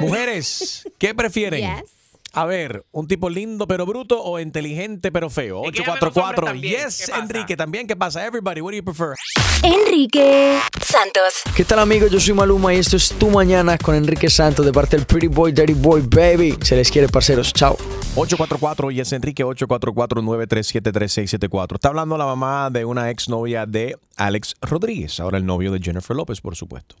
Mujeres, 0.00 0.88
¿qué 0.98 1.14
prefieren? 1.14 1.60
Yes. 1.60 2.01
A 2.34 2.46
ver, 2.46 2.86
un 2.92 3.06
tipo 3.06 3.28
lindo 3.28 3.66
pero 3.66 3.84
bruto 3.84 4.18
o 4.22 4.40
inteligente 4.40 5.12
pero 5.12 5.28
feo. 5.28 5.60
que 5.70 5.80
llamen 5.80 5.98
los 6.00 6.16
844 6.16 6.46
hombres 6.46 6.54
también. 6.54 6.86
Yes. 6.86 7.10
Enrique, 7.10 7.56
también. 7.58 7.86
¿Qué 7.86 7.94
pasa? 7.94 8.26
Everybody, 8.26 8.62
what 8.62 8.70
do 8.72 8.78
you 8.78 8.82
prefer? 8.82 9.14
Enrique 9.62 10.58
Santos. 10.80 11.42
¿Qué 11.54 11.62
tal 11.66 11.80
amigos? 11.80 12.10
Yo 12.10 12.18
soy 12.18 12.32
Maluma 12.32 12.72
y 12.72 12.78
esto 12.78 12.96
es 12.96 13.10
Tu 13.10 13.28
Mañana 13.28 13.76
con 13.76 13.94
Enrique 13.94 14.30
Santos 14.30 14.64
de 14.64 14.72
parte 14.72 14.96
del 14.96 15.04
Pretty 15.04 15.26
Boy, 15.26 15.52
Dirty 15.52 15.74
Boy, 15.74 16.00
Baby. 16.08 16.56
Se 16.62 16.74
les 16.74 16.90
quiere, 16.90 17.06
parceros. 17.08 17.52
Chao. 17.52 17.76
844 18.16 18.90
y 18.92 19.00
es 19.00 19.12
Enrique 19.12 19.44
844-937-3674. 19.44 21.74
Está 21.74 21.88
hablando 21.88 22.16
la 22.16 22.24
mamá 22.24 22.70
de 22.70 22.86
una 22.86 23.10
exnovia 23.10 23.66
de 23.66 23.98
Alex 24.16 24.54
Rodríguez, 24.62 25.20
ahora 25.20 25.36
el 25.36 25.44
novio 25.44 25.70
de 25.70 25.80
Jennifer 25.80 26.16
López, 26.16 26.40
por 26.40 26.56
supuesto. 26.56 26.96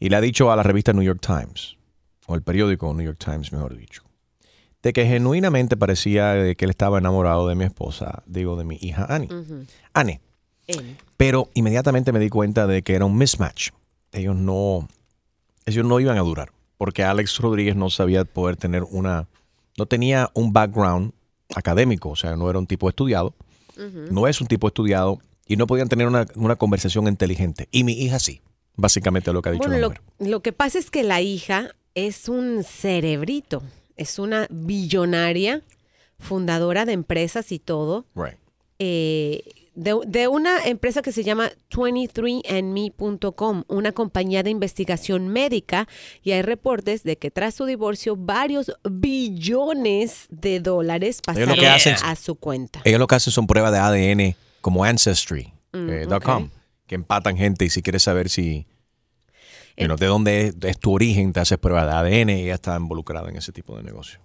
Y 0.00 0.08
le 0.08 0.16
ha 0.16 0.20
dicho 0.20 0.50
a 0.50 0.56
la 0.56 0.64
revista 0.64 0.92
New 0.92 1.04
York 1.04 1.20
Times, 1.24 1.76
o 2.26 2.34
el 2.34 2.42
periódico 2.42 2.92
New 2.92 3.06
York 3.06 3.22
Times, 3.24 3.52
mejor 3.52 3.76
dicho, 3.76 4.02
de 4.82 4.92
que 4.92 5.06
genuinamente 5.06 5.76
parecía 5.76 6.54
que 6.54 6.64
él 6.64 6.70
estaba 6.70 6.98
enamorado 6.98 7.48
de 7.48 7.54
mi 7.54 7.64
esposa, 7.64 8.22
digo, 8.26 8.56
de 8.56 8.64
mi 8.64 8.78
hija 8.80 9.06
Annie. 9.08 9.28
Annie. 9.92 10.20
Pero 11.16 11.48
inmediatamente 11.54 12.12
me 12.12 12.18
di 12.20 12.28
cuenta 12.28 12.66
de 12.66 12.82
que 12.82 12.94
era 12.94 13.04
un 13.04 13.16
mismatch. 13.16 13.70
Ellos 14.12 14.36
no, 14.36 14.88
ellos 15.66 15.84
no 15.84 15.98
iban 16.00 16.16
a 16.16 16.20
durar, 16.20 16.52
porque 16.76 17.02
Alex 17.02 17.38
Rodríguez 17.38 17.76
no 17.76 17.90
sabía 17.90 18.24
poder 18.24 18.56
tener 18.56 18.84
una, 18.84 19.26
no 19.76 19.86
tenía 19.86 20.30
un 20.34 20.52
background 20.52 21.12
académico, 21.54 22.10
o 22.10 22.16
sea, 22.16 22.36
no 22.36 22.48
era 22.50 22.58
un 22.58 22.66
tipo 22.66 22.88
estudiado, 22.88 23.34
no 24.10 24.26
es 24.26 24.40
un 24.40 24.46
tipo 24.48 24.66
estudiado 24.68 25.18
y 25.46 25.56
no 25.56 25.66
podían 25.66 25.88
tener 25.88 26.06
una, 26.06 26.26
una 26.34 26.56
conversación 26.56 27.06
inteligente. 27.08 27.68
Y 27.70 27.84
mi 27.84 27.92
hija 27.92 28.18
sí, 28.18 28.40
básicamente 28.76 29.32
lo 29.32 29.40
que 29.42 29.48
ha 29.48 29.52
dicho 29.52 29.62
Bueno, 29.68 29.74
la 29.74 29.80
lo, 29.80 29.88
mujer. 29.90 30.02
lo 30.18 30.40
que 30.40 30.52
pasa 30.52 30.78
es 30.78 30.90
que 30.90 31.02
la 31.04 31.20
hija 31.20 31.70
es 31.94 32.28
un 32.28 32.64
cerebrito, 32.64 33.62
es 33.98 34.18
una 34.18 34.46
billonaria, 34.50 35.62
fundadora 36.18 36.84
de 36.86 36.92
empresas 36.94 37.52
y 37.52 37.58
todo. 37.58 38.06
Right. 38.14 38.36
eh, 38.78 39.42
de, 39.74 39.94
de 40.08 40.26
una 40.26 40.64
empresa 40.64 41.02
que 41.02 41.12
se 41.12 41.22
llama 41.22 41.52
23andme.com, 41.70 43.62
una 43.68 43.92
compañía 43.92 44.42
de 44.42 44.50
investigación 44.50 45.28
médica, 45.28 45.86
y 46.24 46.32
hay 46.32 46.42
reportes 46.42 47.04
de 47.04 47.16
que 47.16 47.30
tras 47.30 47.54
su 47.54 47.64
divorcio 47.64 48.16
varios 48.16 48.72
billones 48.90 50.26
de 50.30 50.58
dólares 50.60 51.20
Ellos 51.28 51.40
lo 51.40 51.54
pasaron 51.54 51.58
que 51.60 51.68
hacen- 51.68 51.96
a 52.04 52.16
su 52.16 52.34
cuenta. 52.34 52.80
Ellos 52.84 52.98
lo 52.98 53.06
que 53.06 53.14
hacen 53.14 53.32
son 53.32 53.46
pruebas 53.46 53.72
de 53.72 53.78
ADN 53.78 54.36
como 54.60 54.84
Ancestry.com, 54.84 55.52
Mm, 55.72 55.90
eh, 55.90 56.50
que 56.86 56.94
empatan 56.94 57.36
gente 57.36 57.64
y 57.64 57.70
si 57.70 57.82
quieres 57.82 58.02
saber 58.02 58.30
si, 58.30 58.66
you 59.78 59.86
know, 59.86 59.96
de 59.96 60.06
dónde 60.06 60.46
es, 60.48 60.54
es 60.62 60.78
tu 60.78 60.92
origen, 60.92 61.32
te 61.32 61.40
haces 61.40 61.58
pruebas 61.58 61.86
de 61.86 61.92
ADN 61.92 62.30
y 62.30 62.42
ella 62.44 62.54
está 62.54 62.76
involucrada 62.76 63.28
en 63.30 63.36
ese 63.36 63.52
tipo 63.52 63.76
de 63.76 63.82
negocio. 63.82 64.18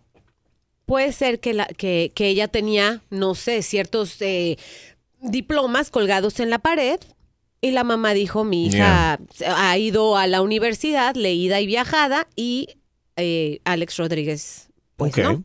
Puede 0.86 1.12
ser 1.14 1.40
que, 1.40 1.54
la, 1.54 1.66
que, 1.66 2.12
que 2.14 2.28
ella 2.28 2.48
tenía, 2.50 3.02
no 3.10 3.36
sé, 3.36 3.62
ciertos 3.62 4.22
eh, 4.22 4.58
diplomas 5.22 5.90
colgados 5.90 6.40
en 6.40 6.50
la 6.50 6.60
pared 6.60 7.00
y 7.62 7.72
la 7.72 7.84
mamá 7.86 8.14
dijo, 8.14 8.44
mi 8.44 8.68
hija 8.68 9.20
ha 9.48 9.78
ido 9.78 10.18
a 10.18 10.28
la 10.28 10.42
universidad, 10.42 11.16
leída 11.16 11.62
y 11.62 11.66
viajada 11.68 12.28
y 12.36 12.68
eh, 13.16 13.60
Alex 13.64 13.98
Rodríguez, 13.98 14.70
pues 14.98 15.14
Ok. 15.14 15.20
no. 15.24 15.44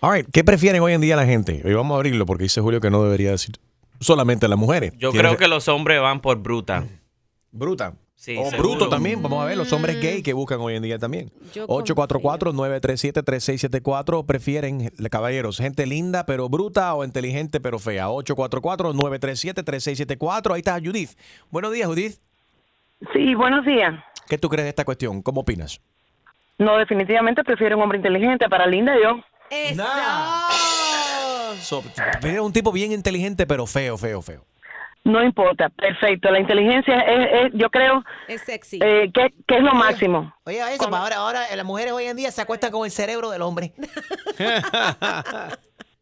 All 0.00 0.14
right. 0.14 0.26
¿Qué 0.32 0.44
prefieren 0.44 0.82
hoy 0.82 0.92
en 0.92 1.00
día 1.00 1.16
la 1.16 1.24
gente? 1.26 1.62
Hoy 1.64 1.72
vamos 1.72 1.94
a 1.94 1.96
abrirlo 1.96 2.26
porque 2.26 2.44
dice 2.44 2.60
Julio 2.60 2.80
que 2.80 2.90
no 2.90 3.02
debería 3.02 3.30
decir 3.32 3.56
solamente 3.98 4.46
las 4.46 4.58
mujeres. 4.58 4.92
Yo 4.98 5.10
¿Quieres- 5.10 5.30
creo 5.30 5.38
que 5.38 5.48
los 5.48 5.66
hombres 5.68 6.00
van 6.00 6.20
por 6.20 6.36
bruta. 6.38 6.86
Bruta. 7.50 7.94
Sí, 8.16 8.36
o 8.38 8.50
seguro. 8.50 8.70
bruto 8.70 8.88
también, 8.88 9.22
vamos 9.22 9.40
a 9.42 9.44
ver, 9.44 9.56
los 9.56 9.72
hombres 9.72 10.00
gay 10.00 10.20
que 10.22 10.32
buscan 10.32 10.58
hoy 10.60 10.74
en 10.74 10.82
día 10.82 10.98
también. 10.98 11.30
Yo 11.52 11.66
844-937-3674, 11.68 14.26
prefieren, 14.26 14.90
caballeros, 15.10 15.58
gente 15.58 15.86
linda 15.86 16.26
pero 16.26 16.48
bruta 16.48 16.92
o 16.94 17.04
inteligente 17.04 17.60
pero 17.60 17.78
fea. 17.78 18.08
844-937-3674, 18.08 20.54
ahí 20.54 20.58
está 20.60 20.80
Judith. 20.80 21.10
Buenos 21.50 21.72
días, 21.72 21.86
Judith. 21.86 22.16
Sí, 23.12 23.34
buenos 23.34 23.64
días. 23.66 24.02
¿Qué 24.28 24.38
tú 24.38 24.48
crees 24.48 24.64
de 24.64 24.70
esta 24.70 24.84
cuestión? 24.84 25.22
¿Cómo 25.22 25.42
opinas? 25.42 25.80
No, 26.58 26.78
definitivamente 26.78 27.44
prefiero 27.44 27.76
un 27.76 27.82
hombre 27.82 27.98
inteligente. 27.98 28.48
Para 28.48 28.66
linda 28.66 28.94
yo. 29.00 29.20
So, 31.60 31.82
prefieren 31.82 32.40
un 32.40 32.52
tipo 32.52 32.72
bien 32.72 32.90
inteligente 32.92 33.46
pero 33.46 33.66
feo, 33.66 33.96
feo, 33.98 34.22
feo. 34.22 34.44
No 35.06 35.22
importa, 35.22 35.68
perfecto. 35.68 36.30
La 36.30 36.40
inteligencia 36.40 36.98
es, 37.00 37.46
es- 37.46 37.52
yo 37.54 37.70
creo, 37.70 38.02
es 38.28 38.40
sexy. 38.42 38.80
eh, 38.82 39.08
que, 39.14 39.32
que 39.46 39.56
es 39.56 39.62
lo 39.62 39.72
máximo. 39.72 40.34
Oye, 40.44 40.58
eso, 40.74 40.90
pa, 40.90 40.98
ahora, 40.98 41.16
ahora 41.16 41.42
las 41.54 41.64
mujeres 41.64 41.92
hoy 41.92 42.04
en 42.06 42.16
día 42.16 42.30
se 42.32 42.42
acuestan 42.42 42.72
con 42.72 42.84
el 42.84 42.90
cerebro 42.90 43.30
del 43.30 43.42
hombre. 43.42 43.72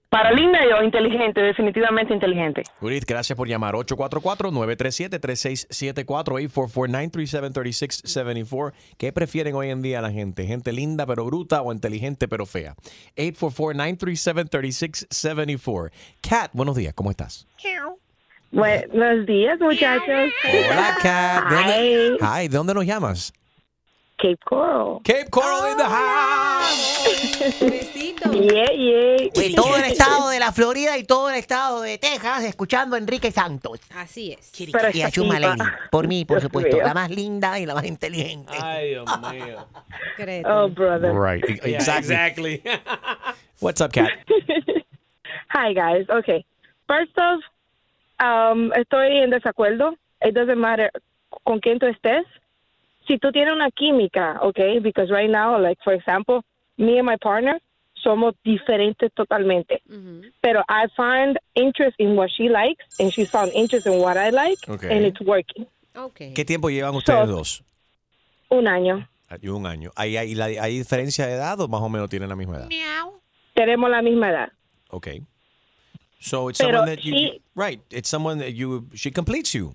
Para 0.09 0.31
linda 0.33 0.61
yo, 0.71 0.81
inteligente, 0.83 1.41
definitivamente 1.41 2.15
inteligente. 2.15 2.63
Judith, 2.79 3.05
gracias 3.05 3.37
por 3.37 3.49
llamar. 3.49 3.75
844-937-3674, 3.75 6.49
844-937-3674. 6.55 8.73
¿Qué 8.97 9.13
prefieren 9.13 9.57
hoy 9.57 9.71
en 9.71 9.83
día 9.83 10.01
la 10.01 10.13
gente? 10.13 10.47
¿Gente 10.47 10.71
linda 10.73 11.05
pero 11.05 11.25
bruta 11.25 11.63
o 11.63 11.73
inteligente 11.73 12.29
pero 12.29 12.47
fea? 12.47 12.77
844-937-3674. 13.17 15.91
Kat, 16.21 16.51
buenos 16.53 16.77
días, 16.77 16.95
¿cómo 16.95 17.11
estás? 17.11 17.49
Buenos 18.55 19.27
días, 19.27 19.59
muchachos. 19.61 20.31
Hola, 20.45 20.97
Kat. 21.03 21.49
¿De 21.49 21.55
dónde, 21.57 22.19
Hi, 22.23 22.49
¿de 22.49 22.57
dónde 22.57 22.73
nos 22.75 22.87
llamas? 22.87 23.33
Cape 24.17 24.37
Coral. 24.45 24.99
Cape 25.03 25.29
Coral 25.29 25.73
in 25.73 25.77
the 25.77 25.83
house. 25.85 27.61
Besito. 27.61 28.31
Yeah, 28.33 28.71
yeah. 28.73 29.29
Pues 29.35 29.55
todo 29.57 29.77
el 29.77 29.83
estado 29.85 30.29
de 30.29 30.39
la 30.39 30.53
Florida 30.53 30.97
y 30.97 31.03
todo 31.03 31.31
el 31.31 31.35
estado 31.35 31.83
de 31.83 31.99
Texas 31.99 32.45
escuchando 32.45 32.95
a 32.95 33.01
Enrique 33.01 33.33
Santos. 33.33 33.81
Así 33.97 34.33
es. 34.33 34.53
Pero 34.73 34.89
y 34.95 35.03
a 35.03 35.07
esta 35.09 35.11
Chuma 35.11 35.35
tipa- 35.39 35.57
Lady. 35.57 35.71
Por 35.91 36.07
mí, 36.07 36.25
por 36.25 36.37
Dios 36.37 36.45
supuesto. 36.45 36.77
mío. 36.77 36.87
La 36.87 36.95
más 36.95 37.11
linda 37.11 37.59
y 37.59 37.67
la 37.67 37.75
más 37.75 37.85
inteligente. 37.87 38.53
Ay, 38.61 38.91
Dios 38.91 39.05
mío. 39.33 39.67
Oh, 40.47 40.69
brother. 40.69 41.13
Right. 41.13 41.43
e- 41.49 41.75
Exactly. 41.75 42.55
exactly. 42.55 42.63
What's 43.61 43.81
up, 43.81 43.91
Kat? 43.91 44.11
Hi, 45.49 45.73
guys. 45.75 46.09
Okay. 46.09 46.45
First 46.87 47.19
off, 47.19 47.41
um, 48.21 48.73
estoy 48.75 49.19
en 49.19 49.31
desacuerdo. 49.31 49.95
It 50.23 50.35
doesn't 50.35 50.59
matter 50.59 50.91
con 51.45 51.61
quién 51.61 51.79
tú 51.79 51.87
estés. 51.87 52.25
Si 53.07 53.19
tú 53.19 53.31
tienes 53.33 53.53
una 53.53 53.71
química, 53.71 54.39
okay, 54.43 54.79
because 54.81 55.11
right 55.11 55.29
now, 55.31 55.59
like, 55.59 55.79
for 55.85 55.93
example, 55.93 56.41
me 56.79 56.99
and 56.99 57.07
my 57.07 57.17
partner 57.19 57.61
somos 58.03 58.35
diferentes 58.45 59.13
totalmente. 59.15 59.83
Pero 60.41 60.63
I 60.69 60.87
find 60.97 61.39
interest 61.55 61.97
in 61.99 62.17
what 62.17 62.31
she 62.31 62.49
likes, 62.49 62.85
and 62.99 63.11
she 63.13 63.27
found 63.27 63.53
interest 63.55 63.87
in 63.87 63.99
what 64.01 64.17
I 64.17 64.31
like, 64.31 64.59
Okay. 64.69 64.91
and 64.97 65.05
it's 65.07 65.21
working. 65.21 65.67
¿Qué 66.35 66.45
tiempo 66.45 66.71
llevan 66.71 66.95
ustedes 66.95 67.29
dos? 67.29 67.63
Un 68.49 68.67
año. 68.69 69.07
Y 69.43 69.49
un 69.49 69.67
año. 69.67 69.91
¿Hay, 69.97 70.17
hay, 70.17 70.35
la- 70.35 70.47
¿Hay 70.63 70.79
diferencia 70.79 71.27
de 71.27 71.35
edad 71.35 71.61
o 71.61 71.69
más 71.69 71.81
o 71.83 71.89
menos 71.89 72.09
tienen 72.09 72.29
la 72.29 72.37
misma 72.37 72.57
edad? 72.57 72.69
Tenemos 73.55 73.91
la 73.91 74.01
misma 74.03 74.31
edad. 74.31 74.49
Okay. 74.91 75.23
So 76.25 76.49
it's 76.49 76.59
Pero 76.59 76.79
someone 76.79 76.87
that 76.97 77.05
you, 77.05 77.15
sí- 77.15 77.41
right. 77.55 77.81
It's 77.91 78.09
someone 78.09 78.39
that 78.39 78.55
you 78.55 78.87
she 78.95 79.11
completes 79.11 79.53
you. 79.55 79.75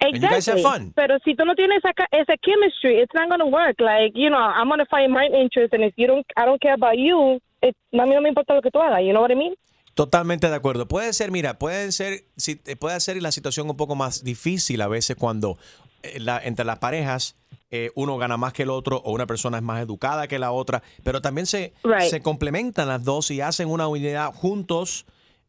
And 0.00 0.14
you 0.14 0.20
guys 0.20 0.46
have 0.46 0.56
Exactly. 0.58 0.62
fun. 0.62 0.92
Pero 0.94 1.18
si 1.24 1.34
tú 1.34 1.44
no 1.44 1.54
tienes 1.54 1.78
esa, 1.84 1.92
esa 2.12 2.36
chemistry, 2.40 2.98
it's 3.02 3.12
not 3.14 3.28
going 3.28 3.40
to 3.40 3.46
work. 3.46 3.76
Like, 3.80 4.12
you 4.14 4.30
know, 4.30 4.38
I'm 4.38 4.68
going 4.68 4.78
to 4.78 4.86
find 4.86 5.12
my 5.12 5.26
interest, 5.26 5.74
and 5.74 5.82
if 5.84 5.92
you 5.96 6.06
don't, 6.06 6.24
I 6.36 6.46
don't 6.46 6.60
care 6.60 6.74
about 6.74 6.96
you, 6.96 7.40
it, 7.60 7.74
a 7.92 7.96
mí 8.06 8.14
no 8.14 8.20
me 8.20 8.28
importa 8.30 8.54
lo 8.54 8.62
que 8.62 8.70
tú 8.70 8.80
hagas. 8.80 9.02
You 9.02 9.12
know 9.12 9.20
what 9.20 9.30
I 9.32 9.34
mean? 9.34 9.54
Totalmente 9.94 10.48
de 10.48 10.54
acuerdo. 10.54 10.86
Puede 10.86 11.12
ser, 11.12 11.30
mira, 11.32 11.58
puede 11.58 11.90
ser, 11.92 12.22
si, 12.36 12.60
eh, 12.66 12.76
puede 12.76 12.98
ser 13.00 13.20
la 13.20 13.32
situación 13.32 13.68
un 13.68 13.76
poco 13.76 13.96
más 13.96 14.22
difícil 14.22 14.80
a 14.80 14.86
veces 14.88 15.16
cuando 15.16 15.58
eh, 16.04 16.20
la- 16.20 16.38
entre 16.44 16.64
las 16.64 16.78
parejas 16.78 17.34
eh, 17.72 17.90
uno 17.96 18.16
gana 18.16 18.36
más 18.36 18.52
que 18.52 18.62
el 18.62 18.70
otro 18.70 18.98
o 19.04 19.10
una 19.12 19.26
persona 19.26 19.58
es 19.58 19.62
más 19.64 19.82
educada 19.82 20.28
que 20.28 20.38
la 20.38 20.52
otra, 20.52 20.82
pero 21.02 21.20
también 21.20 21.46
se, 21.46 21.74
Right. 21.82 22.08
se 22.08 22.22
complementan 22.22 22.86
las 22.88 23.02
dos 23.04 23.30
y 23.32 23.40
hacen 23.40 23.68
una 23.68 23.88
unidad 23.88 24.32
juntos. 24.32 25.04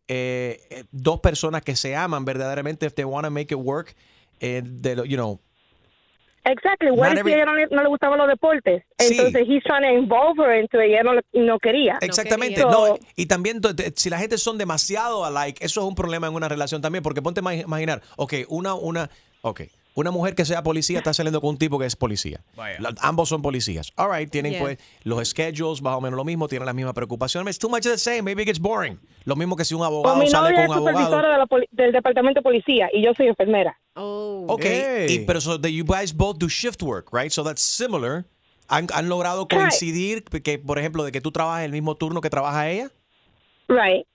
Eh, 0.09 0.59
eh, 0.69 0.83
dos 0.91 1.21
personas 1.21 1.61
que 1.61 1.75
se 1.77 1.95
aman 1.95 2.25
verdaderamente, 2.25 2.85
if 2.85 2.93
they 2.95 3.05
want 3.05 3.23
to 3.25 3.31
make 3.31 3.53
it 3.53 3.59
work, 3.61 3.95
eh, 4.41 4.61
de 4.65 4.95
you 5.07 5.15
know, 5.15 5.39
Exactly. 6.45 6.89
What 6.89 7.15
every- 7.17 7.33
a 7.33 7.35
ella 7.35 7.45
no 7.45 7.53
le, 7.53 7.67
no 7.67 7.83
le 7.83 7.89
gustaban 7.89 8.17
los 8.17 8.27
deportes? 8.27 8.83
Sí. 8.97 9.17
Entonces, 9.17 9.45
he's 9.47 9.61
trying 9.63 9.83
to 9.83 9.89
involve 9.93 10.39
her 10.39 10.55
into 10.59 10.81
it, 10.81 10.89
y 10.89 10.93
ella 10.93 11.03
no, 11.03 11.11
no 11.33 11.59
quería. 11.59 11.97
Exactamente. 12.01 12.61
So, 12.61 12.71
No, 12.71 12.97
y 13.15 13.25
también 13.27 13.61
to- 13.61 13.75
te- 13.75 13.93
si 13.95 14.09
la 14.09 14.17
gente 14.17 14.37
son 14.37 14.57
demasiado 14.57 15.25
alike, 15.25 15.63
eso 15.63 15.81
es 15.81 15.87
un 15.87 15.95
problema 15.95 16.27
en 16.27 16.33
una 16.33 16.47
relación 16.47 16.81
también, 16.81 17.03
porque 17.03 17.21
ponte 17.21 17.41
a 17.41 17.43
ima- 17.43 17.61
imaginar, 17.61 18.01
ok, 18.15 18.33
una, 18.47 18.73
una, 18.73 19.09
ok, 19.41 19.61
una 19.95 20.11
mujer 20.11 20.33
que 20.35 20.45
sea 20.45 20.63
policía 20.63 20.99
está 20.99 21.13
saliendo 21.13 21.41
con 21.41 21.49
un 21.51 21.57
tipo 21.57 21.77
que 21.79 21.85
es 21.85 21.95
policía. 21.95 22.41
Vaya. 22.55 22.77
La- 22.79 22.93
ambos 23.01 23.29
son 23.29 23.41
policías. 23.41 23.91
All 23.97 24.09
right, 24.11 24.29
tienen 24.29 24.53
Yeah. 24.53 24.61
pues 24.61 24.77
los 25.03 25.27
schedules 25.27 25.81
más 25.81 25.95
o 25.95 26.01
menos 26.01 26.15
lo 26.17 26.23
mismo, 26.23 26.47
tienen 26.47 26.65
la 26.65 26.73
misma 26.73 26.93
preocupación. 26.93 27.47
It's 27.47 27.59
too 27.59 27.69
much 27.69 27.85
of 27.85 27.91
the 27.91 27.97
same, 27.97 28.21
maybe 28.21 28.43
it 28.43 28.47
gets 28.47 28.59
boring. 28.59 28.99
Lo 29.25 29.35
mismo 29.35 29.55
que 29.55 29.65
si 29.65 29.73
un 29.75 29.83
abogado 29.83 30.15
mi 30.17 30.29
sale 30.29 30.53
con 30.55 30.65
un 30.65 30.71
abogado. 30.73 30.97
supervisora 30.97 31.31
de 31.31 31.37
la 31.37 31.47
del 31.71 31.91
departamento 31.91 32.39
de 32.39 32.43
policía 32.43 32.89
y 32.93 33.03
yo 33.03 33.13
soy 33.15 33.27
enfermera. 33.27 33.77
Ok, 33.95 34.65
y, 35.09 35.19
pero 35.25 35.41
so 35.41 35.59
that 35.59 35.69
you 35.69 35.83
guys 35.83 36.13
both 36.15 36.37
do 36.37 36.47
shift 36.47 36.81
work, 36.81 37.09
right? 37.11 37.31
So 37.31 37.43
that's 37.43 37.61
similar. 37.61 38.25
¿Han, 38.69 38.87
han 38.93 39.09
logrado 39.09 39.47
Right. 39.49 39.59
coincidir 39.59 40.23
que, 40.23 40.59
por 40.59 40.77
ejemplo, 40.79 41.03
de 41.03 41.11
que 41.11 41.19
tú 41.21 41.31
trabajas 41.31 41.63
el 41.65 41.71
mismo 41.71 41.95
turno 41.95 42.21
que 42.21 42.29
trabaja 42.29 42.69
ella? 42.69 42.91
Right. 43.67 44.05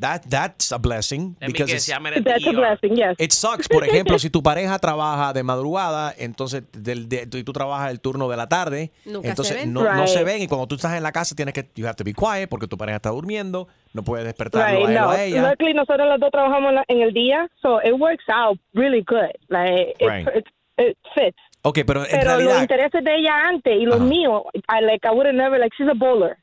That 0.00 0.22
that's 0.28 0.72
a 0.72 0.78
blessing 0.78 1.36
because 1.40 1.70
guess, 1.70 1.88
it's- 1.88 2.24
That's 2.24 2.44
a 2.46 2.50
blessing, 2.52 2.96
yes. 2.96 3.14
It 3.18 3.30
sucks, 3.32 3.68
por 3.68 3.84
ejemplo, 3.84 4.18
si 4.18 4.30
tu 4.30 4.42
pareja 4.42 4.78
trabaja 4.80 5.32
de 5.32 5.44
madrugada, 5.44 6.12
entonces 6.18 6.64
del, 6.72 7.08
de- 7.08 7.26
tú, 7.28 7.36
y 7.38 7.44
tú 7.44 7.52
trabajas 7.52 7.90
el 7.92 8.00
turno 8.00 8.28
de 8.28 8.36
la 8.36 8.48
tarde, 8.48 8.90
Nunca 9.04 9.28
entonces 9.28 9.54
se 9.54 9.60
ven. 9.60 9.72
no, 9.72 9.84
no 9.94 10.06
se 10.08 10.18
Right. 10.18 10.26
ven 10.26 10.42
y 10.42 10.48
cuando 10.48 10.66
tú 10.66 10.74
estás 10.74 10.94
en 10.96 11.04
la 11.04 11.12
casa 11.12 11.36
tienes 11.36 11.54
que 11.54 11.70
you 11.76 11.86
have 11.86 11.94
to 11.94 12.02
be 12.02 12.14
quiet 12.14 12.48
porque 12.48 12.66
tu 12.66 12.76
pareja 12.76 12.96
está 12.96 13.10
durmiendo, 13.10 13.68
no 13.92 14.02
puedes 14.02 14.24
despertarlo 14.26 14.66
Right, 14.76 14.88
a 14.88 14.90
él 14.90 14.96
o 14.96 15.00
no. 15.02 15.10
a 15.10 15.22
ella. 15.22 15.50
Luckily, 15.50 15.74
nosotros 15.74 16.08
los 16.08 16.18
dos 16.18 16.30
trabajamos 16.32 16.72
en, 16.88 17.00
el 17.02 17.12
día, 17.12 17.48
so 17.60 17.80
it 17.82 17.92
works 17.96 18.24
out 18.28 18.58
really 18.74 19.04
good. 19.06 19.30
Like, 19.50 19.94
it, 20.00 20.08
Right. 20.08 20.26
it, 20.34 20.46
it 20.78 20.98
fits. 21.14 21.36
Ok, 21.64 21.78
pero 21.86 22.04
en 22.04 22.10
Pero 22.10 22.40
los 22.40 22.60
intereses 22.60 23.04
de 23.04 23.14
ella 23.18 23.34
antes 23.46 23.72
y 23.80 23.84
los 23.84 24.00
míos, 24.00 24.42
I 24.68 24.84
like, 24.84 25.06
I 25.06 25.10
would 25.12 25.26
have 25.26 25.36
never, 25.36 25.60
like, 25.60 25.72
she's 25.78 25.88
a 25.88 25.94
bowler. 25.94 26.38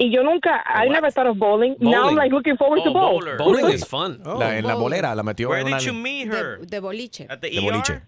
Y 0.00 0.08
yo 0.10 0.22
nunca, 0.22 0.62
I 0.64 0.88
never 0.88 1.10
thought 1.10 1.26
of 1.26 1.36
bowling. 1.38 1.76
Now 1.78 1.90
I'm 1.90 2.00
Bowling. 2.02 2.16
like 2.16 2.32
looking 2.32 2.56
forward 2.56 2.82
to 2.84 2.90
bowl. 2.90 3.20
Bowling 3.36 3.66
is 3.74 3.84
fun. 3.84 4.20
la, 4.24 4.56
en 4.56 4.64
la 4.64 4.74
bolera 4.74 5.14
la 5.14 5.22
metió 5.22 5.50
Where 5.50 5.60
en 5.60 5.66
una 5.66 5.76
did 5.78 5.84
you 5.86 5.92
meet 5.92 6.26
her? 6.28 6.56
De, 6.60 6.66
de 6.66 6.80
boliche. 6.80 7.26
At 7.28 7.42
the 7.42 7.50
de 7.50 7.58
ER? 7.58 7.70
boliche. 7.70 8.00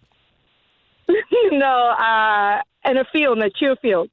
no, 1.53 1.91
uh, 1.99 2.63
in 2.91 2.97
a 2.97 3.05
field, 3.13 3.37
in 3.37 3.45
a 3.45 3.51
cheer 3.51 3.77
field. 3.77 4.09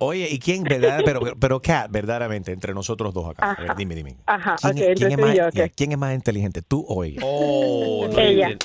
Oye, 0.00 0.28
¿y 0.30 0.38
quién, 0.38 0.62
verdad? 0.64 1.00
Pero, 1.04 1.20
pero, 1.20 1.36
pero 1.38 1.60
Kat, 1.62 1.90
verdaderamente, 1.90 2.52
entre 2.52 2.74
nosotros 2.74 3.12
dos 3.14 3.30
acá. 3.30 3.52
A 3.52 3.60
ver, 3.60 3.76
dime, 3.76 3.94
dime. 3.94 4.16
Ajá, 4.26 4.56
¿Quién, 4.60 4.72
ok, 4.76 4.82
es- 4.82 4.98
quién 4.98 5.12
es 5.12 5.18
más, 5.18 5.34
yo, 5.34 5.44
quién 5.74 5.92
es 5.92 5.98
más 5.98 6.14
inteligente, 6.14 6.62
tú 6.62 6.84
o 6.88 7.04
ella? 7.04 7.20
Oh, 7.24 8.06
no, 8.10 8.18
Ella. 8.18 8.48
didn't. 8.48 8.64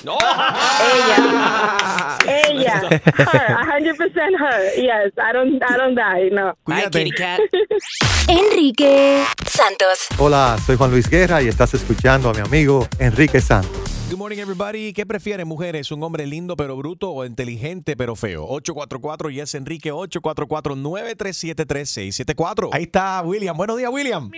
Ella, 2.26 2.88
her, 3.16 3.52
a 3.52 3.64
hundred 3.64 3.96
percent 3.96 4.34
her. 4.38 4.74
Yes, 4.76 5.12
I 5.18 5.32
don't, 5.32 5.62
I 5.62 5.76
don't 5.76 5.94
die. 5.96 6.30
No. 6.30 6.54
Cuídate. 6.64 7.04
Enrique 8.28 9.22
Santos. 9.46 10.06
Hola, 10.18 10.56
soy 10.64 10.76
Juan 10.76 10.90
Luis 10.90 11.08
Guerra 11.08 11.42
y 11.42 11.48
estás 11.48 11.74
escuchando 11.74 12.30
a 12.30 12.34
mi 12.34 12.40
amigo 12.40 12.86
Enrique 12.98 13.40
Santos. 13.40 13.93
Good 14.10 14.18
morning, 14.18 14.38
everybody. 14.38 14.92
¿Qué 14.92 15.06
prefieren, 15.06 15.48
mujeres? 15.48 15.90
¿Un 15.90 16.02
hombre 16.02 16.26
lindo 16.26 16.56
pero 16.56 16.76
bruto 16.76 17.10
o 17.10 17.24
inteligente 17.24 17.96
pero 17.96 18.14
feo? 18.14 18.44
844 18.44 19.30
y 19.30 19.40
es 19.40 19.54
Enrique 19.54 19.90
844-937-3674. 19.92 22.68
Ahí 22.72 22.82
está 22.84 23.22
William. 23.22 23.56
Buenos 23.56 23.78
días, 23.78 23.90
William. 23.90 24.30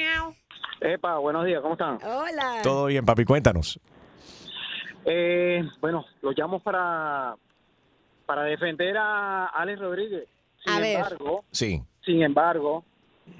Epa, 0.80 1.18
buenos 1.18 1.44
días, 1.44 1.60
¿cómo 1.62 1.74
están? 1.74 1.98
Hola. 2.02 2.60
Todo 2.62 2.86
bien, 2.86 3.04
papi. 3.04 3.24
Cuéntanos. 3.24 3.80
Eh, 5.04 5.62
bueno, 5.80 6.04
los 6.22 6.36
llamo 6.38 6.60
para, 6.60 7.34
para 8.24 8.44
defender 8.44 8.96
a 8.96 9.46
Alex 9.46 9.80
Rodríguez. 9.80 10.28
Sin 10.64 10.72
A 10.74 10.80
ver. 10.80 10.94
embargo, 10.96 11.44
Sí. 11.50 11.82
sin 12.04 12.22
embargo, 12.22 12.84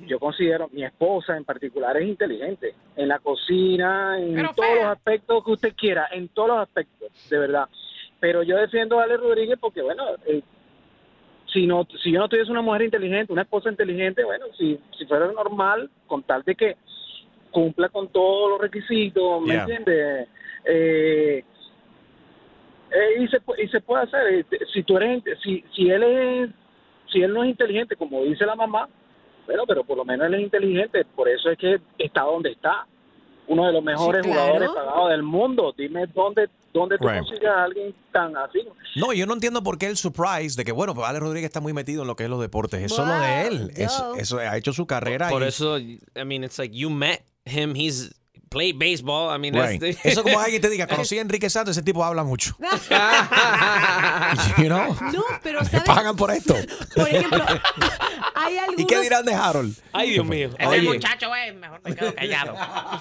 yo 0.07 0.19
considero, 0.19 0.69
mi 0.73 0.85
esposa 0.85 1.37
en 1.37 1.45
particular 1.45 1.97
es 1.97 2.07
inteligente. 2.09 2.75
En 2.97 3.09
la 3.09 3.19
cocina, 3.19 4.19
en 4.21 4.35
Pero 4.35 4.53
todos 4.55 4.69
fea. 4.69 4.77
los 4.83 4.97
aspectos 4.97 5.45
que 5.45 5.51
usted 5.53 5.75
quiera, 5.77 6.09
en 6.13 6.29
todos 6.29 6.49
los 6.49 6.59
aspectos, 6.59 7.11
de 7.31 7.39
verdad. 7.39 7.69
Pero 8.21 8.43
yo 8.43 8.57
defiendo 8.57 8.99
a 8.99 9.05
Alex 9.05 9.21
Rodríguez 9.21 9.59
porque, 9.61 9.83
bueno, 9.83 10.05
eh, 10.27 10.43
si 11.53 11.67
no 11.67 11.87
si 12.03 12.11
yo 12.13 12.19
no 12.21 12.29
tuviese 12.29 12.51
una 12.51 12.63
mujer 12.63 12.83
inteligente, 12.83 13.33
una 13.33 13.43
esposa 13.43 13.71
inteligente, 13.71 14.25
bueno, 14.25 14.47
si, 14.59 14.79
si 14.99 15.07
fuera 15.07 15.31
normal, 15.33 15.91
con 16.07 16.23
tal 16.23 16.43
de 16.43 16.55
que 16.55 16.77
cumpla 17.51 17.89
con 17.89 18.09
todos 18.09 18.51
los 18.51 18.61
requisitos, 18.61 19.41
¿me 19.43 19.55
Yeah. 19.55 19.61
entiendes? 19.63 20.29
Eh, 20.65 21.45
eh, 22.91 23.23
y, 23.23 23.29
se, 23.29 23.39
y 23.63 23.69
se 23.69 23.81
puede 23.81 24.05
hacer. 24.05 24.27
eh, 24.35 24.45
Si 24.73 24.83
tú 24.83 24.97
eres, 24.97 25.23
si, 25.43 25.65
si 25.75 25.91
él 25.91 26.03
es, 26.03 26.51
si 27.13 27.23
él 27.23 27.33
no 27.33 27.43
es 27.45 27.51
inteligente, 27.51 27.97
como 27.97 28.23
dice 28.25 28.45
la 28.45 28.55
mamá, 28.57 28.89
bueno, 29.47 29.63
pero 29.67 29.85
por 29.85 29.97
lo 29.97 30.05
menos 30.05 30.27
él 30.27 30.35
es 30.35 30.41
inteligente, 30.43 31.05
por 31.15 31.29
eso 31.29 31.51
es 31.51 31.59
que 31.59 31.81
está 31.99 32.23
donde 32.23 32.53
está. 32.53 32.87
Uno 33.49 33.65
de 33.65 33.73
los 33.73 33.83
mejores 33.83 34.23
claro. 34.23 34.41
jugadores 34.41 34.71
pagados 34.75 35.11
del 35.11 35.23
mundo. 35.23 35.73
Dime 35.79 36.07
dónde, 36.13 36.49
dónde 36.75 36.99
tú 36.99 37.07
Right. 37.07 37.19
consigues 37.21 37.49
a 37.49 37.63
alguien 37.63 37.95
tan 38.13 38.37
así. 38.37 38.59
No, 38.97 39.13
yo 39.13 39.25
no 39.25 39.35
entiendo 39.35 39.63
por 39.63 39.79
qué 39.79 39.87
el 39.87 39.97
surprise 39.97 40.57
de 40.57 40.65
que, 40.65 40.73
bueno, 40.73 40.97
pues 40.97 41.07
Alex 41.07 41.23
Rodríguez 41.23 41.47
está 41.51 41.61
muy 41.61 41.73
metido 41.73 42.03
en 42.03 42.09
lo 42.09 42.17
que 42.17 42.25
es 42.25 42.31
los 42.31 42.41
deportes. 42.41 42.83
Es 42.83 42.93
solo 42.93 43.13
de 43.21 43.47
él. 43.47 43.71
Es- 43.77 43.97
yo. 43.99 44.17
eso 44.17 44.39
ha 44.39 44.57
hecho 44.57 44.73
su 44.73 44.89
carrera. 44.89 45.29
Por 45.29 45.43
y- 45.43 45.47
eso, 45.47 45.79
I 45.79 46.01
mean, 46.25 46.43
it's 46.43 46.59
like 46.59 46.77
you 46.77 46.91
met 46.91 47.21
him. 47.45 47.77
He's 47.77 48.13
played 48.49 48.79
baseball. 48.81 49.33
I 49.33 49.39
mean, 49.39 49.55
Right. 49.55 49.81
that's 49.81 50.03
the- 50.03 50.09
Eso 50.09 50.25
como 50.25 50.41
alguien 50.41 50.61
te 50.61 50.69
diga, 50.69 50.87
conocí 50.89 51.17
a 51.17 51.21
Enrique 51.21 51.49
Santos, 51.49 51.77
ese 51.77 51.85
tipo 51.85 52.03
habla 52.05 52.25
mucho. 52.25 52.57
you 54.59 54.65
know? 54.67 54.89
No, 55.13 55.23
pero 55.45 55.61
Me 55.61 55.67
¿sabes? 55.67 55.85
pagan 55.85 56.17
por 56.17 56.33
esto. 56.33 56.57
Por 56.97 57.09
ejemplo, 57.09 57.45
hay 58.47 58.59
algunos... 58.59 58.81
¿Y 58.81 58.87
qué 58.87 59.01
dirán 59.01 59.25
de 59.25 59.35
Harold? 59.35 59.77
Ay, 59.93 60.11
Dios 60.13 60.27
mío. 60.27 60.51
Ese 60.59 60.69
Oye. 60.69 60.83
muchacho 60.83 61.35
es 61.35 61.55
mejor 61.55 61.81
me 61.85 61.95
quedo 61.95 62.15
callado. 62.15 62.55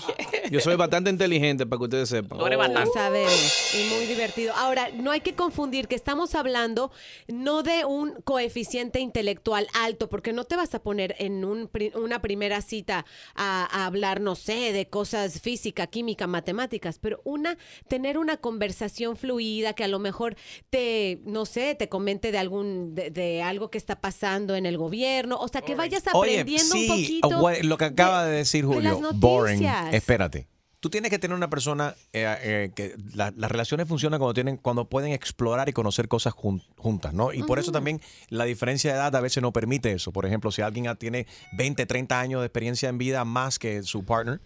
Yo 0.51 0.59
soy 0.59 0.75
bastante 0.75 1.09
inteligente 1.09 1.65
para 1.65 1.77
que 1.79 1.83
ustedes 1.83 2.09
sepan. 2.09 2.37
Tú 2.37 2.45
eres 2.45 2.57
bastante. 2.57 2.91
Sabemos, 2.93 3.75
y 3.75 3.93
muy 3.93 4.05
divertido. 4.05 4.53
Ahora, 4.55 4.89
no 4.93 5.11
hay 5.11 5.21
que 5.21 5.33
confundir 5.35 5.87
que 5.87 5.95
estamos 5.95 6.35
hablando 6.35 6.91
no 7.27 7.63
de 7.63 7.85
un 7.85 8.21
coeficiente 8.23 8.99
intelectual 8.99 9.67
alto, 9.73 10.09
porque 10.09 10.33
no 10.33 10.43
te 10.45 10.55
vas 10.55 10.73
a 10.75 10.81
poner 10.83 11.15
en 11.19 11.43
un 11.45 11.67
pri- 11.67 11.91
una 11.95 12.21
primera 12.21 12.61
cita 12.61 13.05
a, 13.35 13.65
a 13.71 13.85
hablar, 13.85 14.21
no 14.21 14.35
sé, 14.35 14.71
de 14.73 14.87
cosas 14.87 15.41
física, 15.41 15.87
química, 15.87 16.27
matemáticas, 16.27 16.99
pero 16.99 17.21
una, 17.23 17.57
tener 17.87 18.17
una 18.17 18.37
conversación 18.37 19.17
fluida 19.17 19.73
que 19.73 19.83
a 19.83 19.87
lo 19.87 19.99
mejor 19.99 20.35
te, 20.69 21.19
no 21.25 21.45
sé, 21.45 21.75
te 21.75 21.89
comente 21.89 22.31
de 22.31 22.37
algún, 22.37 22.95
de, 22.95 23.09
de 23.11 23.41
algo 23.41 23.69
que 23.69 23.77
está 23.77 23.99
pasando 23.99 24.55
en 24.55 24.65
el 24.65 24.77
gobierno, 24.77 25.34
o 25.39 25.47
sea, 25.47 25.61
que 25.61 25.75
vayas 25.75 26.03
Oye, 26.13 26.39
aprendiendo 26.41 26.75
un 26.75 26.81
sí, 26.81 26.87
poquito. 26.87 27.39
güey, 27.39 27.63
lo 27.63 27.77
que 27.77 27.85
acaba 27.85 28.25
de, 28.25 28.37
decir 28.37 28.65
de 28.67 28.73
Julio, 28.73 28.99
boring. 29.13 29.63
Espérate. 29.91 30.47
Tú 30.79 30.89
tienes 30.91 31.09
que 31.09 31.17
tener 31.17 31.35
una 31.35 31.49
persona 31.49 31.95
eh, 32.13 32.37
eh, 32.43 32.71
que 32.75 32.95
la- 33.15 33.33
las 33.35 33.49
relaciones 33.49 33.87
funcionan 33.87 34.19
cuando 34.19 34.35
tienen 34.35 34.57
cuando 34.57 34.87
pueden 34.87 35.13
explorar 35.13 35.67
y 35.67 35.73
conocer 35.73 36.07
cosas 36.07 36.33
jun- 36.35 36.61
juntas, 36.77 37.11
¿no? 37.11 37.33
Y 37.33 37.41
por 37.41 37.57
eso 37.57 37.71
también 37.71 38.01
la 38.29 38.45
diferencia 38.45 38.91
de 38.91 38.97
edad 38.99 39.15
a 39.15 39.19
veces 39.21 39.41
no 39.41 39.51
permite 39.51 39.91
eso. 39.93 40.11
Por 40.11 40.27
ejemplo, 40.27 40.51
si 40.51 40.61
alguien 40.61 40.85
tiene 40.97 41.25
20, 41.53 41.87
30 41.87 42.19
años 42.19 42.41
de 42.41 42.45
experiencia 42.45 42.87
en 42.89 42.99
vida 42.99 43.25
más 43.25 43.57
que 43.57 43.81
su 43.81 44.05
partner, 44.05 44.41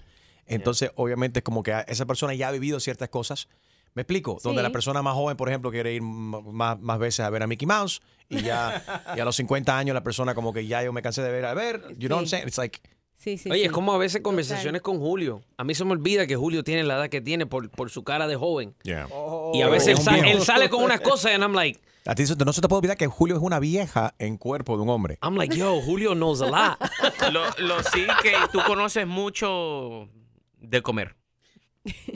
entonces 0.45 0.91
obviamente 0.95 1.39
es 1.39 1.43
como 1.43 1.61
que 1.61 1.73
esa 1.89 2.05
persona 2.05 2.33
ya 2.33 2.47
ha 2.47 2.51
vivido 2.51 2.79
ciertas 2.79 3.09
cosas. 3.09 3.49
¿Me 3.95 4.03
explico? 4.03 4.37
Donde 4.43 4.61
Sí. 4.61 4.63
la 4.63 4.71
persona 4.71 5.01
más 5.01 5.13
joven, 5.15 5.35
por 5.35 5.49
ejemplo, 5.49 5.71
quiere 5.71 5.93
ir 5.93 6.01
más, 6.01 6.79
más 6.79 6.99
veces 6.99 7.21
a 7.21 7.29
ver 7.29 7.43
a 7.43 7.47
Mickey 7.47 7.65
Mouse 7.67 8.01
y 8.29 8.41
ya 8.41 8.83
y 9.17 9.19
a 9.19 9.25
los 9.25 9.35
50 9.35 9.77
años 9.77 9.93
la 9.93 10.03
persona 10.03 10.35
como 10.35 10.53
que 10.53 10.67
ya 10.67 10.83
yo 10.83 10.93
me 10.93 11.01
cansé 11.01 11.21
de 11.21 11.31
ver 11.31 11.45
a 11.45 11.53
ver, 11.53 11.81
you 11.97 12.07
know 12.07 12.17
what 12.17 12.23
I'm 12.23 12.25
Sí. 12.25 12.29
saying? 12.31 12.47
It's 12.47 12.57
like 12.57 12.79
Sí, 13.17 13.37
sí, 13.37 13.51
Oye, 13.51 13.59
sí. 13.61 13.65
es 13.65 13.71
como 13.73 13.91
a 13.91 13.97
veces 13.97 14.21
conversaciones 14.21 14.81
con 14.81 14.97
Julio. 14.97 15.41
A 15.57 15.65
mí 15.65 15.75
se 15.75 15.83
me 15.83 15.91
olvida 15.91 16.25
que 16.25 16.37
Julio 16.37 16.63
tiene 16.63 16.85
la 16.85 16.95
edad 16.95 17.09
que 17.09 17.19
tiene 17.19 17.45
por, 17.45 17.69
por 17.69 17.89
su 17.89 18.05
cara 18.05 18.27
de 18.27 18.37
joven. 18.37 18.73
Yeah. 18.83 19.09
Y 19.53 19.61
a 19.61 19.67
veces 19.67 19.89
Es 19.89 19.93
él, 19.93 19.95
un 19.99 20.03
sa- 20.05 20.11
viejo. 20.13 20.37
él 20.37 20.41
sale 20.45 20.69
con 20.69 20.81
unas 20.85 21.01
cosas 21.01 21.33
and 21.33 21.43
I'm 21.43 21.51
like, 21.53 21.81
A 22.05 22.15
ti 22.15 22.23
no 22.45 22.53
se 22.53 22.61
te 22.61 22.67
puede 22.69 22.77
olvidar 22.77 22.95
que 22.95 23.07
Julio 23.07 23.35
es 23.35 23.41
una 23.41 23.59
vieja 23.59 24.15
en 24.19 24.37
cuerpo 24.37 24.77
de 24.77 24.83
un 24.83 24.89
hombre. 24.89 25.19
I'm 25.21 25.35
like, 25.35 25.53
yo, 25.53 25.81
Julio 25.81 26.13
knows 26.13 26.41
a 26.41 26.45
lot. 26.45 26.79
Lo, 27.33 27.41
lo 27.57 27.83
sí 27.83 28.07
que 28.23 28.31
tú 28.53 28.59
conoces 28.65 29.05
mucho 29.05 30.07
de 30.61 30.81
comer. 30.81 31.17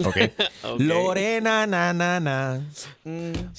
Ok. 0.05 0.17
Ok. 0.63 0.79
Lorena, 0.79 1.65
na, 1.67 1.93
na, 1.93 2.19
na. 2.19 2.59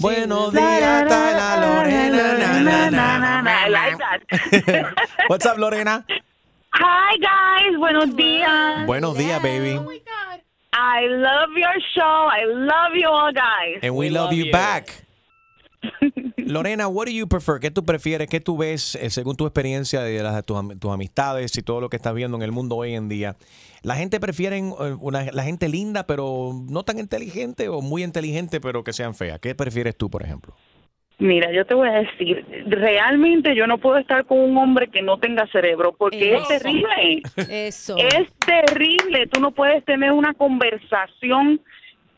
Buenos 0.01 0.53
días, 0.53 1.09
Tala, 1.09 1.61
Lorena, 1.61 2.39
na, 2.39 2.61
na, 2.61 2.91
na, 2.91 3.43
na. 3.43 3.53
I 3.67 3.69
like 3.69 3.99
that. 3.99 4.95
What's 5.29 5.47
up, 5.47 5.59
Lorena? 5.59 6.05
Hi 6.73 7.17
guys, 7.19 7.79
buenos 7.79 8.17
días. 8.17 8.87
Buenos 8.87 9.17
días, 9.17 9.41
baby. 9.43 9.79
I 10.73 11.07
love 11.07 11.51
your 11.57 11.79
show. 11.95 12.29
I 12.29 12.45
love 12.47 12.97
you 12.97 13.09
all 13.09 13.33
guys. 13.33 13.79
And 13.83 13.95
we, 13.95 14.11
love, 14.11 14.33
you, 14.33 14.51
back. 14.51 15.05
Lorena, 16.39 16.89
what 16.89 17.07
do 17.07 17.13
you 17.13 17.29
prefer? 17.29 17.61
¿Qué 17.61 17.71
tú 17.71 17.85
prefieres? 17.85 18.29
¿Qué 18.29 18.41
tú 18.41 18.57
ves 18.57 18.97
eh, 18.97 19.11
según 19.11 19.37
tu 19.37 19.47
experiencia 19.47 20.01
de 20.03 20.23
las, 20.23 20.45
tus, 20.45 20.57
tus 20.81 20.91
amistades 20.91 21.57
y 21.57 21.63
todo 21.63 21.81
lo 21.81 21.89
que 21.89 21.97
estás 21.97 22.15
viendo 22.15 22.37
en 22.37 22.43
el 22.43 22.51
mundo 22.51 22.77
hoy 22.77 22.95
en 22.95 23.09
día? 23.09 23.37
¿La 23.85 23.95
gente 23.97 24.19
prefiere 24.19 24.59
eh, 24.59 24.63
una, 25.01 25.25
la 25.33 25.43
gente 25.45 25.69
linda 25.69 26.07
pero 26.07 26.53
no 26.69 26.83
tan 26.83 26.99
inteligente 26.99 27.69
o 27.69 27.81
muy 27.83 28.03
inteligente 28.03 28.61
pero 28.61 28.83
que 28.83 28.93
sean 28.93 29.15
feas? 29.15 29.39
¿Qué 29.39 29.55
prefieres 29.55 29.97
tú, 29.97 30.11
por 30.11 30.23
ejemplo? 30.25 30.55
Mira, 31.19 31.53
yo 31.53 31.65
te 31.65 31.75
voy 31.75 31.89
a 31.89 31.93
decir, 31.93 32.45
realmente 32.67 33.55
yo 33.55 33.69
no 33.69 33.79
puedo 33.79 33.99
estar 33.99 34.25
con 34.25 34.41
un 34.41 34.57
hombre 34.57 34.89
que 34.89 35.01
no 35.01 35.19
tenga 35.19 35.47
cerebro 35.53 35.95
porque 35.97 36.35
es 36.35 36.49
terrible. 36.49 37.23
Eso. 37.37 37.97
Es 37.99 38.33
terrible. 38.45 39.29
Tú 39.29 39.41
no 39.41 39.53
puedes 39.53 39.85
tener 39.85 40.11
una 40.11 40.35
conversación 40.35 41.61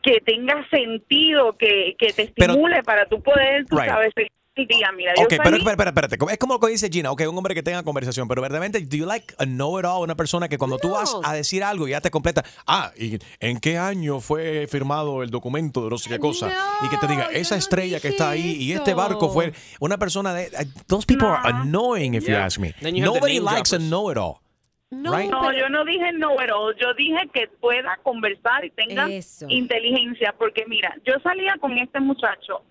que 0.01 0.19
tenga 0.21 0.65
sentido, 0.69 1.57
que, 1.57 1.95
que 1.99 2.07
te 2.13 2.31
Pero- 2.35 2.53
estimule 2.53 2.81
para 2.83 3.05
tú 3.07 3.21
poder, 3.21 3.65
tú 3.65 3.77
Right. 3.77 3.89
sabes, 3.89 4.13
seguir 4.15 4.31
el 4.57 4.67
día. 4.67 4.91
Mira, 4.95 5.13
yo 5.15 5.23
Ok, 5.23 5.29
pero 5.43 5.55
espera, 5.57 5.71
espera, 5.71 5.89
espérate. 5.89 6.17
Es 6.33 6.37
como 6.37 6.53
lo 6.55 6.59
que 6.59 6.67
dice 6.67 6.89
Gina, 6.89 7.11
ok, 7.11 7.21
un 7.29 7.37
hombre 7.37 7.53
que 7.55 7.63
tenga 7.63 7.83
conversación, 7.83 8.27
pero 8.27 8.41
verdaderamente, 8.41 8.79
¿do 8.81 8.97
you 8.97 9.05
like 9.05 9.33
a 9.37 9.45
know-it-all? 9.45 10.03
Una 10.03 10.15
persona 10.15 10.47
que 10.49 10.57
cuando 10.57 10.77
tú 10.77 10.91
vas 10.91 11.15
a 11.23 11.33
decir 11.33 11.63
algo 11.63 11.87
ya 11.87 12.01
te 12.01 12.11
completa, 12.11 12.43
ah, 12.65 12.91
¿y 12.97 13.17
en 13.39 13.59
qué 13.59 13.77
año 13.77 14.19
fue 14.19 14.67
firmado 14.67 15.23
el 15.23 15.29
documento 15.29 15.83
de 15.83 15.89
no 15.89 15.97
sé 15.97 16.09
qué 16.09 16.19
cosa? 16.19 16.51
y 16.85 16.89
que 16.89 16.97
te 16.97 17.07
diga, 17.07 17.27
esa 17.31 17.55
estrella 17.55 17.99
que 17.99 18.09
está 18.09 18.29
ahí 18.29 18.57
y 18.59 18.71
este 18.73 18.93
barco 18.93 19.29
fue 19.29 19.53
una 19.79 19.97
persona 19.97 20.33
de... 20.33 20.49
Those 20.87 21.05
people 21.05 21.27
are 21.27 21.41
annoying, 21.49 22.13
if 22.13 22.23
you 22.23 22.33
Yeah. 22.33 22.45
ask 22.45 22.59
me. 22.59 22.73
Then 22.81 22.95
you 22.95 23.03
have 23.03 23.13
the 23.13 23.19
Nobody 23.19 23.39
name 23.39 23.45
likes 23.45 23.73
a 23.73 23.79
know-it-all. 23.79 24.41
No, 24.89 25.11
right? 25.11 25.29
No, 25.29 25.51
yo 25.51 25.67
no 25.69 25.83
dije 25.83 26.13
no 26.13 26.29
all. 26.29 26.73
Yo 26.79 26.93
dije 26.97 27.29
que 27.33 27.47
pueda 27.59 27.97
conversar 28.03 28.63
y 28.63 28.69
tenga 28.71 29.09
Eso. 29.09 29.45
inteligencia. 29.49 30.33
Porque 30.37 30.63
mira, 30.67 30.95
yo 31.05 31.13
salía 31.23 31.55
con 31.59 31.77
este 31.77 31.99
muchacho. 31.99 32.61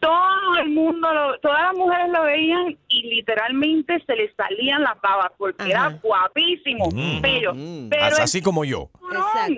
Todo 0.00 0.56
el 0.62 0.70
mundo, 0.70 1.12
lo- 1.12 1.38
todas 1.40 1.60
las 1.62 1.74
mujeres 1.74 2.08
lo 2.10 2.22
veían 2.24 2.76
y 2.88 3.02
literalmente 3.16 4.02
se 4.06 4.16
les 4.16 4.34
salían 4.34 4.82
las 4.82 4.98
babas 5.02 5.30
porque 5.36 5.70
era 5.70 5.90
guapísimo, 6.02 6.88
Mm. 6.92 7.20
bello. 7.20 7.52
Mm. 7.54 7.88
Pero 7.90 8.06
el 8.16 8.22
Así 8.22 8.40
como 8.40 8.64
yo. 8.64 8.88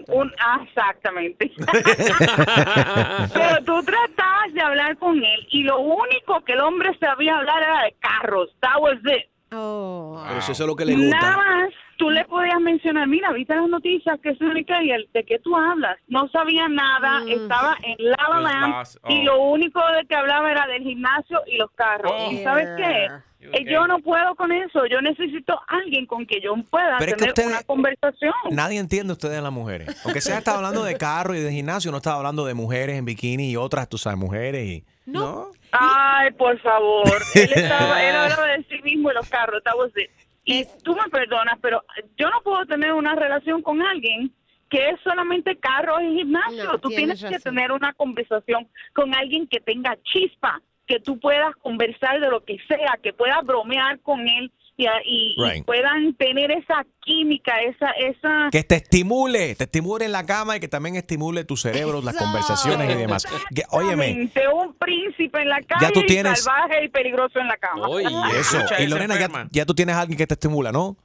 un- 0.09 0.33
ah, 0.41 0.61
exactamente. 0.67 1.51
Pero 3.33 3.65
tú 3.65 3.83
tratabas 3.85 4.53
de 4.53 4.61
hablar 4.61 4.97
con 4.99 5.17
él 5.17 5.47
y 5.51 5.63
lo 5.63 5.79
único 5.81 6.41
que 6.45 6.53
el 6.55 6.61
hombre 6.61 6.97
sabía 6.99 7.37
hablar 7.39 7.63
era 7.63 7.83
de 7.85 7.95
carros. 8.01 8.51
That 8.61 8.81
was 8.81 8.97
it. 9.05 9.27
Oh. 9.53 10.23
Pero 10.29 10.41
si 10.43 10.53
eso 10.53 10.63
es 10.65 10.67
lo 10.67 10.77
que 10.77 10.85
le 10.85 10.97
Nada 10.97 11.07
gusta. 11.35 11.37
más, 11.37 11.69
tú 11.99 12.11
le 12.11 12.25
podías 12.25 12.61
mencionar, 12.61 13.07
mira, 13.07 13.33
viste 13.33 13.55
las 13.55 13.69
noticias, 13.69 14.19
que 14.21 14.31
es 14.31 14.41
única 14.41 14.83
y 14.83 14.91
el, 14.91 15.09
de 15.13 15.25
qué 15.25 15.39
tú 15.39 15.57
hablas. 15.57 15.99
No 16.09 16.29
sabía 16.29 16.69
nada, 16.69 17.21
Mm. 17.21 17.29
estaba 17.29 17.77
en 17.83 17.97
La 17.99 18.17
La 18.29 18.35
Los 18.35 18.43
Land 18.53 18.73
las- 18.75 19.01
y 19.09 19.21
oh. 19.21 19.25
lo 19.25 19.43
único 19.43 19.81
de 19.99 20.07
que 20.07 20.15
hablaba 20.17 20.51
era 20.51 20.67
del 20.67 20.83
gimnasio 20.83 21.41
y 21.47 21.57
los 21.59 21.71
carros. 21.73 22.13
Oh. 22.15 22.33
¿Y 22.33 22.39
sabes 22.43 22.69
qué? 22.77 23.09
Eh, 23.53 23.65
Yo 23.71 23.87
no 23.87 23.99
puedo 24.01 24.35
con 24.37 24.53
eso. 24.53 24.87
Yo 24.87 25.01
necesito 25.01 25.59
alguien 25.69 26.07
con 26.07 26.27
que 26.27 26.41
yo 26.41 26.55
pueda 26.71 26.97
Pero 26.99 27.11
es 27.13 27.15
que 27.15 27.19
tener 27.19 27.31
ustedes- 27.31 27.49
una 27.49 27.63
conversación. 27.63 28.33
Nadie 28.51 28.79
entiende 28.79 29.13
ustedes 29.13 29.39
a 29.39 29.43
las 29.43 29.53
mujeres. 29.53 29.89
Aunque 30.05 30.21
sea 30.21 30.39
estaba 30.39 30.59
hablando 30.59 30.85
de 30.85 30.97
carro 30.97 31.35
y 31.35 31.41
de 31.41 31.51
gimnasio, 31.53 31.91
no 31.91 31.97
estaba 31.99 32.17
hablando 32.17 32.45
de 32.47 32.55
mujeres 32.55 32.97
en 32.99 33.05
bikini 33.05 33.51
y 33.51 33.57
otras, 33.57 33.89
tú 33.89 33.99
sabes, 33.99 34.19
mujeres 34.19 34.67
y... 34.67 34.85
No. 35.07 35.49
Ay, 35.73 36.31
por 36.33 36.59
favor. 36.61 37.11
Él 37.35 37.51
estaba, 37.55 38.03
él 38.05 38.15
hablaba 38.15 38.47
de 38.47 38.65
sí 38.71 38.81
mismo 38.83 39.11
y 39.11 39.15
los 39.15 39.29
carros. 39.29 39.61
It. 39.97 40.11
Y 40.45 40.65
tú 40.85 40.95
me 40.95 41.09
perdonas, 41.11 41.59
pero 41.61 41.83
yo 42.17 42.31
no 42.31 42.41
puedo 42.43 42.65
tener 42.67 42.93
una 42.93 43.15
relación 43.15 43.63
con 43.63 43.81
alguien 43.83 44.33
que 44.71 44.89
es 44.91 45.01
solamente 45.05 45.57
carros 45.59 46.01
y 46.03 46.15
gimnasio. 46.19 46.65
No, 46.65 46.79
tú 46.79 46.89
tienes 46.89 47.19
tienes 47.21 47.39
que 47.43 47.43
tener 47.51 47.73
una 47.73 47.93
conversación 47.93 48.67
con 48.95 49.15
alguien 49.15 49.47
que 49.47 49.61
tenga 49.61 49.97
chispa, 50.03 50.61
que 50.93 51.01
tú 51.01 51.19
puedas 51.19 51.55
conversar 51.63 52.21
de 52.21 52.29
lo 52.29 52.45
que 52.45 52.59
sea, 52.69 52.99
que 53.03 53.13
puedas 53.15 53.43
bromear 53.45 53.99
con 54.01 54.21
él 54.29 54.53
y, 54.77 54.85
y- 55.05 55.35
y 55.37 55.43
Right. 55.43 55.65
puedan 55.65 56.15
tener 56.15 56.51
esa 56.51 56.85
química, 57.01 57.53
esa, 57.63 57.91
esa. 57.93 58.49
Que 58.51 58.63
te 58.65 58.77
estimule, 58.77 59.55
te 59.55 59.65
estimule 59.65 60.05
en 60.07 60.13
la 60.13 60.25
cama 60.27 60.57
y 60.57 60.61
que 60.61 60.69
también 60.69 60.97
estimule 60.97 61.45
tu 61.45 61.57
cerebro, 61.57 62.01
las 62.03 62.17
conversaciones 62.17 62.91
y 62.91 62.95
demás. 62.99 63.27
Que- 63.55 63.63
óyeme, 63.71 64.29
un 64.53 64.75
príncipe 64.75 65.41
en 65.43 65.49
la 65.49 65.61
calle 65.63 65.93
tú 65.93 66.01
y 66.07 66.09
salvaje 66.37 66.85
y 66.85 66.89
peligroso 66.89 67.39
en 67.39 67.49
la 67.49 67.57
cama. 67.57 67.87
eso. 68.39 68.59
Escucha 68.59 68.81
Y 68.83 68.87
Lorena, 68.89 69.19
ya, 69.19 69.29
ya 69.51 69.65
tú 69.67 69.75
tienes 69.75 69.95
a 69.95 70.01
alguien 70.01 70.19
que 70.19 70.27
te 70.27 70.35
estimula, 70.35 70.73
¿no? 70.73 70.97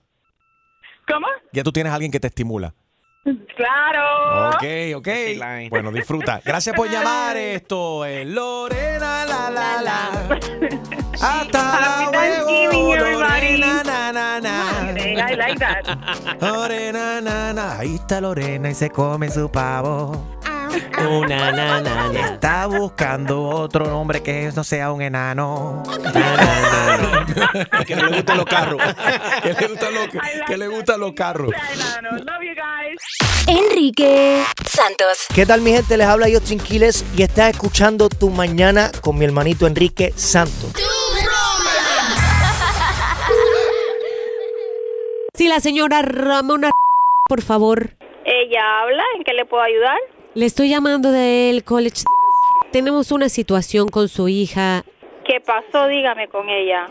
¿Cómo? 1.07 1.27
Ya 1.53 1.63
tú 1.63 1.71
tienes 1.71 1.91
a 1.91 1.95
alguien 1.95 2.11
que 2.11 2.19
te 2.19 2.27
estimula. 2.27 2.73
Claro. 3.23 4.49
Ok, 4.49 4.63
ok. 4.95 5.07
Bueno, 5.69 5.91
disfruta. 5.91 6.41
Gracias 6.43 6.75
por 6.75 6.89
llamar 6.89 7.35
esto. 7.37 8.05
es 8.05 8.25
Lorena, 8.25 9.25
la, 9.25 9.49
la, 9.49 9.81
la. 9.81 10.39
Hasta 11.21 12.09
everybody. 12.13 12.97
Lorena, 13.17 13.83
na, 13.83 14.11
na, 14.13 14.39
na. 14.39 14.93
I 14.95 15.35
like 15.35 15.59
that. 15.59 15.85
Lorena, 16.41 17.19
na, 17.21 17.53
na. 17.53 17.79
Ahí 17.79 17.95
está 17.95 18.21
Lorena 18.21 18.69
y 18.69 18.75
se 18.75 18.89
come 18.89 19.29
su 19.29 19.49
pavo. 19.51 20.11
Una, 21.09 21.51
na, 21.51 21.81
na, 21.81 22.09
na. 22.09 22.19
Está 22.33 22.67
buscando 22.67 23.43
otro 23.43 23.97
hombre 23.97 24.21
que 24.21 24.51
no 24.55 24.63
sea 24.63 24.91
un 24.91 25.01
enano. 25.01 25.83
Que 27.85 27.95
no 27.95 28.07
le 28.07 28.17
gustan 28.17 28.37
los 28.37 28.45
carros. 28.45 28.81
que 29.43 29.53
le 29.53 29.67
gustan 29.67 29.93
los, 29.93 30.07
que 30.47 30.57
le 30.57 30.67
gustan 30.67 30.99
los 30.99 31.11
carros. 31.13 31.51
Enrique 33.47 34.43
Santos. 34.65 35.27
¿Qué 35.33 35.45
tal 35.45 35.61
mi 35.61 35.71
gente? 35.71 35.95
Les 35.97 36.07
habla 36.07 36.27
Justin 36.31 36.59
Quiles 36.59 37.05
y 37.15 37.21
estás 37.23 37.51
escuchando 37.51 38.09
Tu 38.09 38.29
Mañana 38.29 38.91
con 39.01 39.17
mi 39.17 39.25
hermanito 39.25 39.67
Enrique 39.67 40.11
Santos. 40.15 40.73
Sí, 45.33 45.47
la 45.47 45.59
señora 45.59 46.01
Ramona, 46.01 46.71
por 47.29 47.41
favor. 47.43 47.91
Ella 48.25 48.81
habla, 48.81 49.03
¿en 49.17 49.23
qué 49.23 49.33
le 49.33 49.45
puedo 49.45 49.61
ayudar? 49.63 49.97
Le 50.37 50.45
estoy 50.45 50.69
llamando 50.69 51.11
del 51.11 51.63
college. 51.63 52.03
Tenemos 52.71 53.11
una 53.11 53.27
situación 53.27 53.87
con 53.87 54.07
su 54.07 54.27
hija. 54.27 54.83
¿Qué 55.25 55.41
pasó? 55.43 55.87
Dígame 55.87 56.27
con 56.27 56.47
ella. 56.47 56.87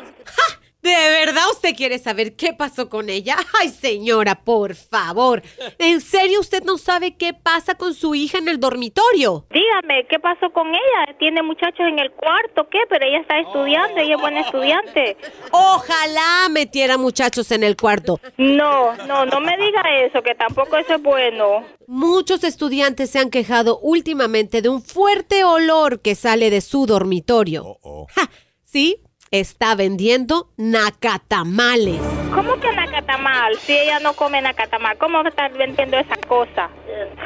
¿De 0.87 1.11
verdad 1.11 1.43
usted 1.51 1.75
quiere 1.75 1.99
saber 1.99 2.37
qué 2.37 2.53
pasó 2.53 2.89
con 2.89 3.11
ella? 3.11 3.37
Ay, 3.61 3.71
señora, 3.71 4.45
por 4.45 4.77
favor. 4.77 5.43
¿En 5.81 6.01
serio 6.01 6.39
usted 6.39 6.63
no 6.63 6.79
sabe 6.79 7.17
qué 7.17 7.35
pasa 7.35 7.75
con 7.75 7.93
su 7.93 8.15
hija 8.15 8.39
en 8.39 8.47
el 8.47 8.61
dormitorio? 8.61 9.47
Dígame, 9.51 10.07
¿qué 10.09 10.21
pasó 10.21 10.53
con 10.53 10.69
ella? 10.69 11.17
¿Tiene 11.19 11.43
muchachos 11.43 11.81
en 11.89 11.99
el 11.99 12.13
cuarto? 12.13 12.69
¿Qué? 12.71 12.79
Pero 12.89 13.05
ella 13.05 13.19
está 13.19 13.37
estudiando, 13.41 14.01
ella 14.01 14.15
es 14.15 14.21
buena 14.21 14.41
estudiante. 14.43 15.17
Ojalá 15.51 16.49
metiera 16.51 16.97
muchachos 16.97 17.51
en 17.51 17.65
el 17.65 17.77
cuarto. 17.77 18.21
No, 18.37 18.95
no, 19.09 19.27
no 19.27 19.41
me 19.41 19.57
diga 19.57 19.83
eso, 20.05 20.23
que 20.23 20.37
tampoco 20.37 20.77
eso 20.77 20.95
es 20.95 21.03
bueno. 21.03 21.65
Muchos 21.89 22.45
estudiantes 22.45 23.11
se 23.11 23.19
han 23.19 23.31
quejado 23.31 23.81
últimamente 23.81 24.63
de 24.63 24.69
un 24.69 24.83
fuerte 24.83 25.43
olor 25.43 26.01
que 26.01 26.15
sale 26.15 26.49
de 26.51 26.61
su 26.61 26.87
dormitorio. 26.87 27.77
Ja, 28.15 28.31
sí, 28.63 29.01
está 29.41 29.75
vendiendo 29.75 30.49
nacatamales. 30.57 32.01
¿Cómo 32.35 32.59
que 32.61 32.73
nacatamal? 32.73 33.57
Si 33.57 33.73
ella 33.73 33.99
no 34.01 34.13
come 34.15 34.41
nacatamal, 34.43 34.99
¿cómo 34.99 35.19
va 35.19 35.27
a 35.27 35.29
estar 35.29 35.53
vendiendo 35.53 35.99
esa 35.99 36.17
cosa? 36.29 36.69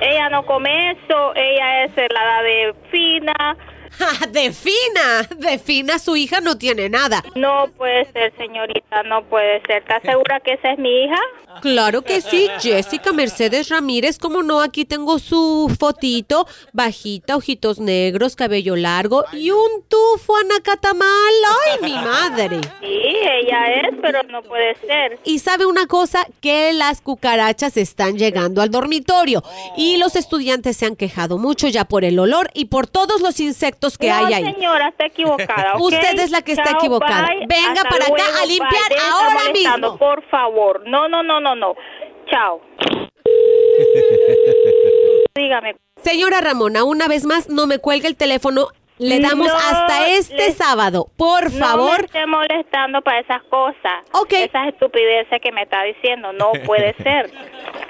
Ella 0.00 0.28
no 0.28 0.44
come 0.44 0.92
eso, 0.92 1.34
ella 1.34 1.84
es 1.84 1.92
la 1.96 2.42
de 2.42 2.74
fina. 2.90 3.56
Ja, 3.98 4.26
de 4.26 4.52
fina, 4.52 5.28
de 5.36 5.58
fina 5.58 5.98
su 5.98 6.16
hija 6.16 6.40
no 6.40 6.56
tiene 6.56 6.88
nada. 6.88 7.22
No 7.34 7.68
puede 7.76 8.10
ser, 8.12 8.32
señorita, 8.36 9.02
no 9.02 9.24
puede 9.24 9.60
ser. 9.62 9.78
¿Estás 9.82 10.02
segura 10.02 10.40
que 10.40 10.54
esa 10.54 10.72
es 10.72 10.78
mi 10.78 11.04
hija? 11.04 11.18
Claro 11.60 12.02
que 12.02 12.20
sí, 12.20 12.48
Jessica 12.60 13.12
Mercedes 13.12 13.68
Ramírez, 13.68 14.18
como 14.18 14.42
no, 14.42 14.60
aquí 14.60 14.84
tengo 14.84 15.18
su 15.18 15.74
fotito, 15.78 16.46
bajita, 16.72 17.36
ojitos 17.36 17.80
negros, 17.80 18.36
cabello 18.36 18.76
largo 18.76 19.24
y 19.32 19.50
un 19.50 19.82
tufo 19.88 20.36
anacatamal. 20.36 21.08
¡Ay, 21.66 21.78
mi 21.82 21.94
madre! 21.94 22.60
Sí, 22.80 22.86
ella 22.86 23.72
es, 23.82 23.94
pero 24.00 24.22
no 24.24 24.42
puede 24.42 24.76
ser. 24.76 25.18
Y 25.24 25.40
sabe 25.40 25.66
una 25.66 25.86
cosa, 25.86 26.26
que 26.40 26.72
las 26.72 27.00
cucarachas 27.00 27.76
están 27.76 28.16
llegando 28.16 28.62
al 28.62 28.70
dormitorio 28.70 29.42
y 29.76 29.96
los 29.96 30.16
estudiantes 30.16 30.76
se 30.76 30.86
han 30.86 30.96
quejado 30.96 31.36
mucho 31.36 31.68
ya 31.68 31.84
por 31.84 32.04
el 32.04 32.18
olor 32.18 32.50
y 32.54 32.66
por 32.66 32.86
todos 32.86 33.20
los 33.20 33.40
insectos 33.40 33.79
que 33.98 34.08
no, 34.08 34.14
hay 34.14 34.34
ahí. 34.34 34.44
señora, 34.54 34.88
está 34.88 35.06
equivocada. 35.06 35.72
¿ok? 35.74 35.80
Usted 35.80 36.18
es 36.18 36.30
la 36.30 36.42
que 36.42 36.52
está 36.52 36.64
Chao, 36.70 36.78
equivocada. 36.78 37.26
bye. 37.28 37.46
Venga 37.46 37.72
Hasta 37.72 37.88
para 37.88 38.04
acá 38.04 38.14
luego, 38.16 38.38
a 38.42 38.46
limpiar 38.46 38.88
bye. 38.88 38.98
Ahora 39.10 39.52
mismo. 39.52 39.98
Por 39.98 40.22
favor. 40.28 40.82
No, 40.86 41.08
no, 41.08 41.22
no, 41.22 41.40
no, 41.40 41.54
no. 41.54 41.74
Chao. 42.30 42.60
Dígame. 45.34 45.76
Señora 46.02 46.40
Ramona, 46.40 46.84
una 46.84 47.08
vez 47.08 47.24
más, 47.24 47.48
no 47.48 47.66
me 47.66 47.78
cuelgue 47.78 48.08
el 48.08 48.16
teléfono. 48.16 48.68
Le 48.98 49.18
damos 49.18 49.48
No 49.48 49.54
hasta 49.56 50.08
este 50.08 50.52
sábado. 50.52 51.06
Por 51.16 51.50
No 51.54 51.66
favor. 51.66 52.00
me 52.00 52.04
esté 52.04 52.26
molestando 52.26 53.00
para 53.00 53.20
esas 53.20 53.42
cosas. 53.44 54.04
Ok. 54.12 54.32
Esas 54.34 54.68
estupideces 54.68 55.40
que 55.40 55.50
me 55.52 55.62
está 55.62 55.82
diciendo. 55.84 56.34
No 56.34 56.52
puede 56.66 56.94
ser. 57.02 57.30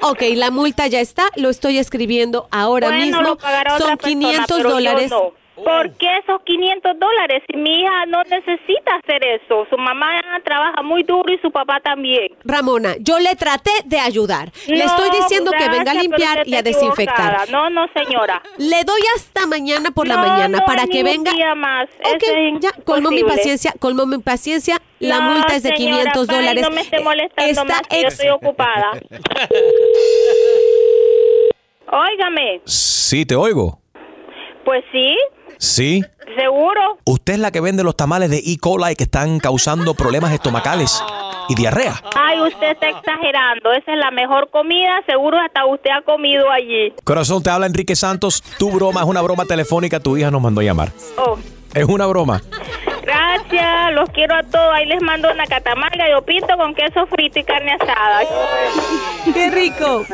Ok, 0.03 0.23
la 0.37 0.53
multa 0.53 0.87
ya 0.87 1.01
está. 1.01 1.25
Lo 1.35 1.51
estoy 1.51 1.79
escribiendo 1.79 2.47
ahora 2.53 2.89
bueno, 2.91 3.05
mismo. 3.05 3.25
Son 3.27 3.37
persona, 3.39 3.97
500 3.97 4.47
pero 4.57 4.69
yo 4.69 4.75
dólares. 4.77 5.11
no. 5.11 5.33
¿Por 5.65 5.91
qué 5.99 6.19
esos 6.19 6.43
500 6.45 6.99
dólares? 6.99 7.43
Si 7.51 7.57
mi 7.57 7.83
hija 7.83 8.07
no 8.07 8.23
necesita 8.25 8.97
hacer 9.03 9.25
eso. 9.25 9.67
Su 9.71 9.77
mamá 9.79 10.21
trabaja 10.45 10.83
muy 10.83 11.03
duro 11.03 11.33
y 11.33 11.39
su 11.39 11.51
papá 11.51 11.81
también. 11.81 12.29
Ramona, 12.45 12.95
yo 13.01 13.19
le 13.19 13.35
traté 13.37 13.71
de 13.85 13.99
ayudar. 13.99 14.51
le 14.67 14.79
No, 14.79 14.85
estoy 14.85 15.11
diciendo 15.11 15.51
que 15.57 15.69
venga 15.69 15.93
a 15.93 15.95
limpiar 15.95 16.47
y 16.49 16.55
a 16.55 16.61
equivocada. 16.61 16.63
desinfectar. 16.63 17.51
No, 17.51 17.71
no, 17.71 17.87
señora. 17.95 18.43
Le 18.59 18.85
doy 18.85 19.01
hasta 19.17 19.47
mañana 19.47 19.91
por 19.91 20.07
la 20.09 20.17
No, 20.17 20.23
mañana 20.23 20.59
no 20.61 20.65
para 20.67 20.87
que 20.87 21.03
venga. 21.03 21.33
día 21.33 21.55
más. 21.55 21.89
Ok, 22.05 22.23
Eso 22.23 22.37
es 22.37 22.61
ya, 22.61 22.71
colmó 22.85 23.11
mi 23.11 23.25
paciencia, 23.25 23.73
colmó 23.79 24.07
mi 24.07 24.19
paciencia. 24.19 24.77
La 24.99 25.21
No, 25.21 25.31
multa 25.33 25.57
es 25.57 25.63
de 25.63 25.77
señora, 25.77 26.13
500 26.13 26.27
bye, 26.27 26.37
dólares. 26.37 26.63
No 26.63 26.71
me 26.75 26.81
esté 26.83 27.01
molestando 27.01 27.51
está 27.51 27.65
más, 27.65 27.83
que 27.89 27.97
yo 27.97 28.03
ex- 28.09 28.13
estoy 28.15 28.29
ocupada. 28.31 28.91
Óigame, 31.93 32.61
Sí, 32.65 33.27
te 33.27 33.35
oigo. 33.35 33.79
pues 34.65 34.85
sí, 34.93 35.17
Sí. 35.61 36.03
seguro. 36.37 36.81
Usted 37.05 37.35
es 37.35 37.39
la 37.39 37.51
que 37.51 37.61
vende 37.61 37.83
los 37.85 37.95
tamales 37.97 38.31
de 38.31 38.39
E. 38.39 38.57
coli 38.59 38.97
que 38.97 39.05
están 39.05 39.41
causando 39.41 39.95
problemas 39.95 40.33
estomacales 40.33 41.03
y 41.49 41.55
diarrea. 41.55 41.95
Ay, 42.17 42.41
usted 42.41 42.71
está 42.71 42.89
exagerando. 42.89 43.73
Esa 43.73 43.93
es 43.93 43.99
la 43.99 44.11
mejor 44.11 44.49
comida. 44.51 45.03
Seguro 45.07 45.39
hasta 45.39 45.67
usted 45.67 45.91
ha 45.91 46.03
comido 46.03 46.51
allí. 46.51 46.93
Corazón, 47.05 47.43
te 47.43 47.51
habla 47.51 47.67
Enrique 47.67 47.95
Santos. 47.95 48.43
Tu 48.59 48.71
broma 48.71 49.01
es 49.01 49.07
una 49.07 49.21
broma 49.23 49.45
telefónica. 49.45 50.01
Tu 50.01 50.17
hija 50.17 50.31
nos 50.31 50.41
mandó 50.41 50.61
a 50.61 50.65
llamar. 50.65 50.93
Oh, 51.19 51.37
Es 51.75 51.85
una 51.85 52.07
broma. 52.07 52.41
gracias. 53.03 53.93
Los 53.93 54.09
quiero 54.11 54.35
a 54.37 54.43
todos. 54.45 54.73
Ahí 54.73 54.87
les 54.87 55.03
mando 55.03 55.31
una 55.33 55.47
catamarga 55.47 56.05
y 56.09 56.23
pinto 56.23 56.57
con 56.57 56.75
queso 56.75 57.07
frito 57.07 57.39
y 57.41 57.45
carne 57.45 57.73
asada. 57.73 58.21
¡Qué 59.35 59.51
rico! 59.51 60.05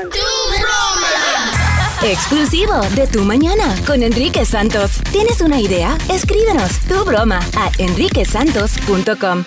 Exclusivo 2.06 2.72
de 2.94 3.08
Tu 3.08 3.24
Mañana 3.24 3.74
con 3.84 4.00
Enrique 4.04 4.44
Santos. 4.44 5.02
¿Tienes 5.10 5.40
una 5.40 5.60
idea? 5.60 5.98
Escríbenos 6.08 6.78
tu 6.86 7.04
broma 7.04 7.40
a 7.56 7.68
enriquesantos.com. 7.78 9.44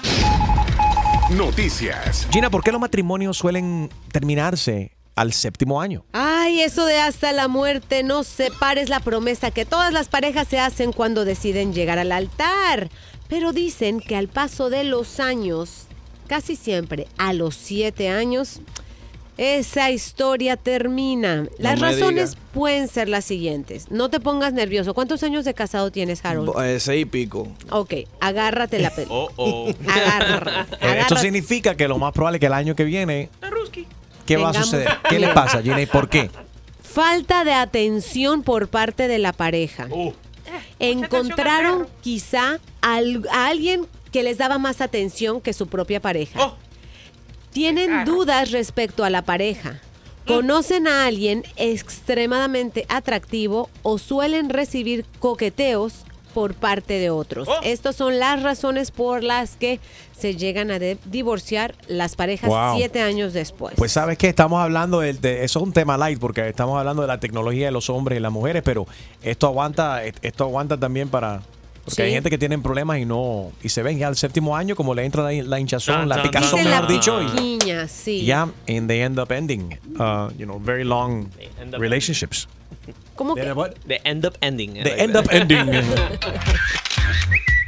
Noticias. 1.37 2.27
Gina, 2.29 2.49
¿por 2.49 2.61
qué 2.61 2.73
los 2.73 2.81
matrimonios 2.81 3.37
suelen 3.37 3.89
terminarse 4.11 4.91
al 5.15 5.31
séptimo 5.31 5.79
año? 5.79 6.03
Ay, 6.11 6.59
eso 6.59 6.85
de 6.85 6.99
hasta 6.99 7.31
la 7.31 7.47
muerte 7.47 8.03
no 8.03 8.25
separes 8.25 8.89
la 8.89 8.99
promesa 8.99 9.51
que 9.51 9.63
todas 9.63 9.93
las 9.93 10.09
parejas 10.09 10.49
se 10.49 10.59
hacen 10.59 10.91
cuando 10.91 11.23
deciden 11.23 11.73
llegar 11.73 11.97
al 11.97 12.11
altar. 12.11 12.89
Pero 13.29 13.53
dicen 13.53 14.01
que 14.01 14.17
al 14.17 14.27
paso 14.27 14.69
de 14.69 14.83
los 14.83 15.21
años, 15.21 15.85
casi 16.27 16.57
siempre 16.57 17.07
a 17.17 17.31
los 17.31 17.55
siete 17.55 18.09
años, 18.09 18.59
esa 19.41 19.89
historia 19.89 20.57
termina. 20.57 21.47
Las 21.59 21.79
razones 21.79 22.31
diga. 22.31 22.41
pueden 22.53 22.87
ser 22.89 23.07
las 23.07 23.23
siguientes. 23.23 23.89
No 23.89 24.09
te 24.09 24.19
pongas 24.19 24.51
nervioso. 24.51 24.93
¿Cuántos 24.93 25.23
años 25.23 25.45
de 25.45 25.53
casado 25.53 25.91
tienes, 25.91 26.25
Harold? 26.25 26.47
Bo- 26.47 26.61
eh, 26.61 26.77
seis 26.81 27.03
y 27.03 27.05
pico. 27.05 27.47
Ok, 27.71 27.93
agárrate 28.19 28.79
la 28.79 28.89
pelota. 28.91 29.13
Oh, 29.13 29.29
oh. 29.37 29.69
Agarra, 29.87 30.67
Esto 30.71 30.85
agarra. 30.85 31.17
significa 31.21 31.75
que 31.75 31.87
lo 31.87 31.97
más 31.97 32.11
probable 32.11 32.35
es 32.35 32.39
que 32.41 32.47
el 32.47 32.53
año 32.53 32.75
que 32.75 32.83
viene. 32.83 33.29
¿Qué 34.25 34.35
va 34.37 34.49
a 34.49 34.53
suceder? 34.53 34.89
¿Qué 35.09 35.17
le 35.19 35.29
pasa, 35.29 35.61
Gina, 35.61 35.81
y 35.81 35.85
por 35.85 36.09
qué? 36.09 36.29
Falta 36.83 37.45
de 37.45 37.53
atención 37.53 38.43
por 38.43 38.67
parte 38.67 39.07
de 39.07 39.19
la 39.19 39.31
pareja. 39.31 39.87
Encontraron 40.79 41.87
quizá 42.01 42.59
a 42.81 42.97
alguien 43.47 43.87
que 44.11 44.23
les 44.23 44.37
daba 44.37 44.57
más 44.57 44.81
atención 44.81 45.39
que 45.39 45.53
su 45.53 45.67
propia 45.67 45.99
pareja. 46.01 46.53
Tienen 47.51 48.05
dudas 48.05 48.51
respecto 48.51 49.03
a 49.03 49.09
la 49.09 49.21
pareja. 49.23 49.79
Conocen 50.27 50.87
a 50.87 51.05
alguien 51.05 51.43
extremadamente 51.55 52.85
atractivo 52.89 53.69
o 53.81 53.97
suelen 53.97 54.49
recibir 54.49 55.05
coqueteos 55.19 56.05
por 56.33 56.53
parte 56.53 56.99
de 56.99 57.09
otros. 57.09 57.47
Estas 57.63 57.95
son 57.95 58.19
las 58.19 58.43
razones 58.43 58.91
por 58.91 59.23
las 59.23 59.55
que 59.55 59.79
se 60.15 60.35
llegan 60.35 60.69
a 60.69 60.77
divorciar 61.05 61.73
las 61.87 62.15
parejas 62.15 62.49
Wow. 62.49 62.75
siete 62.77 63.01
años 63.01 63.33
después. 63.33 63.73
Pues 63.75 63.91
sabes 63.91 64.19
que 64.19 64.27
estamos 64.29 64.61
hablando 64.61 64.99
de, 64.99 65.13
de- 65.13 65.43
eso 65.43 65.59
es 65.59 65.65
un 65.65 65.73
tema 65.73 65.97
light 65.97 66.19
porque 66.19 66.47
estamos 66.47 66.77
hablando 66.77 67.01
de 67.01 67.07
la 67.07 67.19
tecnología 67.19 67.65
de 67.65 67.71
los 67.71 67.89
hombres 67.89 68.17
y 68.19 68.21
las 68.21 68.31
mujeres, 68.31 68.61
pero 68.63 68.85
esto 69.23 69.47
aguanta, 69.47 70.03
esto 70.03 70.43
aguanta 70.43 70.77
también 70.77 71.09
para 71.09 71.41
porque 71.89 72.03
hay 72.03 72.09
Sí. 72.09 72.13
gente 72.15 72.29
que 72.29 72.37
tiene 72.37 72.57
problemas 72.59 72.99
y 72.99 73.05
no 73.05 73.51
y 73.61 73.69
se 73.69 73.83
ven 73.83 73.97
ya 73.97 74.07
al 74.07 74.15
séptimo 74.15 74.55
año 74.55 74.75
como 74.75 74.93
le 74.95 75.03
entra 75.05 75.23
la, 75.23 75.31
la 75.43 75.59
hinchazón, 75.59 76.07
la 76.07 76.21
picazón, 76.21 76.63
mejor 76.63 76.87
dicho, 76.87 77.21
y 77.21 77.25
piquiña, 77.27 77.87
sí. 77.87 78.23
ya 78.25 78.43
and 78.67 78.87
they 78.87 79.01
end 79.01 79.19
up 79.19 79.31
ending, 79.31 79.77
uh, 79.99 80.29
you 80.37 80.45
know, 80.45 80.59
very 80.59 80.83
long 80.83 81.27
relationships. 81.77 82.47
¿Cómo 83.15 83.35
que? 83.35 83.41
The 83.87 83.99
end 84.05 84.25
up 84.25 84.37
ending. 84.41 84.73
They 84.81 84.99
end 84.99 85.15
up 85.17 85.25
ending. 85.31 85.67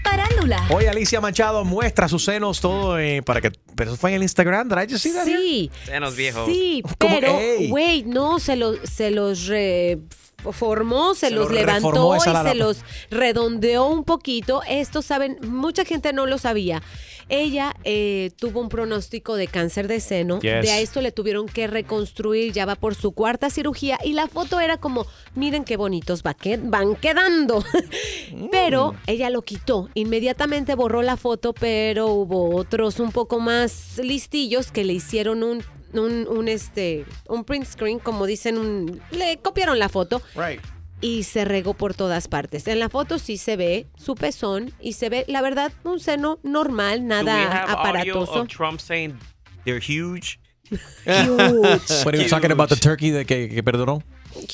Parándula. 0.04 0.66
Hoy 0.70 0.86
Alicia 0.86 1.22
Machado 1.22 1.64
muestra 1.64 2.08
sus 2.08 2.24
senos 2.26 2.60
todo 2.60 2.98
eh, 3.00 3.22
para 3.22 3.40
que 3.42 3.52
pero 3.76 3.92
eso 3.92 4.00
fue 4.00 4.12
en 4.12 4.18
el 4.18 4.24
Instagram, 4.24 4.70
did 4.70 4.78
I 4.78 4.92
just 4.92 5.04
see 5.04 5.14
that 5.14 5.28
here? 5.28 5.38
Sí. 5.40 5.72
Senos 5.86 6.16
viejos. 6.16 6.46
Sí, 6.48 6.84
pero, 6.98 7.38
ey. 7.40 7.70
güey, 7.70 8.04
no, 8.04 8.40
se, 8.40 8.56
los 8.56 8.78
se 8.84 9.12
los 9.12 9.50
reformó, 10.44 11.14
se, 11.14 11.28
Se 11.28 11.32
los 11.32 11.46
los 11.46 11.54
levantó 11.54 12.16
y 12.16 12.20
se 12.20 12.56
los 12.56 12.84
redondeó 13.10 13.88
un 13.88 14.04
poquito. 14.04 14.62
Esto 14.68 15.02
saben, 15.02 15.38
mucha 15.48 15.86
gente 15.86 16.14
no 16.14 16.26
lo 16.26 16.38
sabía. 16.38 16.82
Ella 17.30 17.74
eh, 17.86 18.32
tuvo 18.38 18.60
un 18.60 18.68
pronóstico 18.68 19.36
de 19.36 19.48
cáncer 19.48 19.88
de 19.88 20.02
seno. 20.02 20.40
Yes. 20.42 20.64
De 20.64 20.72
a 20.72 20.80
esto 20.82 21.00
le 21.00 21.14
tuvieron 21.14 21.48
que 21.48 21.66
reconstruir, 21.68 22.52
ya 22.52 22.66
va 22.66 22.76
por 22.76 22.94
su 22.94 23.14
cuarta 23.14 23.50
cirugía. 23.50 23.98
Y 24.04 24.14
la 24.14 24.28
foto 24.28 24.60
era 24.60 24.76
como, 24.78 25.06
miren 25.34 25.64
qué 25.64 25.78
bonitos 25.78 26.24
va 26.24 26.34
que- 26.34 26.58
van 26.58 26.96
quedando. 26.98 27.64
Pero 28.52 28.96
ella 29.08 29.30
lo 29.30 29.44
quitó. 29.44 29.88
Inmediatamente 29.94 30.76
borró 30.76 31.02
la 31.04 31.16
foto, 31.16 31.54
pero 31.54 32.08
hubo 32.08 32.56
otros 32.56 33.00
un 33.00 33.12
poco 33.12 33.40
más 33.40 33.98
listillos 34.04 34.72
que 34.72 34.84
le 34.84 34.94
hicieron 34.94 35.44
un, 35.44 35.64
un, 35.94 36.28
un, 36.28 36.48
este, 36.48 37.06
un 37.28 37.44
print 37.44 37.66
screen, 37.66 38.00
como 38.00 38.26
dicen, 38.26 38.58
un- 38.58 39.02
le 39.12 39.38
copiaron 39.38 39.80
la 39.80 39.90
foto. 39.90 40.22
Right. 40.36 40.62
y 41.04 41.24
se 41.24 41.46
regó 41.46 41.74
por 41.74 41.96
todas 41.96 42.28
partes. 42.28 42.68
En 42.68 42.78
la 42.80 42.88
foto 42.88 43.18
sí 43.18 43.38
se 43.38 43.56
ve 43.58 43.88
su 43.98 44.14
pezón 44.14 44.72
y 44.80 44.94
se 44.94 45.10
ve, 45.10 45.26
la 45.28 45.42
verdad, 45.42 45.72
un 45.84 46.00
seno 46.00 46.38
normal, 46.44 47.00
Do 47.00 47.04
we 47.04 47.24
nada 47.24 47.64
aparatoso. 47.64 48.42
of 48.42 48.48
Trump 48.48 48.80
saying 48.80 49.18
they're 49.66 49.82
huge? 49.82 50.40
Huge. 51.06 52.06
What 52.06 52.14
are 52.14 52.22
you 52.24 52.30
talking 52.30 52.52
about 52.52 52.70
the 52.70 52.76
turkey 52.76 53.10
de 53.10 53.26
que, 53.26 53.50
que 53.50 53.64
perdonó? 53.64 54.04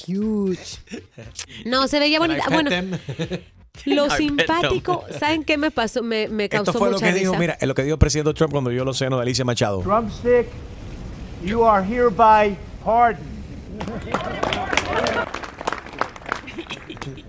Huge. 0.08 0.80
No, 1.66 1.88
se 1.90 2.00
veía 2.00 2.20
bonita. 2.20 2.46
Bueno, 2.50 2.70
them? 2.70 2.98
lo 3.86 4.10
simpático, 4.16 5.04
¿saben 5.20 5.44
qué 5.44 5.58
me 5.58 5.70
pasó? 5.70 6.02
Me, 6.02 6.28
me 6.30 6.48
causó 6.50 6.72
Esto 6.72 6.80
fue 6.80 6.92
lo 6.92 6.98
que 7.00 7.12
dijo, 7.14 7.34
risa. 7.34 7.40
mira, 7.40 7.58
lo 7.62 7.76
que 7.76 7.84
dijo 7.84 7.96
el 7.96 8.00
presidente 8.00 8.34
Trump 8.34 8.52
cuando 8.52 8.70
vio 8.70 8.86
los 8.86 8.98
senos 8.98 9.20
de 9.20 9.24
Alicia 9.24 9.44
Machado. 9.46 9.82
Drumstick, 9.82 10.48
you 11.44 11.64
are 11.64 11.84
hereby 11.84 12.58
pardoned. 12.84 13.24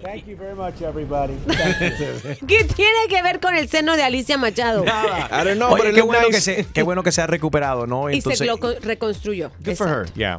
Thank 0.03 0.27
you 0.27 0.37
very 0.37 0.55
much, 0.55 0.81
everybody. 0.83 1.35
¿Qué 2.47 2.65
tiene 2.65 3.09
que 3.09 3.23
ver 3.23 3.41
con 3.41 3.55
el 3.55 3.69
seno 3.69 3.97
de 3.97 4.03
Alicia 4.03 4.39
Machado? 4.39 4.85
I 4.85 5.45
don't 5.45 5.59
know, 5.59 5.71
Oye, 5.73 5.77
but 5.83 5.87
it 5.89 5.95
qué 5.95 6.01
looked 6.01 6.07
bueno, 6.07 6.27
que 6.29 6.33
nice. 6.37 6.41
se, 6.41 6.67
qué 6.73 6.83
bueno 6.83 7.03
que 7.03 7.13
se 7.13 7.21
ha 7.21 7.27
recuperado, 7.27 7.87
¿no? 7.87 8.11
y 8.11 8.21
se 8.21 8.45
lo 8.45 8.59
co- 8.59 8.75
reconstruyó. 8.81 9.51
good 9.65 9.77
for 9.77 9.87
her, 9.89 10.01
Exacto. 10.03 10.19
yeah. 10.19 10.39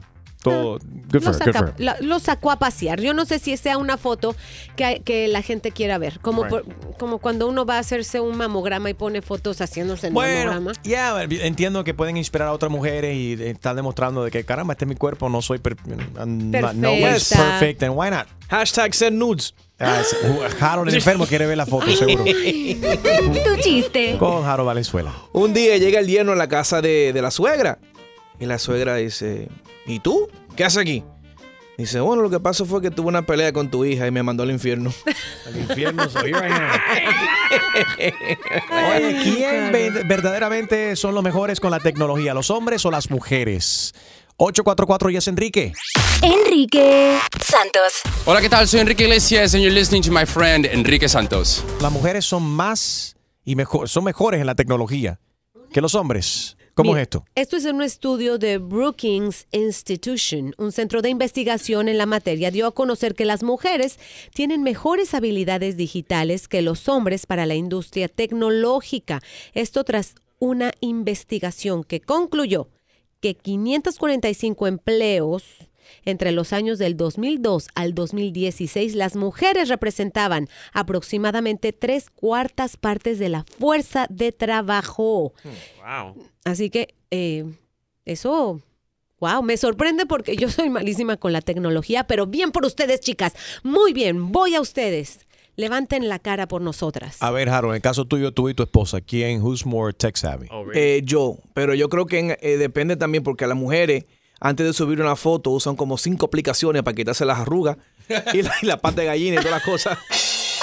Todo, 0.49 0.79
good 0.79 1.13
Lo, 1.13 1.33
for 1.33 1.35
her, 1.35 1.45
good 1.45 1.53
for 1.55 1.67
her. 1.69 1.73
la- 1.77 1.97
lo 2.01 2.19
sacó 2.19 2.51
a 2.51 2.59
pasear. 2.59 2.99
Yo 3.01 3.13
no 3.13 3.25
sé 3.25 3.39
si 3.39 3.55
sea 3.57 3.77
una 3.77 3.97
foto 3.97 4.35
que, 4.75 5.01
que 5.03 5.27
la 5.27 5.41
gente 5.41 5.71
quiera 5.71 5.97
ver. 5.97 6.19
Como, 6.19 6.43
Right. 6.43 6.49
por- 6.51 6.97
como 6.97 7.17
cuando 7.19 7.47
uno 7.47 7.65
va 7.65 7.75
a 7.75 7.79
hacerse 7.79 8.19
un 8.19 8.37
mamograma 8.37 8.89
y 8.89 8.93
pone 8.93 9.21
fotos 9.21 9.61
haciéndose 9.61 10.07
el 10.07 10.13
Bueno, 10.13 10.51
mamograma. 10.53 10.73
ya, 10.83 11.21
entiendo 11.23 11.83
que 11.83 11.93
pueden 11.93 12.17
inspirar 12.17 12.47
a 12.49 12.53
otras 12.53 12.71
mujeres 12.71 13.15
y 13.15 13.33
están 13.41 13.75
demostrando 13.75 14.23
de 14.23 14.31
que, 14.31 14.43
caramba, 14.43 14.73
este 14.73 14.85
es 14.85 14.89
mi 14.89 14.95
cuerpo, 14.95 15.29
no 15.29 15.41
soy 15.41 15.59
per 15.59 15.75
I'm 16.17 16.51
not- 16.51 16.73
nobody's 16.73 17.29
Perfecta. 17.29 17.43
perfect, 17.59 17.83
and 17.83 17.93
why 17.97 18.09
not? 18.09 18.27
Hashtag 18.49 18.93
send 18.95 19.17
nudes. 19.17 19.53
Ah, 19.81 20.01
es- 20.01 20.15
Harold 20.61 20.89
el 20.89 20.95
enfermo 20.95 21.25
quiere 21.25 21.45
ver 21.45 21.55
la 21.57 21.65
foto, 21.65 21.89
seguro. 21.95 22.25
Tu 22.83 23.61
chiste. 23.61 24.17
Con 24.17 24.45
Harold 24.45 24.67
Valenzuela. 24.67 25.13
Un 25.31 25.53
día 25.53 25.77
llega 25.77 25.99
el 25.99 26.07
yerno 26.07 26.33
a 26.33 26.35
la 26.35 26.47
casa 26.49 26.81
de, 26.81 27.13
de 27.13 27.21
la 27.21 27.31
suegra. 27.31 27.79
Y 28.39 28.45
la 28.45 28.57
suegra 28.57 28.95
dice, 28.95 29.49
¿y 29.85 29.99
tú? 29.99 30.29
¿Qué 30.55 30.63
haces 30.63 30.77
aquí? 30.79 31.03
Dice, 31.77 31.99
bueno, 32.01 32.21
lo 32.21 32.29
que 32.29 32.39
pasó 32.39 32.65
fue 32.65 32.81
que 32.81 32.91
tuve 32.91 33.07
una 33.07 33.21
pelea 33.21 33.53
con 33.53 33.69
tu 33.71 33.85
hija 33.85 34.05
y 34.07 34.11
me 34.11 34.21
mandó 34.23 34.43
al 34.43 34.51
infierno. 34.51 34.93
Al 35.47 35.57
infierno 35.57 36.09
soy 36.09 36.33
Oye, 37.93 39.19
¿quién 39.23 39.71
ve- 39.71 40.03
verdaderamente 40.05 40.95
son 40.95 41.15
los 41.15 41.23
mejores 41.23 41.59
con 41.59 41.71
la 41.71 41.79
tecnología, 41.79 42.33
los 42.33 42.49
hombres 42.49 42.85
o 42.85 42.91
las 42.91 43.09
mujeres? 43.09 43.93
844 44.37 45.09
Yes 45.09 45.27
Enrique. 45.27 45.73
Enrique 46.21 47.17
Santos. 47.41 48.01
Hola, 48.25 48.41
¿qué 48.41 48.49
tal? 48.49 48.67
Soy 48.67 48.79
Enrique 48.81 49.03
Iglesias 49.05 49.53
and 49.53 49.63
you're 49.63 49.73
listening 49.73 50.01
to 50.03 50.11
my 50.11 50.25
friend 50.25 50.65
Enrique 50.65 51.07
Santos. 51.09 51.63
Las 51.81 51.91
mujeres 51.91 52.25
son 52.25 52.43
más 52.43 53.15
y 53.43 53.55
mejor, 53.55 53.89
son 53.89 54.03
mejores 54.03 54.39
en 54.41 54.47
la 54.47 54.55
tecnología 54.55 55.19
que 55.73 55.81
los 55.81 55.95
hombres. 55.95 56.57
¿Cómo 56.79 56.91
Mira, 56.91 57.01
es 57.01 57.07
esto? 57.07 57.25
Esto 57.35 57.57
es 57.57 57.65
un 57.65 57.81
estudio 57.81 58.37
de 58.37 58.57
Brookings 58.57 59.47
Institution, 59.51 60.55
un 60.57 60.71
centro 60.71 61.01
de 61.01 61.09
investigación 61.09 61.89
en 61.89 61.97
la 61.97 62.05
materia, 62.05 62.51
dio 62.51 62.67
a 62.67 62.71
conocer 62.71 63.15
que 63.15 63.25
las 63.25 63.43
mujeres 63.43 63.99
tienen 64.33 64.63
mejores 64.63 65.13
habilidades 65.13 65.75
digitales 65.75 66.47
que 66.47 66.61
los 66.61 66.87
hombres 66.87 67.25
para 67.25 67.45
la 67.45 67.55
industria 67.55 68.07
tecnológica. 68.07 69.21
Esto 69.53 69.83
tras 69.83 70.15
una 70.39 70.71
investigación 70.79 71.83
que 71.83 71.99
concluyó 71.99 72.69
que 73.19 73.35
545 73.35 74.67
empleos 74.67 75.43
entre 76.05 76.31
los 76.31 76.53
años 76.53 76.77
del 76.79 76.97
2002 76.97 77.67
al 77.75 77.93
2016, 77.95 78.95
las 78.95 79.15
mujeres 79.15 79.69
representaban 79.69 80.47
aproximadamente 80.73 81.71
tres 81.73 82.09
cuartas 82.09 82.75
partes 82.77 83.19
de 83.19 83.29
la 83.29 83.45
fuerza 83.57 84.07
de 84.09 84.31
trabajo. 84.31 85.33
Wow. 85.77 86.15
Así 86.45 86.69
que 86.69 86.95
eh, 87.11 87.45
eso, 88.05 88.61
wow, 89.19 89.41
me 89.43 89.55
sorprende 89.57 90.05
porque 90.05 90.35
yo 90.35 90.49
soy 90.49 90.69
malísima 90.69 91.17
con 91.17 91.31
la 91.31 91.41
tecnología, 91.41 92.05
pero 92.05 92.25
bien 92.27 92.51
por 92.51 92.65
ustedes, 92.65 92.99
chicas. 93.01 93.33
Muy 93.63 93.93
bien, 93.93 94.31
voy 94.31 94.55
a 94.55 94.61
ustedes. 94.61 95.25
Levanten 95.55 96.07
la 96.07 96.19
cara 96.19 96.47
por 96.47 96.61
nosotras. 96.61 97.17
A 97.19 97.31
ver, 97.31 97.49
Harold, 97.49 97.73
en 97.73 97.75
el 97.77 97.81
caso 97.81 98.05
tuyo, 98.05 98.31
tú 98.31 98.47
y 98.47 98.53
tu 98.53 98.63
esposa, 98.63 99.01
¿quién, 99.01 99.41
who's 99.41 99.65
more 99.65 99.91
tech 99.93 100.15
savvy? 100.15 100.47
Eh, 100.73 101.01
yo, 101.03 101.37
pero 101.53 101.73
yo 101.75 101.89
creo 101.89 102.05
que 102.05 102.19
en- 102.19 102.37
eh, 102.39 102.55
depende 102.57 102.95
también 102.95 103.23
porque 103.25 103.45
las 103.45 103.57
mujeres, 103.57 104.05
antes 104.39 104.65
de 104.65 104.73
subir 104.73 105.01
una 105.01 105.15
foto, 105.15 105.49
usan 105.51 105.75
como 105.75 105.97
cinco 105.97 106.25
aplicaciones 106.27 106.83
para 106.83 106.95
quitarse 106.95 107.25
las 107.25 107.39
arrugas 107.39 107.77
y 108.33 108.41
la, 108.41 108.53
y 108.61 108.65
la 108.65 108.77
pata 108.77 109.01
de 109.01 109.07
gallina 109.07 109.35
y 109.35 109.39
todas 109.39 109.51
las 109.51 109.63
cosas. 109.63 109.97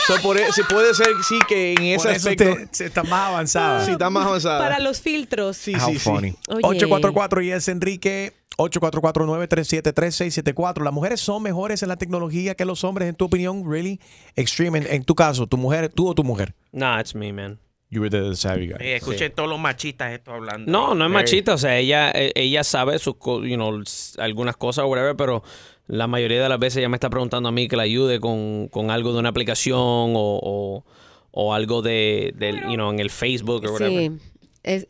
So, 0.07 0.15
por 0.23 0.39
e- 0.39 0.53
si 0.53 0.63
puede 0.63 0.95
ser, 0.95 1.09
sí, 1.27 1.37
que 1.49 1.73
en 1.73 1.83
ese 1.83 2.07
Por 2.07 2.15
eso 2.17 2.29
aspecto... 2.31 2.57
te- 2.77 2.85
está 2.85 3.03
más 3.03 3.29
avanzada. 3.31 3.85
Sí, 3.85 3.91
está 3.93 4.09
más 4.09 4.25
avanzada. 4.27 4.59
Para 4.61 4.79
los 4.79 5.01
filtros. 5.01 5.57
Sí, 5.57 5.75
How 5.75 5.81
sí, 5.89 5.95
sí. 5.95 5.99
funny. 5.99 6.29
Oye. 6.49 6.61
844 6.63 7.43
Yes 7.43 7.69
Enrique. 7.69 8.33
844-937-3674. 8.59 10.83
Las 10.83 10.93
mujeres 10.93 11.21
son 11.21 11.43
mejores 11.43 11.83
en 11.83 11.89
la 11.89 11.97
tecnología 11.97 12.55
que 12.55 12.65
los 12.65 12.85
hombres, 12.85 13.09
en 13.09 13.15
tu 13.15 13.27
opinión, 13.27 13.65
really? 13.71 14.01
Extreme. 14.35 14.79
En, 14.79 14.87
en 14.87 15.05
tu 15.05 15.15
caso, 15.15 15.47
tu 15.47 15.57
mujer, 15.57 15.89
tú 15.91 16.09
o 16.09 16.15
tu 16.15 16.25
mujer. 16.25 16.55
Nah, 16.73 17.01
it's 17.01 17.15
me, 17.15 17.33
man. 17.33 17.59
You 17.89 18.01
were 18.01 18.11
the 18.11 18.35
savvy 18.35 18.67
guy. 18.69 18.77
Eh, 18.81 18.97
escuchen 18.97 19.33
todos 19.33 19.49
los 19.49 19.61
machistas 19.61 20.13
esto 20.13 20.33
hablando. 20.33 20.71
No, 20.71 20.95
no 20.95 21.05
es 21.07 21.11
machista, 21.11 21.55
o 21.55 21.59
sea, 21.59 21.79
ella, 21.79 22.11
eh, 22.11 22.33
ella 22.35 22.65
sabe 22.65 22.99
sus, 22.99 23.17
co- 23.17 23.45
you 23.45 23.55
know, 23.55 23.81
algunas 24.19 24.57
cosas 24.57 24.85
o 24.85 24.89
whatever, 24.89 25.15
pero 25.17 25.45
la 25.87 26.09
mayoría 26.09 26.43
de 26.43 26.49
las 26.49 26.59
veces 26.59 26.79
ella 26.79 26.89
me 26.89 26.97
está 26.97 27.11
preguntando 27.11 27.49
a 27.49 27.53
mí 27.53 27.69
que 27.69 27.77
la 27.77 27.85
ayude 27.85 28.19
con, 28.19 28.67
con 28.69 28.91
algo 28.91 29.13
de 29.13 29.21
una 29.21 29.29
aplicación 29.29 29.77
o, 29.79 30.41
o, 30.43 30.85
o 31.31 31.55
algo 31.55 31.81
de, 31.81 32.33
del, 32.37 32.61
you 32.63 32.75
know, 32.75 32.91
en 32.91 32.99
el 32.99 33.11
Facebook 33.11 33.65
o 33.65 33.73
whatever. 33.73 34.11
Sí. 34.11 34.19
Es- 34.65 34.87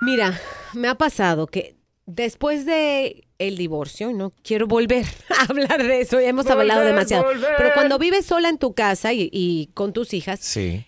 mira, 0.00 0.40
me 0.72 0.88
ha 0.88 0.96
pasado 0.96 1.46
que 1.46 1.76
después 2.06 2.66
de 2.66 3.28
el 3.38 3.56
divorcio, 3.56 4.12
no 4.12 4.32
quiero 4.42 4.66
volver 4.66 5.06
a 5.38 5.44
hablar 5.50 5.82
de 5.82 6.00
eso, 6.00 6.20
ya 6.20 6.28
hemos 6.28 6.46
hablado 6.48 6.80
demasiado, 6.82 7.24
volver. 7.24 7.50
pero 7.56 7.70
cuando 7.74 7.98
vives 7.98 8.26
sola 8.26 8.48
en 8.48 8.58
tu 8.58 8.74
casa 8.74 9.12
y, 9.12 9.28
y 9.32 9.70
con 9.74 9.92
tus 9.92 10.14
hijas, 10.14 10.40
Sí. 10.40 10.84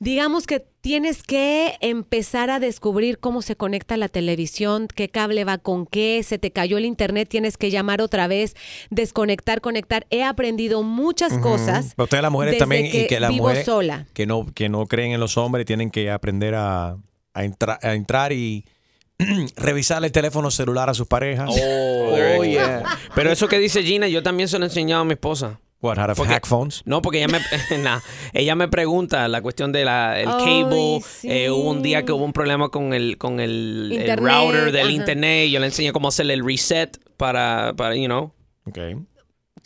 Digamos 0.00 0.46
que 0.46 0.64
tienes 0.80 1.22
que 1.22 1.74
empezar 1.82 2.48
a 2.50 2.58
descubrir 2.58 3.18
cómo 3.18 3.42
se 3.42 3.54
conecta 3.54 3.98
la 3.98 4.08
televisión, 4.08 4.88
qué 4.92 5.10
cable 5.10 5.44
va 5.44 5.58
con 5.58 5.84
qué, 5.86 6.22
se 6.24 6.38
te 6.38 6.50
cayó 6.52 6.78
el 6.78 6.86
internet, 6.86 7.28
tienes 7.28 7.58
que 7.58 7.70
llamar 7.70 8.00
otra 8.00 8.26
vez, 8.26 8.56
desconectar, 8.88 9.60
conectar. 9.60 10.06
He 10.10 10.24
aprendido 10.24 10.82
muchas 10.82 11.36
cosas. 11.38 11.92
Pero 11.96 12.04
ustedes 12.04 12.22
las 12.22 12.32
mujeres 12.32 12.58
también 12.58 12.86
y 12.86 13.06
que 13.06 13.20
las 13.20 13.30
mujeres 13.30 13.66
sola. 13.66 14.06
que 14.14 14.26
no 14.26 14.46
que 14.54 14.68
no 14.70 14.86
creen 14.86 15.12
en 15.12 15.20
los 15.20 15.36
hombres 15.36 15.66
tienen 15.66 15.90
que 15.90 16.10
aprender 16.10 16.54
a, 16.54 16.96
a, 17.34 17.44
entra- 17.44 17.78
a 17.82 17.94
entrar 17.94 18.32
y 18.32 18.64
revisar 19.56 20.02
el 20.02 20.12
teléfono 20.12 20.50
celular 20.50 20.88
a 20.88 20.94
sus 20.94 21.06
parejas. 21.06 21.50
Oh, 21.52 22.42
yeah. 22.42 22.84
Pero 23.14 23.30
eso 23.30 23.48
que 23.48 23.58
dice 23.58 23.82
Gina, 23.82 24.08
yo 24.08 24.22
también 24.22 24.48
se 24.48 24.58
lo 24.58 24.64
he 24.64 24.68
enseñado 24.68 25.02
a 25.02 25.04
mi 25.04 25.12
esposa. 25.12 25.60
What, 25.82 25.98
how 25.98 26.06
to 26.08 26.14
Porque- 26.14 26.32
hack 26.32 26.46
phones? 26.46 26.82
No, 26.84 27.00
porque 27.00 27.22
ella 27.22 27.28
me, 27.28 27.40
nah, 27.82 28.00
ella 28.34 28.54
me 28.54 28.68
pregunta 28.68 29.26
la 29.28 29.40
cuestión 29.40 29.72
del 29.72 29.88
Ay, 29.88 30.24
cable. 30.26 31.00
sí. 31.06 31.30
Eh, 31.30 31.50
hubo 31.50 31.70
un 31.70 31.82
día 31.82 32.04
que 32.04 32.12
hubo 32.12 32.24
un 32.24 32.34
problema 32.34 32.68
con 32.68 32.92
el, 32.92 33.16
con 33.16 33.40
el, 33.40 33.90
router 34.18 34.72
del 34.72 34.90
internet. 34.90 35.48
Yo 35.50 35.58
le 35.58 35.66
enseñé 35.66 35.92
cómo 35.92 36.08
hacerle 36.08 36.34
el 36.34 36.44
reset 36.44 36.98
para, 37.16 37.72
para 37.76 37.96
you 37.96 38.06
know. 38.06 38.32
Okay. 38.68 38.94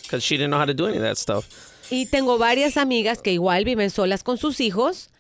Because 0.03 0.23
she 0.25 0.37
didn't 0.37 0.51
know 0.51 0.61
how 0.61 0.67
to 0.67 0.75
do 0.75 0.87
any 0.87 0.99
of 0.99 1.03
that 1.03 1.17
stuff. 1.17 1.47
Y 1.91 2.07
tengo 2.07 2.39
varias 2.39 2.77
amigas 2.77 3.21
que 3.21 3.33
igual 3.33 3.65
viven 3.65 3.91
solas 3.91 4.23
con 4.23 4.39
sus 4.39 4.61
hijos 4.61 5.11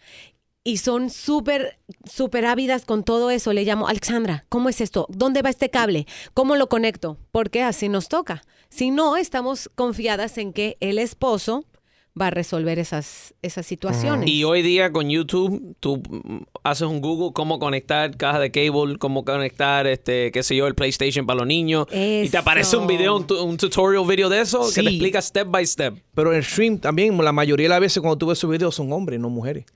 y 0.62 0.78
son 0.78 1.10
súper, 1.10 1.78
súper 2.10 2.46
ávidas 2.46 2.84
con 2.84 3.04
todo 3.04 3.30
eso. 3.30 3.52
Le 3.52 3.64
llamo, 3.64 3.86
Alexandra, 3.88 4.46
¿cómo 4.48 4.68
es 4.68 4.80
esto? 4.80 5.06
¿Dónde 5.10 5.42
va 5.42 5.50
este 5.50 5.70
cable? 5.70 6.06
¿Cómo 6.32 6.56
lo 6.56 6.68
conecto? 6.68 7.18
Porque 7.32 7.62
así 7.62 7.88
nos 7.88 8.08
toca. 8.08 8.42
Si 8.74 8.90
no, 8.90 9.16
estamos 9.16 9.70
confiadas 9.76 10.36
en 10.38 10.52
que 10.52 10.76
el 10.80 10.98
esposo 10.98 11.64
va 12.20 12.26
a 12.28 12.30
resolver 12.30 12.78
esas, 12.80 13.34
esas 13.42 13.66
situaciones. 13.66 14.28
Y 14.28 14.42
hoy 14.42 14.62
día 14.62 14.90
con 14.92 15.08
YouTube, 15.10 15.76
tú 15.78 16.02
haces 16.64 16.88
un 16.88 17.00
Google 17.00 17.32
cómo 17.32 17.60
conectar 17.60 18.16
caja 18.16 18.40
de 18.40 18.50
cable, 18.50 18.98
cómo 18.98 19.24
conectar, 19.24 19.86
este, 19.86 20.32
qué 20.32 20.42
sé 20.42 20.56
yo, 20.56 20.66
el 20.66 20.74
PlayStation 20.74 21.24
para 21.24 21.38
los 21.38 21.46
niños. 21.46 21.86
Y 21.92 22.28
te 22.30 22.36
aparece 22.38 22.76
un 22.76 22.88
video, 22.88 23.16
un, 23.16 23.26
un 23.32 23.56
tutorial 23.56 24.04
video 24.08 24.28
de 24.28 24.40
eso 24.40 24.60
que 24.60 24.74
te 24.74 24.80
Sí. 24.82 24.86
explica 24.88 25.22
step 25.22 25.48
by 25.48 25.64
step. 25.66 25.94
Pero 26.14 26.32
en 26.32 26.42
stream 26.42 26.78
también, 26.78 27.16
la 27.22 27.32
mayoría 27.32 27.66
de 27.66 27.70
las 27.70 27.80
veces 27.80 28.00
cuando 28.00 28.18
tú 28.18 28.26
ves 28.26 28.38
esos 28.38 28.50
videos 28.50 28.74
son 28.74 28.92
hombres, 28.92 29.20
no 29.20 29.30
mujeres. 29.30 29.66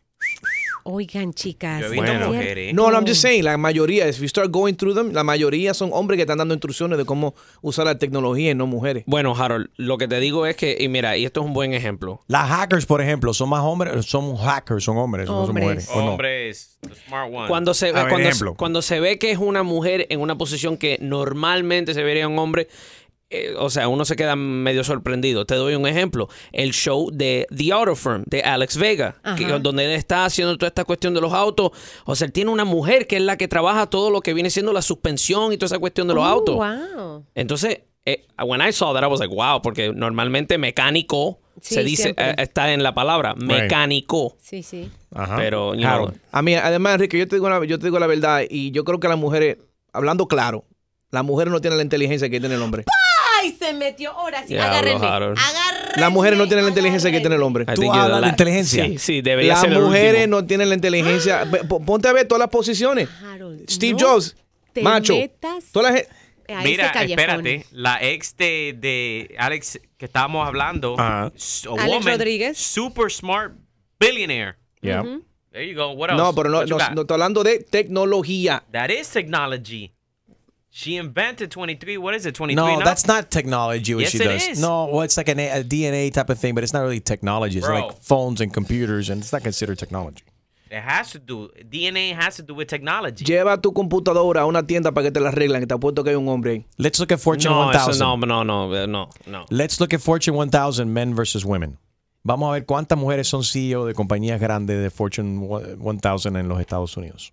Oigan, 0.90 1.34
chicas. 1.34 1.80
Yo 1.82 1.88
he 1.88 1.90
visto 1.90 2.04
¿es 2.06 2.10
cierto? 2.12 2.32
mujeres. 2.32 2.74
No, 2.74 2.90
no, 2.90 2.96
I'm 2.96 3.06
just 3.06 3.20
saying, 3.20 3.44
la 3.44 3.58
mayoría, 3.58 4.08
if 4.08 4.20
you 4.20 4.26
start 4.28 4.50
going 4.50 4.72
through 4.74 4.94
them, 4.94 5.12
la 5.12 5.22
mayoría 5.22 5.74
son 5.74 5.90
hombres 5.92 6.16
que 6.16 6.22
están 6.22 6.38
dando 6.38 6.54
instrucciones 6.54 6.96
de 6.96 7.04
cómo 7.04 7.34
usar 7.60 7.84
la 7.84 7.98
tecnología 7.98 8.52
y 8.52 8.54
no 8.54 8.66
mujeres. 8.66 9.04
Bueno, 9.06 9.34
Harold, 9.36 9.68
lo 9.76 9.98
que 9.98 10.08
te 10.08 10.18
digo 10.18 10.46
es 10.46 10.56
que, 10.56 10.78
y 10.80 10.88
mira, 10.88 11.18
y 11.18 11.26
esto 11.26 11.40
es 11.40 11.46
un 11.46 11.52
buen 11.52 11.74
ejemplo. 11.74 12.22
Las 12.26 12.48
hackers, 12.48 12.86
por 12.86 13.02
ejemplo, 13.02 13.34
son 13.34 13.50
más 13.50 13.60
hombres, 13.60 14.06
son 14.06 14.34
hackers, 14.38 14.82
son 14.82 14.96
hombres, 14.96 15.26
no 15.26 15.44
son 15.46 15.50
Hombres. 15.50 15.64
mujeres. 15.64 15.88
Hombres, 15.92 16.78
the 16.80 16.94
smart 17.06 17.30
one. 17.34 17.48
Cuando 17.48 17.74
se, 17.74 17.90
A 17.90 18.04
ver, 18.04 18.08
cuando, 18.08 18.54
cuando 18.54 18.80
se 18.80 18.98
ve 18.98 19.18
que 19.18 19.30
es 19.30 19.38
una 19.38 19.62
mujer 19.62 20.06
en 20.08 20.20
una 20.22 20.38
posición 20.38 20.78
que 20.78 20.96
normalmente 21.02 21.92
se 21.92 22.02
vería 22.02 22.26
un 22.28 22.38
hombre, 22.38 22.66
eh, 23.30 23.54
o 23.58 23.68
sea, 23.70 23.88
uno 23.88 24.04
se 24.04 24.16
queda 24.16 24.36
medio 24.36 24.82
sorprendido. 24.84 25.44
Te 25.44 25.54
doy 25.54 25.74
un 25.74 25.86
ejemplo. 25.86 26.28
El 26.52 26.72
show 26.72 27.10
de 27.12 27.46
The 27.54 27.72
Auto 27.72 27.94
Firm, 27.94 28.24
de 28.26 28.40
Alex 28.42 28.76
Vega, 28.78 29.16
que- 29.36 29.44
Ajá. 29.44 29.58
donde 29.58 29.84
él 29.84 29.90
está 29.92 30.24
haciendo 30.24 30.56
toda 30.56 30.68
esta 30.68 30.84
cuestión 30.84 31.12
de 31.14 31.20
los 31.20 31.32
autos. 31.32 31.70
O 32.06 32.14
sea, 32.16 32.26
él 32.26 32.32
tiene 32.32 32.50
una 32.50 32.64
mujer 32.64 33.06
que 33.06 33.16
es 33.16 33.22
la 33.22 33.36
que 33.36 33.46
trabaja 33.48 33.86
todo 33.86 34.10
lo 34.10 34.20
que 34.22 34.32
viene 34.34 34.48
siendo 34.50 34.72
la 34.72 34.82
suspensión 34.82 35.52
y 35.52 35.58
toda 35.58 35.66
esa 35.66 35.78
cuestión 35.78 36.08
de 36.08 36.14
los 36.14 36.24
Oh, 36.24 36.26
autos. 36.26 36.56
wow. 36.56 37.24
Entonces, 37.34 37.80
eh, 38.06 38.24
when 38.46 38.60
I 38.66 38.72
saw 38.72 38.94
that, 38.94 39.02
I 39.02 39.06
was 39.06 39.20
like, 39.20 39.34
wow, 39.34 39.60
porque 39.60 39.92
normalmente 39.92 40.56
mecánico 40.56 41.38
Sí, 41.60 41.74
se 41.74 41.84
dice, 41.84 42.14
eh, 42.16 42.34
está 42.38 42.72
en 42.72 42.82
la 42.84 42.94
palabra, 42.94 43.34
mecánico. 43.34 44.36
Sí, 44.40 44.62
sí. 44.62 44.90
Pero, 45.36 45.74
you 45.74 45.80
know, 45.82 46.12
A 46.32 46.40
mí, 46.40 46.54
además, 46.54 46.94
Enrique, 46.94 47.18
yo 47.18 47.26
te, 47.28 47.36
digo 47.36 47.48
la, 47.50 47.64
yo 47.66 47.78
te 47.78 47.86
digo 47.86 47.98
la 47.98 48.06
verdad 48.06 48.42
y 48.48 48.70
yo 48.70 48.84
creo 48.84 49.00
que 49.00 49.08
las 49.08 49.18
mujeres, 49.18 49.58
hablando 49.92 50.28
claro, 50.28 50.64
las 51.10 51.24
mujeres 51.24 51.52
no 51.52 51.60
tienen 51.60 51.76
la 51.78 51.82
inteligencia 51.82 52.30
que 52.30 52.38
tiene 52.40 52.54
el 52.54 52.62
hombre. 52.62 52.84
¡Ay, 53.48 53.56
se 53.58 53.72
metió! 53.72 54.12
Ahora 54.12 54.42
sí, 54.42 54.48
Diablo, 54.54 54.70
agárrenme. 54.72 55.06
Harold. 55.06 55.38
Agárrenme. 55.38 56.00
Las 56.00 56.10
mujeres 56.12 56.38
no 56.38 56.46
tienen 56.46 56.64
la 56.64 56.68
inteligencia 56.70 57.10
que 57.10 57.20
tiene 57.20 57.36
el 57.36 57.42
hombre. 57.42 57.64
I 57.64 57.74
think 57.74 57.94
you're 57.94 58.08
la- 58.20 58.64
Sí, 58.64 58.98
sí, 58.98 59.20
debería 59.22 59.52
Las 59.54 59.60
ser 59.62 59.72
el 59.72 59.80
mujeres 59.80 60.20
último. 60.24 60.40
no 60.40 60.46
tienen 60.46 60.68
la 60.68 60.74
inteligencia. 60.74 61.44
Ve, 61.44 61.64
po- 61.64 61.80
Ponte 61.84 62.08
a 62.08 62.12
ver 62.12 62.26
todas 62.28 62.40
las 62.40 62.50
posiciones. 62.50 63.08
Steve 63.68 63.96
no 64.00 64.06
Jobs, 64.08 64.36
te 64.72 64.82
macho. 64.82 65.14
metas 65.14 65.64
Toda 65.72 65.90
la 65.90 65.96
gen- 65.98 66.06
a 66.56 66.62
Mira, 66.62 66.92
callejón. 66.92 67.18
espérate, 67.20 67.66
la 67.72 68.02
ex 68.02 68.36
de, 68.36 68.74
de 68.78 69.34
Alex 69.38 69.80
que 69.98 70.04
estábamos 70.06 70.46
hablando, 70.46 70.94
Ajá. 70.98 71.30
s- 71.36 71.68
a 71.68 71.72
Alex 71.72 71.88
woman, 71.98 72.12
Rodríguez. 72.14 72.56
super 72.58 73.10
smart 73.12 73.52
billionaire. 74.00 74.56
Yeah. 74.80 75.02
There 75.52 75.66
you 75.68 75.74
go. 75.76 75.90
What 75.92 76.10
else? 76.10 76.22
No, 76.22 76.34
pero 76.34 76.48
no, 76.50 76.58
What 76.58 76.66
you 76.66 76.76
no, 76.76 76.84
got? 76.84 76.94
no 76.94 77.00
estoy 77.02 77.14
hablando 77.14 77.42
de 77.42 77.58
tecnología. 77.58 78.62
That 78.72 78.90
is 78.90 79.08
technology. 79.08 79.92
She 80.78 80.96
invented 80.96 81.50
23. 81.50 81.98
What 81.98 82.14
is 82.14 82.24
it? 82.24 82.36
23 82.36 82.54
No, 82.54 82.78
now? 82.78 82.84
that's 82.84 83.04
not 83.04 83.32
technology 83.32 83.96
what 83.96 84.02
Yes, 84.02 84.12
she 84.12 84.18
it 84.18 84.28
does. 84.28 84.46
is. 84.46 84.60
No, 84.60 84.84
well, 84.84 85.02
it's 85.02 85.16
like 85.16 85.26
an, 85.28 85.40
a 85.40 85.64
DNA 85.64 86.12
type 86.12 86.30
of 86.30 86.38
thing, 86.38 86.54
but 86.54 86.62
it's 86.62 86.72
not 86.72 86.82
really 86.82 87.00
technology. 87.00 87.58
It's 87.58 87.66
Bro. 87.66 87.86
like 87.88 88.00
phones 88.00 88.40
and 88.40 88.54
computers, 88.54 89.10
and 89.10 89.20
it's 89.20 89.32
not 89.32 89.42
considered 89.42 89.76
technology. 89.76 90.22
It 90.70 90.80
has 90.80 91.10
to 91.10 91.18
do. 91.18 91.48
DNA 91.68 92.14
has 92.14 92.36
to 92.36 92.42
do 92.44 92.54
with 92.54 92.68
technology. 92.68 93.24
Lleva 93.24 93.60
tu 93.60 93.72
computadora 93.72 94.42
a 94.42 94.46
una 94.46 94.62
tienda 94.62 94.92
para 94.92 95.06
que 95.06 95.10
te 95.10 95.18
la 95.18 95.30
arreglen, 95.30 95.66
te 95.66 95.74
apuesto 95.74 96.04
que 96.04 96.10
hay 96.10 96.16
un 96.16 96.28
hombre 96.28 96.52
ahí. 96.52 96.64
Let's 96.76 97.00
look 97.00 97.10
at 97.10 97.18
Fortune 97.18 97.52
no, 97.52 97.72
eso 97.72 97.90
1000. 97.90 97.98
no, 97.98 98.16
no, 98.16 98.44
no, 98.44 98.76
eh, 98.76 98.86
no, 98.86 99.08
no. 99.26 99.46
Let's 99.50 99.80
look 99.80 99.92
at 99.92 100.00
Fortune 100.00 100.36
1000 100.36 100.86
men 100.86 101.12
versus 101.16 101.44
women. 101.44 101.76
Vamos 102.22 102.50
a 102.50 102.52
ver 102.52 102.66
cuántas 102.66 102.96
mujeres 102.96 103.26
son 103.26 103.42
CEO 103.42 103.84
de 103.84 103.94
compañías 103.94 104.40
grandes 104.40 104.80
de 104.80 104.90
Fortune 104.90 105.40
1000 105.76 106.36
en 106.36 106.48
los 106.48 106.60
Estados 106.60 106.96
Unidos. 106.96 107.32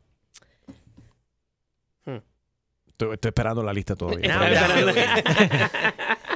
Estoy, 2.96 3.14
estoy 3.16 3.28
esperando 3.28 3.62
la 3.62 3.74
lista 3.74 3.94
todavía. 3.94 4.38
Now 4.38 4.48
downloading. 4.50 5.04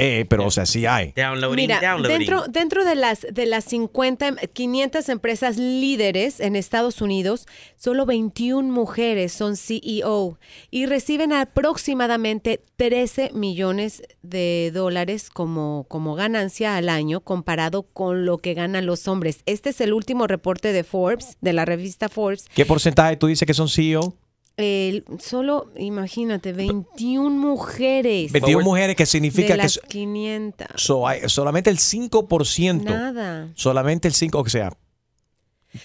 Eh, 0.00 0.26
pero 0.28 0.46
o 0.46 0.50
sea, 0.52 0.64
sí 0.64 0.86
hay. 0.86 1.12
Downloading, 1.16 1.56
Mira, 1.56 1.80
downloading. 1.80 2.18
dentro, 2.18 2.44
dentro 2.48 2.84
de 2.84 2.94
las 2.94 3.26
de 3.32 3.46
las 3.46 3.64
50, 3.64 4.36
500 4.52 5.08
empresas 5.08 5.56
líderes 5.56 6.38
en 6.38 6.54
Estados 6.54 7.02
Unidos, 7.02 7.46
solo 7.76 8.06
21 8.06 8.72
mujeres 8.72 9.32
son 9.32 9.56
CEO 9.56 10.38
y 10.70 10.86
reciben 10.86 11.32
aproximadamente 11.32 12.62
13 12.76 13.32
millones 13.34 14.02
de 14.22 14.70
dólares 14.72 15.30
como, 15.30 15.84
como 15.88 16.14
ganancia 16.14 16.76
al 16.76 16.88
año 16.88 17.20
comparado 17.20 17.82
con 17.82 18.24
lo 18.24 18.38
que 18.38 18.54
ganan 18.54 18.86
los 18.86 19.08
hombres. 19.08 19.42
Este 19.46 19.70
es 19.70 19.80
el 19.80 19.92
último 19.92 20.28
reporte 20.28 20.72
de 20.72 20.84
Forbes, 20.84 21.36
de 21.40 21.52
la 21.52 21.64
revista 21.64 22.08
Forbes. 22.08 22.46
¿Qué 22.54 22.64
porcentaje 22.64 23.16
tú 23.16 23.26
dices 23.26 23.46
que 23.46 23.54
son 23.54 23.68
CEO? 23.68 24.14
El- 24.58 25.04
solo, 25.20 25.70
imagínate, 25.76 26.52
21 26.52 27.30
mujeres. 27.30 28.32
21 28.32 28.62
mujeres, 28.64 28.96
que 28.96 29.06
significa 29.06 29.48
de 29.48 29.54
que... 29.54 29.62
las 29.62 29.72
so- 29.74 29.80
500. 29.88 30.66
so 30.74 31.06
hay 31.06 31.20
solamente 31.28 31.70
el 31.70 31.78
5%. 31.78 32.82
Nada. 32.82 33.48
Solamente 33.54 34.08
el 34.08 34.14
5, 34.14 34.38
o 34.40 34.48
sea, 34.48 34.72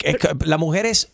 es 0.04 0.18
que 0.18 0.30
las 0.46 0.60
mujeres 0.60 1.12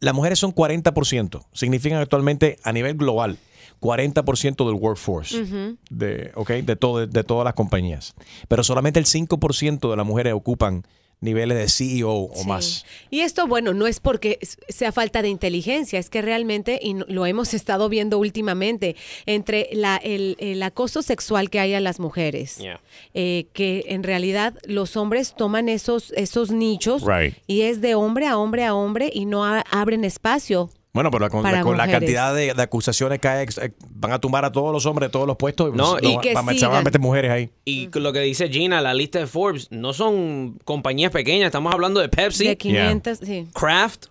las 0.00 0.14
mujeres 0.14 0.38
son 0.38 0.54
40%, 0.54 1.46
significan 1.52 1.98
actualmente 1.98 2.58
a 2.62 2.72
nivel 2.72 2.94
global 2.96 3.38
40% 3.80 4.66
del 4.66 4.74
workforce 4.74 5.42
Ujú. 5.42 5.76
de, 5.90 6.30
ok, 6.34 6.50
de, 6.50 6.76
todo, 6.76 7.06
de 7.06 7.24
todas 7.24 7.44
las 7.44 7.54
compañías. 7.54 8.14
Pero 8.48 8.62
solamente 8.64 8.98
el 9.00 9.06
5% 9.06 9.90
de 9.90 9.96
las 9.96 10.06
mujeres 10.06 10.32
ocupan 10.34 10.86
niveles 11.24 11.58
de 11.58 11.68
CEO 11.68 12.10
o 12.12 12.30
Sí. 12.34 12.46
más. 12.46 12.84
Y 13.10 13.20
esto, 13.20 13.46
bueno, 13.46 13.74
no 13.74 13.86
es 13.86 13.98
porque 13.98 14.38
sea 14.68 14.92
falta 14.92 15.22
de 15.22 15.28
inteligencia, 15.28 15.98
es 15.98 16.10
que 16.10 16.22
realmente, 16.22 16.78
y 16.82 16.94
lo 17.08 17.26
hemos 17.26 17.54
estado 17.54 17.88
viendo 17.88 18.18
últimamente, 18.18 18.94
entre 19.26 19.68
la, 19.72 19.96
el, 19.96 20.36
el 20.38 20.62
acoso 20.62 21.02
sexual 21.02 21.50
que 21.50 21.58
hay 21.60 21.74
a 21.74 21.80
las 21.80 21.98
mujeres, 21.98 22.58
Yeah. 22.58 22.80
eh, 23.14 23.46
que 23.52 23.84
en 23.88 24.02
realidad 24.02 24.54
los 24.66 24.96
hombres 24.96 25.34
toman 25.36 25.68
esos, 25.68 26.12
esos 26.16 26.50
nichos 26.50 27.02
Right. 27.04 27.34
y 27.46 27.62
es 27.62 27.80
de 27.80 27.94
hombre 27.94 28.26
a 28.26 28.36
hombre 28.38 28.64
a 28.64 28.74
hombre 28.74 29.10
y 29.12 29.24
no 29.24 29.44
a- 29.44 29.60
abren 29.70 30.04
espacio. 30.04 30.70
Bueno, 30.94 31.10
pero 31.10 31.28
con, 31.28 31.42
la 31.76 31.88
cantidad 31.88 32.32
de, 32.34 32.54
de 32.54 32.62
acusaciones 32.62 33.18
que 33.18 33.26
hay, 33.26 33.46
eh, 33.60 33.72
van 33.90 34.12
a 34.12 34.20
tumbar 34.20 34.44
a 34.44 34.52
todos 34.52 34.72
los 34.72 34.86
hombres 34.86 35.08
de 35.08 35.12
todos 35.12 35.26
los 35.26 35.36
puestos. 35.36 35.74
No, 35.74 35.96
no, 36.00 36.08
y 36.08 36.14
va- 36.14 36.20
que 36.22 36.32
va- 36.34 36.54
se 36.54 36.66
van 36.66 36.76
a 36.76 36.82
meter 36.82 37.00
mujeres 37.00 37.32
ahí. 37.32 37.50
Y 37.64 37.90
lo 37.98 38.12
que 38.12 38.20
dice 38.20 38.48
Gina, 38.48 38.80
la 38.80 38.94
lista 38.94 39.18
de 39.18 39.26
Forbes, 39.26 39.72
no 39.72 39.92
son 39.92 40.56
compañías 40.64 41.10
pequeñas, 41.10 41.46
estamos 41.46 41.74
hablando 41.74 41.98
de 42.00 42.08
Pepsi, 42.08 42.46
De 42.46 42.56
500, 42.56 43.18
sí. 43.18 43.48
Kraft, 43.52 44.06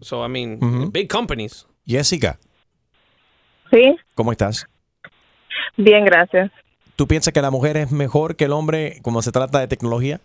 so 0.00 0.24
I 0.24 0.28
mean, 0.28 0.90
big 0.92 1.08
companies. 1.08 1.66
Jessica, 1.84 2.38
Sí, 3.72 3.96
¿cómo 4.14 4.30
estás? 4.32 4.66
bien, 5.76 6.04
gracias. 6.04 6.50
¿Tú 6.96 7.06
piensas 7.08 7.32
que 7.34 7.42
la 7.42 7.50
mujer 7.50 7.76
es 7.76 7.90
mejor 7.90 8.36
que 8.36 8.44
el 8.44 8.52
hombre 8.52 8.98
cuando 9.02 9.22
se 9.22 9.30
trata 9.32 9.58
de 9.60 9.68
tecnología? 9.68 10.20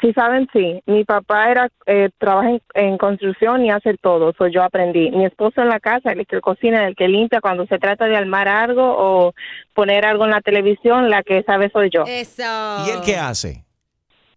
Sí, 0.00 0.12
saben, 0.14 0.48
sí. 0.52 0.80
Mi 0.86 1.04
papá 1.04 1.50
era 1.50 1.68
eh, 1.86 2.08
trabaja 2.18 2.50
en, 2.50 2.62
en 2.74 2.96
construcción 2.98 3.64
y 3.66 3.70
hace 3.70 3.96
todo, 3.98 4.32
so 4.38 4.46
yo 4.46 4.62
aprendí. 4.62 5.10
Mi 5.10 5.26
esposo 5.26 5.60
en 5.60 5.68
la 5.68 5.78
casa, 5.78 6.12
el 6.12 6.26
que 6.26 6.40
cocina, 6.40 6.86
el 6.86 6.96
que 6.96 7.06
limpia 7.08 7.40
cuando 7.42 7.66
se 7.66 7.78
trata 7.78 8.06
de 8.06 8.16
armar 8.16 8.48
algo 8.48 8.82
o 8.82 9.34
poner 9.74 10.06
algo 10.06 10.24
en 10.24 10.30
la 10.30 10.40
televisión, 10.40 11.10
la 11.10 11.22
que 11.22 11.42
sabe 11.42 11.68
soy 11.70 11.90
yo. 11.92 12.04
Eso. 12.06 12.42
¿Y 12.86 12.90
él 12.90 13.00
qué 13.04 13.16
hace? 13.16 13.64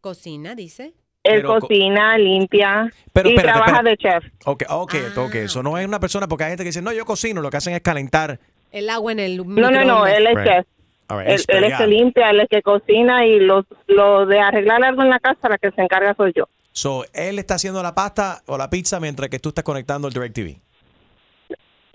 Cocina, 0.01 0.53
dice. 0.55 0.93
Él 1.23 1.35
Pero 1.41 1.47
co- 1.53 1.59
cocina, 1.67 2.17
limpia 2.17 2.91
Pero 3.13 3.29
y 3.29 3.35
espérate, 3.35 3.57
trabaja 3.59 3.77
espérate. 3.87 3.89
de 3.89 3.97
chef. 4.29 4.33
Ok, 4.45 4.63
ok, 4.69 4.95
Ah. 5.15 5.21
ok. 5.21 5.35
Eso 5.35 5.63
no 5.63 5.77
es 5.77 5.87
una 5.87 6.01
persona, 6.01 6.27
porque 6.27 6.43
hay 6.43 6.49
gente 6.51 6.63
que 6.63 6.69
dice, 6.69 6.81
no, 6.81 6.91
yo 6.91 7.05
cocino, 7.05 7.41
lo 7.41 7.49
que 7.49 7.57
hacen 7.57 7.73
es 7.73 7.79
calentar. 7.81 8.39
El 8.73 8.89
agua 8.89 9.13
en 9.13 9.19
el 9.19 9.37
No, 9.37 9.71
no, 9.71 9.85
no, 9.85 10.05
él 10.05 10.27
es 10.27 10.35
Right. 10.35 10.45
chef. 10.47 10.65
All 11.13 11.19
right, 11.19 11.29
Él, 11.29 11.35
es 11.35 11.45
él 11.47 11.63
es 11.63 11.71
que 11.71 11.75
pegar. 11.77 11.87
limpia, 11.89 12.29
él 12.31 12.39
es 12.41 12.49
que 12.49 12.61
cocina 12.61 13.25
y 13.25 13.39
los, 13.39 13.65
lo 13.87 14.25
de 14.25 14.39
arreglar 14.39 14.83
algo 14.83 15.01
en 15.03 15.09
la 15.09 15.19
casa, 15.19 15.49
la 15.49 15.57
que 15.57 15.71
se 15.71 15.81
encarga 15.81 16.13
soy 16.15 16.33
yo. 16.35 16.45
So, 16.71 17.05
él 17.13 17.37
está 17.39 17.55
haciendo 17.55 17.83
la 17.83 17.93
pasta 17.93 18.41
o 18.47 18.57
la 18.57 18.69
pizza 18.69 18.99
mientras 18.99 19.29
que 19.29 19.39
tú 19.39 19.49
estás 19.49 19.63
conectando 19.63 20.07
el 20.07 20.13
DirecTV. 20.13 20.57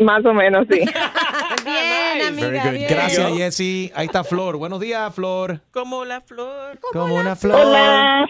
Más 0.01 0.25
o 0.25 0.33
menos, 0.33 0.65
sí. 0.71 0.79
Bien, 1.65 2.27
amiga, 2.29 2.47
Very 2.49 2.59
good. 2.61 2.71
bien. 2.73 2.87
Gracias, 2.89 3.33
Jessy. 3.37 3.91
Ahí 3.97 4.07
está 4.07 4.23
Flor. 4.23 4.57
Buenos 4.57 4.79
días, 4.79 5.13
Flor. 5.13 5.61
Como 5.73 6.05
la 6.05 6.21
flor. 6.21 6.79
Como 6.93 7.17
una 7.17 7.35
flor. 7.35 7.57
Hola. 7.61 8.25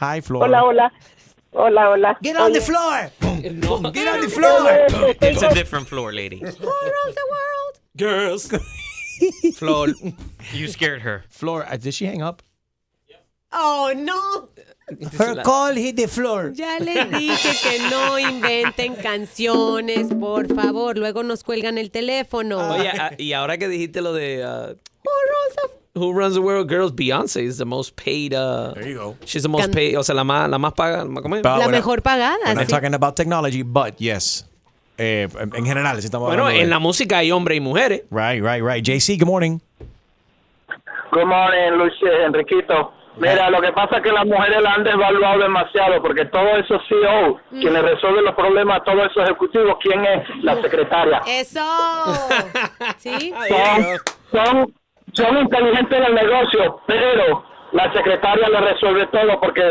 Hi, 0.00 0.22
Flor. 0.22 0.44
Hola, 0.44 0.64
hola. 0.64 0.92
Hola, 1.52 1.90
hola. 1.90 2.18
Get 2.22 2.36
on 2.36 2.52
the 2.52 2.58
Oye, 2.58 2.66
floor. 2.66 3.10
No. 3.52 3.92
Get 3.92 4.08
on 4.08 4.20
the 4.22 4.28
floor. 4.28 4.86
It's 5.20 5.42
a 5.42 5.52
different 5.54 5.86
floor, 5.86 6.12
lady. 6.12 6.42
Girls. 7.96 8.50
Flor. 9.54 9.88
You 10.52 10.68
scared 10.68 11.02
her. 11.02 11.24
Flor, 11.30 11.64
uh, 11.70 11.76
did 11.76 11.94
she 11.94 12.06
hang 12.06 12.22
up? 12.22 12.42
Oh, 13.52 13.92
no. 13.96 14.48
Her 15.16 15.42
call 15.42 15.74
hit 15.74 15.96
the 15.96 16.08
floor. 16.08 16.50
Ya 16.54 16.76
les 16.80 17.06
dije 17.08 17.54
que 17.62 17.78
no 17.90 18.18
inventen 18.18 18.96
canciones, 18.96 20.08
por 20.18 20.46
favor. 20.54 20.96
Luego 20.98 21.22
nos 21.22 21.42
cuelgan 21.42 21.78
el 21.78 21.90
teléfono. 21.90 22.58
Oye, 22.74 22.90
ah, 22.90 23.12
y 23.16 23.32
ahora 23.32 23.56
que 23.56 23.68
dijiste 23.68 24.02
lo 24.02 24.12
de... 24.12 24.42
ah, 24.44 24.74
Who 25.94 26.12
runs 26.12 26.34
the 26.34 26.42
world? 26.42 26.68
Girls. 26.68 26.90
Beyonce 26.92 27.40
is 27.44 27.56
the 27.58 27.64
most 27.64 27.94
paid. 27.94 28.34
Uh, 28.34 28.72
there 28.74 28.88
you 28.88 28.96
go. 28.96 29.16
She's 29.24 29.44
the 29.44 29.48
most 29.48 29.66
Can- 29.66 29.72
paid. 29.72 29.94
O 29.96 30.02
sea, 30.02 30.14
la 30.16 30.24
más, 30.24 30.50
la 30.50 30.58
más 30.58 30.74
paga. 30.74 31.04
¿cómo 31.04 31.36
es? 31.36 31.42
But 31.42 31.58
La 31.60 31.68
mejor 31.68 32.02
pagada, 32.02 32.36
We're 32.44 32.54
not 32.54 32.66
sí. 32.66 32.70
talking 32.70 32.94
about 32.94 33.14
technology, 33.14 33.62
but 33.62 34.00
yes. 34.00 34.44
Eh, 34.96 35.28
en 35.40 35.54
en 35.56 35.66
general, 35.66 35.98
si 36.00 36.06
estamos 36.06 36.28
Bueno, 36.28 36.44
hablando 36.44 36.60
en 36.60 36.66
de- 36.68 36.70
la 36.70 36.78
música 36.78 37.18
hay 37.18 37.32
hombres 37.32 37.58
y 37.58 37.60
mujeres. 37.60 38.02
Right, 38.10 38.42
right, 38.42 38.62
right. 38.62 38.84
JC, 38.84 39.16
good 39.18 39.26
morning. 39.26 39.58
Good 41.10 41.26
morning, 41.26 41.78
Luis, 41.78 41.92
Enriquito. 42.26 42.92
Mira, 43.16 43.48
lo 43.48 43.60
que 43.60 43.70
pasa 43.70 43.98
es 43.98 44.02
que 44.02 44.10
las 44.10 44.26
mujeres 44.26 44.60
la 44.60 44.74
han 44.74 44.82
desvaluado 44.82 45.38
demasiado 45.38 46.02
porque 46.02 46.24
todos 46.24 46.58
esos 46.64 46.82
CEO, 46.88 47.38
quienes 47.50 47.80
resuelven 47.82 48.24
los 48.24 48.34
problemas, 48.34 48.82
todos 48.84 49.08
esos 49.08 49.22
ejecutivos, 49.22 49.76
¿quién 49.80 50.04
es? 50.04 50.28
La 50.42 50.60
secretaria. 50.60 51.22
Eso. 51.24 51.60
¿Sí? 52.98 53.32
Son, 53.48 53.84
son, 54.32 54.74
son 55.12 55.38
inteligentes 55.38 55.96
en 55.96 56.04
el 56.06 56.14
negocio, 56.14 56.80
pero 56.88 57.44
la 57.70 57.92
secretaria 57.92 58.48
le 58.48 58.60
resuelve 58.72 59.06
todo 59.06 59.38
porque 59.40 59.62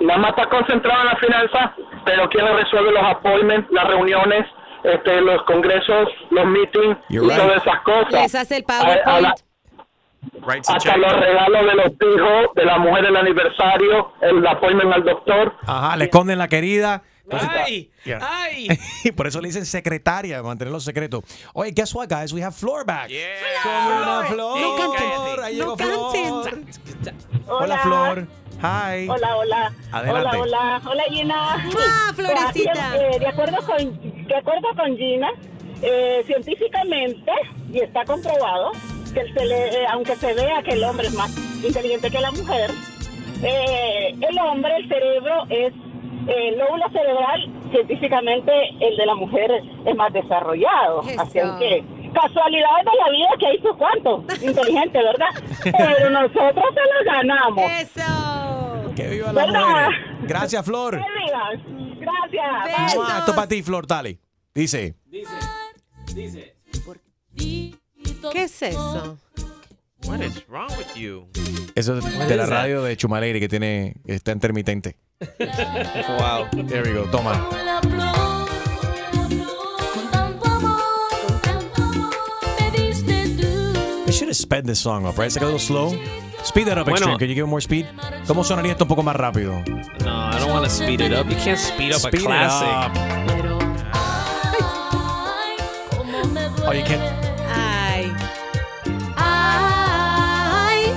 nada 0.00 0.18
más 0.18 0.30
está 0.30 0.48
concentrada 0.48 1.00
en 1.02 1.06
la 1.08 1.16
finanza, 1.16 1.74
pero 2.04 2.28
¿quién 2.28 2.44
le 2.44 2.52
resuelve 2.54 2.92
los 2.92 3.02
appointments, 3.04 3.70
las 3.70 3.86
reuniones, 3.88 4.46
este, 4.84 5.20
los 5.20 5.42
congresos, 5.44 6.08
los 6.30 6.46
meetings 6.46 6.96
y 7.08 7.14
You're 7.14 7.28
right. 7.28 7.42
todas 7.42 7.62
esas 7.62 7.80
cosas? 7.82 8.12
Les 8.12 8.34
hace 8.34 8.56
el 8.56 8.64
A- 8.68 8.80
a 8.80 9.20
la- 9.20 9.34
PowerPoint. 10.32 10.64
hasta 10.68 10.96
los 10.96 11.12
regalos 11.12 11.66
de 11.66 11.74
los 11.74 11.86
hijos, 11.92 12.54
de 12.54 12.64
la 12.64 12.78
mujer 12.78 13.04
del 13.04 13.16
aniversario, 13.16 14.12
el 14.22 14.46
appointment 14.46 14.92
al 14.92 15.04
doctor. 15.04 15.54
Ajá, 15.66 15.96
le 15.96 16.04
esconden 16.04 16.38
la 16.38 16.48
querida. 16.48 17.02
Entonces- 17.24 17.48
¡Ay! 17.64 17.90
Yeah. 18.04 18.18
¡Ay! 18.22 18.66
Y 19.04 19.12
por 19.12 19.26
eso 19.28 19.40
le 19.40 19.48
dicen 19.48 19.64
secretaria, 19.64 20.42
mantenerlo 20.42 20.80
secreto. 20.80 21.22
Oye, 21.54 21.70
guess 21.70 21.94
what, 21.94 22.08
guys? 22.08 22.32
We 22.32 22.42
have 22.42 22.52
Flor 22.56 22.84
back. 22.84 23.08
Como 23.62 23.96
una 24.02 24.22
flor. 24.24 24.60
No 24.60 24.76
canten, 24.76 25.44
Ahí 25.44 25.56
no 25.58 25.76
llegó 25.76 25.76
Flor. 25.76 26.12
canten. 26.12 26.66
Hola, 27.46 27.78
Flor. 27.78 28.26
Hi. 28.62 29.08
Hola, 29.08 29.36
hola. 29.38 29.72
Adelante. 29.90 30.36
Hola, 30.36 30.40
hola. 30.42 30.82
Hola, 30.90 31.02
Gina. 31.08 31.34
Ah, 31.54 32.12
Florecita. 32.14 32.96
Eh, 32.96 33.18
de, 33.18 33.26
acuerdo 33.26 33.56
con, 33.66 34.26
de 34.26 34.36
acuerdo 34.36 34.68
con 34.76 34.96
Gina, 34.98 35.30
eh, 35.82 36.22
científicamente, 36.26 37.32
y 37.72 37.80
está 37.80 38.04
comprobado, 38.04 38.72
que 39.14 39.32
se 39.32 39.44
le, 39.46 39.68
eh, 39.68 39.86
aunque 39.90 40.14
se 40.16 40.34
vea 40.34 40.62
que 40.62 40.72
el 40.72 40.84
hombre 40.84 41.06
es 41.06 41.14
más 41.14 41.34
inteligente 41.64 42.10
que 42.10 42.20
la 42.20 42.30
mujer, 42.32 42.70
eh, 43.42 44.14
el 44.20 44.38
hombre, 44.38 44.76
el 44.76 44.88
cerebro 44.88 45.44
es, 45.48 45.72
eh, 46.28 46.48
el 46.48 46.58
lóbulo 46.58 46.84
cerebral, 46.92 47.50
científicamente, 47.70 48.52
el 48.80 48.96
de 48.96 49.06
la 49.06 49.14
mujer 49.14 49.62
es 49.86 49.96
más 49.96 50.12
desarrollado. 50.12 51.00
Así 51.18 51.38
que, 51.58 51.82
casualidades 52.12 52.84
de 52.84 52.98
la 52.98 53.10
vida 53.10 53.28
que 53.38 53.54
hizo 53.54 53.74
cuánto, 53.78 54.24
inteligente, 54.42 54.98
¿verdad? 55.02 55.30
Pero 55.64 56.10
nosotros 56.10 56.64
se 56.74 56.80
lo 56.80 57.12
ganamos. 57.12 57.70
Eso. 57.80 58.29
Que 59.02 59.08
viva 59.08 59.32
la 59.32 59.46
¿Verdad? 59.46 59.68
mujer. 59.68 60.26
Gracias, 60.28 60.64
Flor. 60.64 61.00
Gracias. 62.00 62.94
Mua, 62.94 63.18
Esto 63.18 63.34
para 63.34 63.46
ti, 63.48 63.62
Flor, 63.62 63.86
dale. 63.86 64.18
Dice. 64.54 64.94
¿Qué 68.32 68.42
es 68.42 68.62
eso? 68.62 69.18
What 70.06 70.20
is 70.22 70.46
wrong 70.48 70.70
with 70.78 70.94
you? 70.96 71.28
Eso 71.74 71.98
es 71.98 72.28
de 72.28 72.36
la 72.36 72.46
radio 72.46 72.82
de 72.82 72.96
Chumaleri 72.96 73.38
que 73.38 73.48
tiene, 73.48 73.94
que 74.06 74.14
está 74.14 74.32
intermitente. 74.32 74.96
wow. 75.20 76.48
There 76.66 76.82
we 76.82 76.92
go. 76.94 77.04
Toma. 77.10 77.48
We 84.06 84.12
should 84.12 84.28
have 84.28 84.36
sped 84.36 84.66
this 84.66 84.80
song 84.80 85.06
up, 85.06 85.18
right? 85.18 85.26
It's 85.26 85.36
like 85.36 85.42
a 85.42 85.46
little 85.46 85.58
slow. 85.60 85.90
Speed 86.44 86.66
that 86.68 86.78
up 86.78 86.86
Bueno. 86.86 86.96
extreme. 86.96 87.18
Can 87.18 87.28
you 87.28 87.34
give 87.34 87.44
it 87.44 87.48
more 87.50 87.60
speed? 87.60 87.86
¿Cómo 88.26 88.42
sonaría 88.44 88.72
esto 88.72 88.84
un 88.84 88.88
poco 88.88 89.02
más 89.02 89.14
rápido? 89.16 89.62
No, 90.04 90.30
I 90.30 90.38
don't 90.38 90.50
want 90.50 90.64
to 90.64 90.70
speed 90.70 91.00
it 91.00 91.12
up. 91.12 91.28
You 91.28 91.36
can't 91.36 91.58
speed 91.58 91.92
up 91.92 92.00
Speed 92.00 92.14
a 92.14 92.16
it 92.18 92.22
classic. 92.24 92.68
up. 92.68 92.92
Oh, 96.66 96.72
you 96.72 96.82
can't. 96.84 97.00
Ay. 97.48 98.12
Ay. 99.16 100.92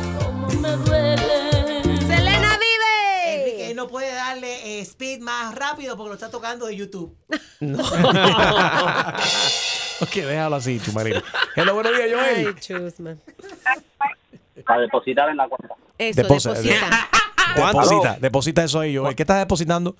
Selena 2.07 2.57
vive. 2.57 3.33
Enrique 3.35 3.69
él 3.71 3.75
no 3.75 3.87
puede 3.87 4.13
darle 4.13 4.79
eh, 4.79 4.81
speed 4.85 5.19
más 5.21 5.53
rápido 5.55 5.95
porque 5.97 6.09
lo 6.09 6.13
está 6.15 6.29
tocando 6.29 6.65
de 6.67 6.75
YouTube. 6.75 7.15
Ok, 9.99 10.15
déjalo 10.15 10.55
así, 10.57 10.79
Chumaleri. 10.81 11.21
Hello, 11.55 11.75
buenos 11.75 11.93
días, 11.95 12.09
Ay, 12.19 12.43
Joel. 12.43 12.59
chusma. 12.59 13.15
Para 14.65 14.81
depositar 14.81 15.29
en 15.29 15.37
la 15.37 15.47
cuenta. 15.47 15.75
Eso, 15.97 16.21
Deposa- 16.21 16.53
deposita. 16.53 16.87
Deposita, 17.55 18.17
deposita 18.19 18.63
eso 18.63 18.79
ahí, 18.79 18.95
Joel. 18.95 19.15
¿Qué 19.15 19.23
estás 19.23 19.39
depositando? 19.39 19.95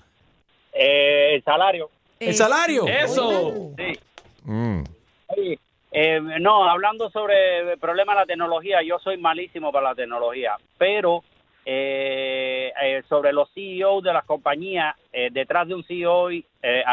Eh, 0.72 1.34
el 1.36 1.44
salario. 1.44 1.88
¿El 2.18 2.34
salario? 2.34 2.86
Eso. 2.88 3.70
Sí. 3.76 3.98
Mm. 4.44 4.82
Oye, 5.28 5.58
eh, 5.92 6.20
no, 6.40 6.68
hablando 6.68 7.10
sobre 7.10 7.72
el 7.72 7.78
problema 7.78 8.14
de 8.14 8.20
la 8.20 8.26
tecnología, 8.26 8.82
yo 8.82 8.98
soy 8.98 9.16
malísimo 9.18 9.70
para 9.70 9.90
la 9.90 9.94
tecnología, 9.94 10.56
pero 10.78 11.22
eh, 11.64 12.72
eh, 12.82 13.02
sobre 13.08 13.32
los 13.32 13.48
CEOs 13.54 14.02
de 14.02 14.12
las 14.12 14.24
compañías, 14.24 14.96
eh, 15.12 15.28
detrás 15.30 15.68
de 15.68 15.74
un 15.74 15.84
CEO 15.84 16.30
eh, 16.30 16.42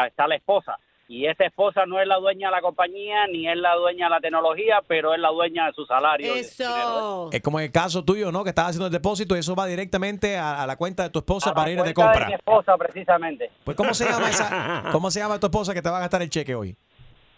está 0.06 0.28
la 0.28 0.36
esposa. 0.36 0.78
Y 1.14 1.26
esa 1.26 1.44
esposa 1.44 1.84
no 1.86 2.00
es 2.00 2.08
la 2.08 2.16
dueña 2.16 2.48
de 2.48 2.52
la 2.52 2.62
compañía, 2.62 3.26
ni 3.30 3.46
es 3.46 3.54
la 3.58 3.74
dueña 3.74 4.06
de 4.06 4.10
la 4.12 4.20
tecnología, 4.20 4.80
pero 4.88 5.12
es 5.12 5.20
la 5.20 5.28
dueña 5.28 5.66
de 5.66 5.74
su 5.74 5.84
salario. 5.84 6.34
Eso. 6.36 7.28
Es 7.30 7.42
como 7.42 7.60
en 7.60 7.66
el 7.66 7.70
caso 7.70 8.02
tuyo, 8.02 8.32
¿no? 8.32 8.42
Que 8.44 8.48
estás 8.48 8.68
haciendo 8.68 8.86
el 8.86 8.92
depósito 8.92 9.36
y 9.36 9.40
eso 9.40 9.54
va 9.54 9.66
directamente 9.66 10.38
a, 10.38 10.62
a 10.62 10.66
la 10.66 10.76
cuenta 10.76 11.02
de 11.02 11.10
tu 11.10 11.18
esposa 11.18 11.50
A 11.50 11.54
para 11.54 11.70
ir 11.70 11.82
de 11.82 11.92
cuenta 11.92 12.12
mi 12.14 12.18
compra. 12.20 12.36
esposa, 12.36 12.76
precisamente. 12.78 13.50
Pues, 13.62 13.76
¿cómo 13.76 13.92
se 13.92 14.06
llama 14.06 14.30
esa? 14.30 14.84
¿Cómo 14.92 15.10
se 15.10 15.20
llama 15.20 15.38
tu 15.38 15.48
esposa 15.48 15.74
que 15.74 15.82
te 15.82 15.90
va 15.90 15.98
a 15.98 16.00
gastar 16.00 16.22
el 16.22 16.30
cheque 16.30 16.54
hoy? 16.54 16.74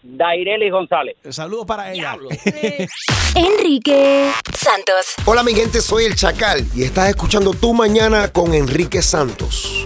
Daireli 0.05 0.71
González. 0.71 1.17
Saludos 1.31 1.67
para 1.67 1.93
ella. 1.93 2.17
Enrique 3.35 4.31
Santos. 4.53 5.17
Hola 5.25 5.43
mi 5.43 5.53
gente, 5.53 5.81
soy 5.81 6.05
el 6.05 6.15
Chacal 6.15 6.61
y 6.77 6.85
estás 6.85 7.09
escuchando 7.09 7.53
Tu 7.53 7.75
Mañana 7.75 8.29
con 8.29 8.55
Enrique 8.55 9.03
Santos. 9.03 9.85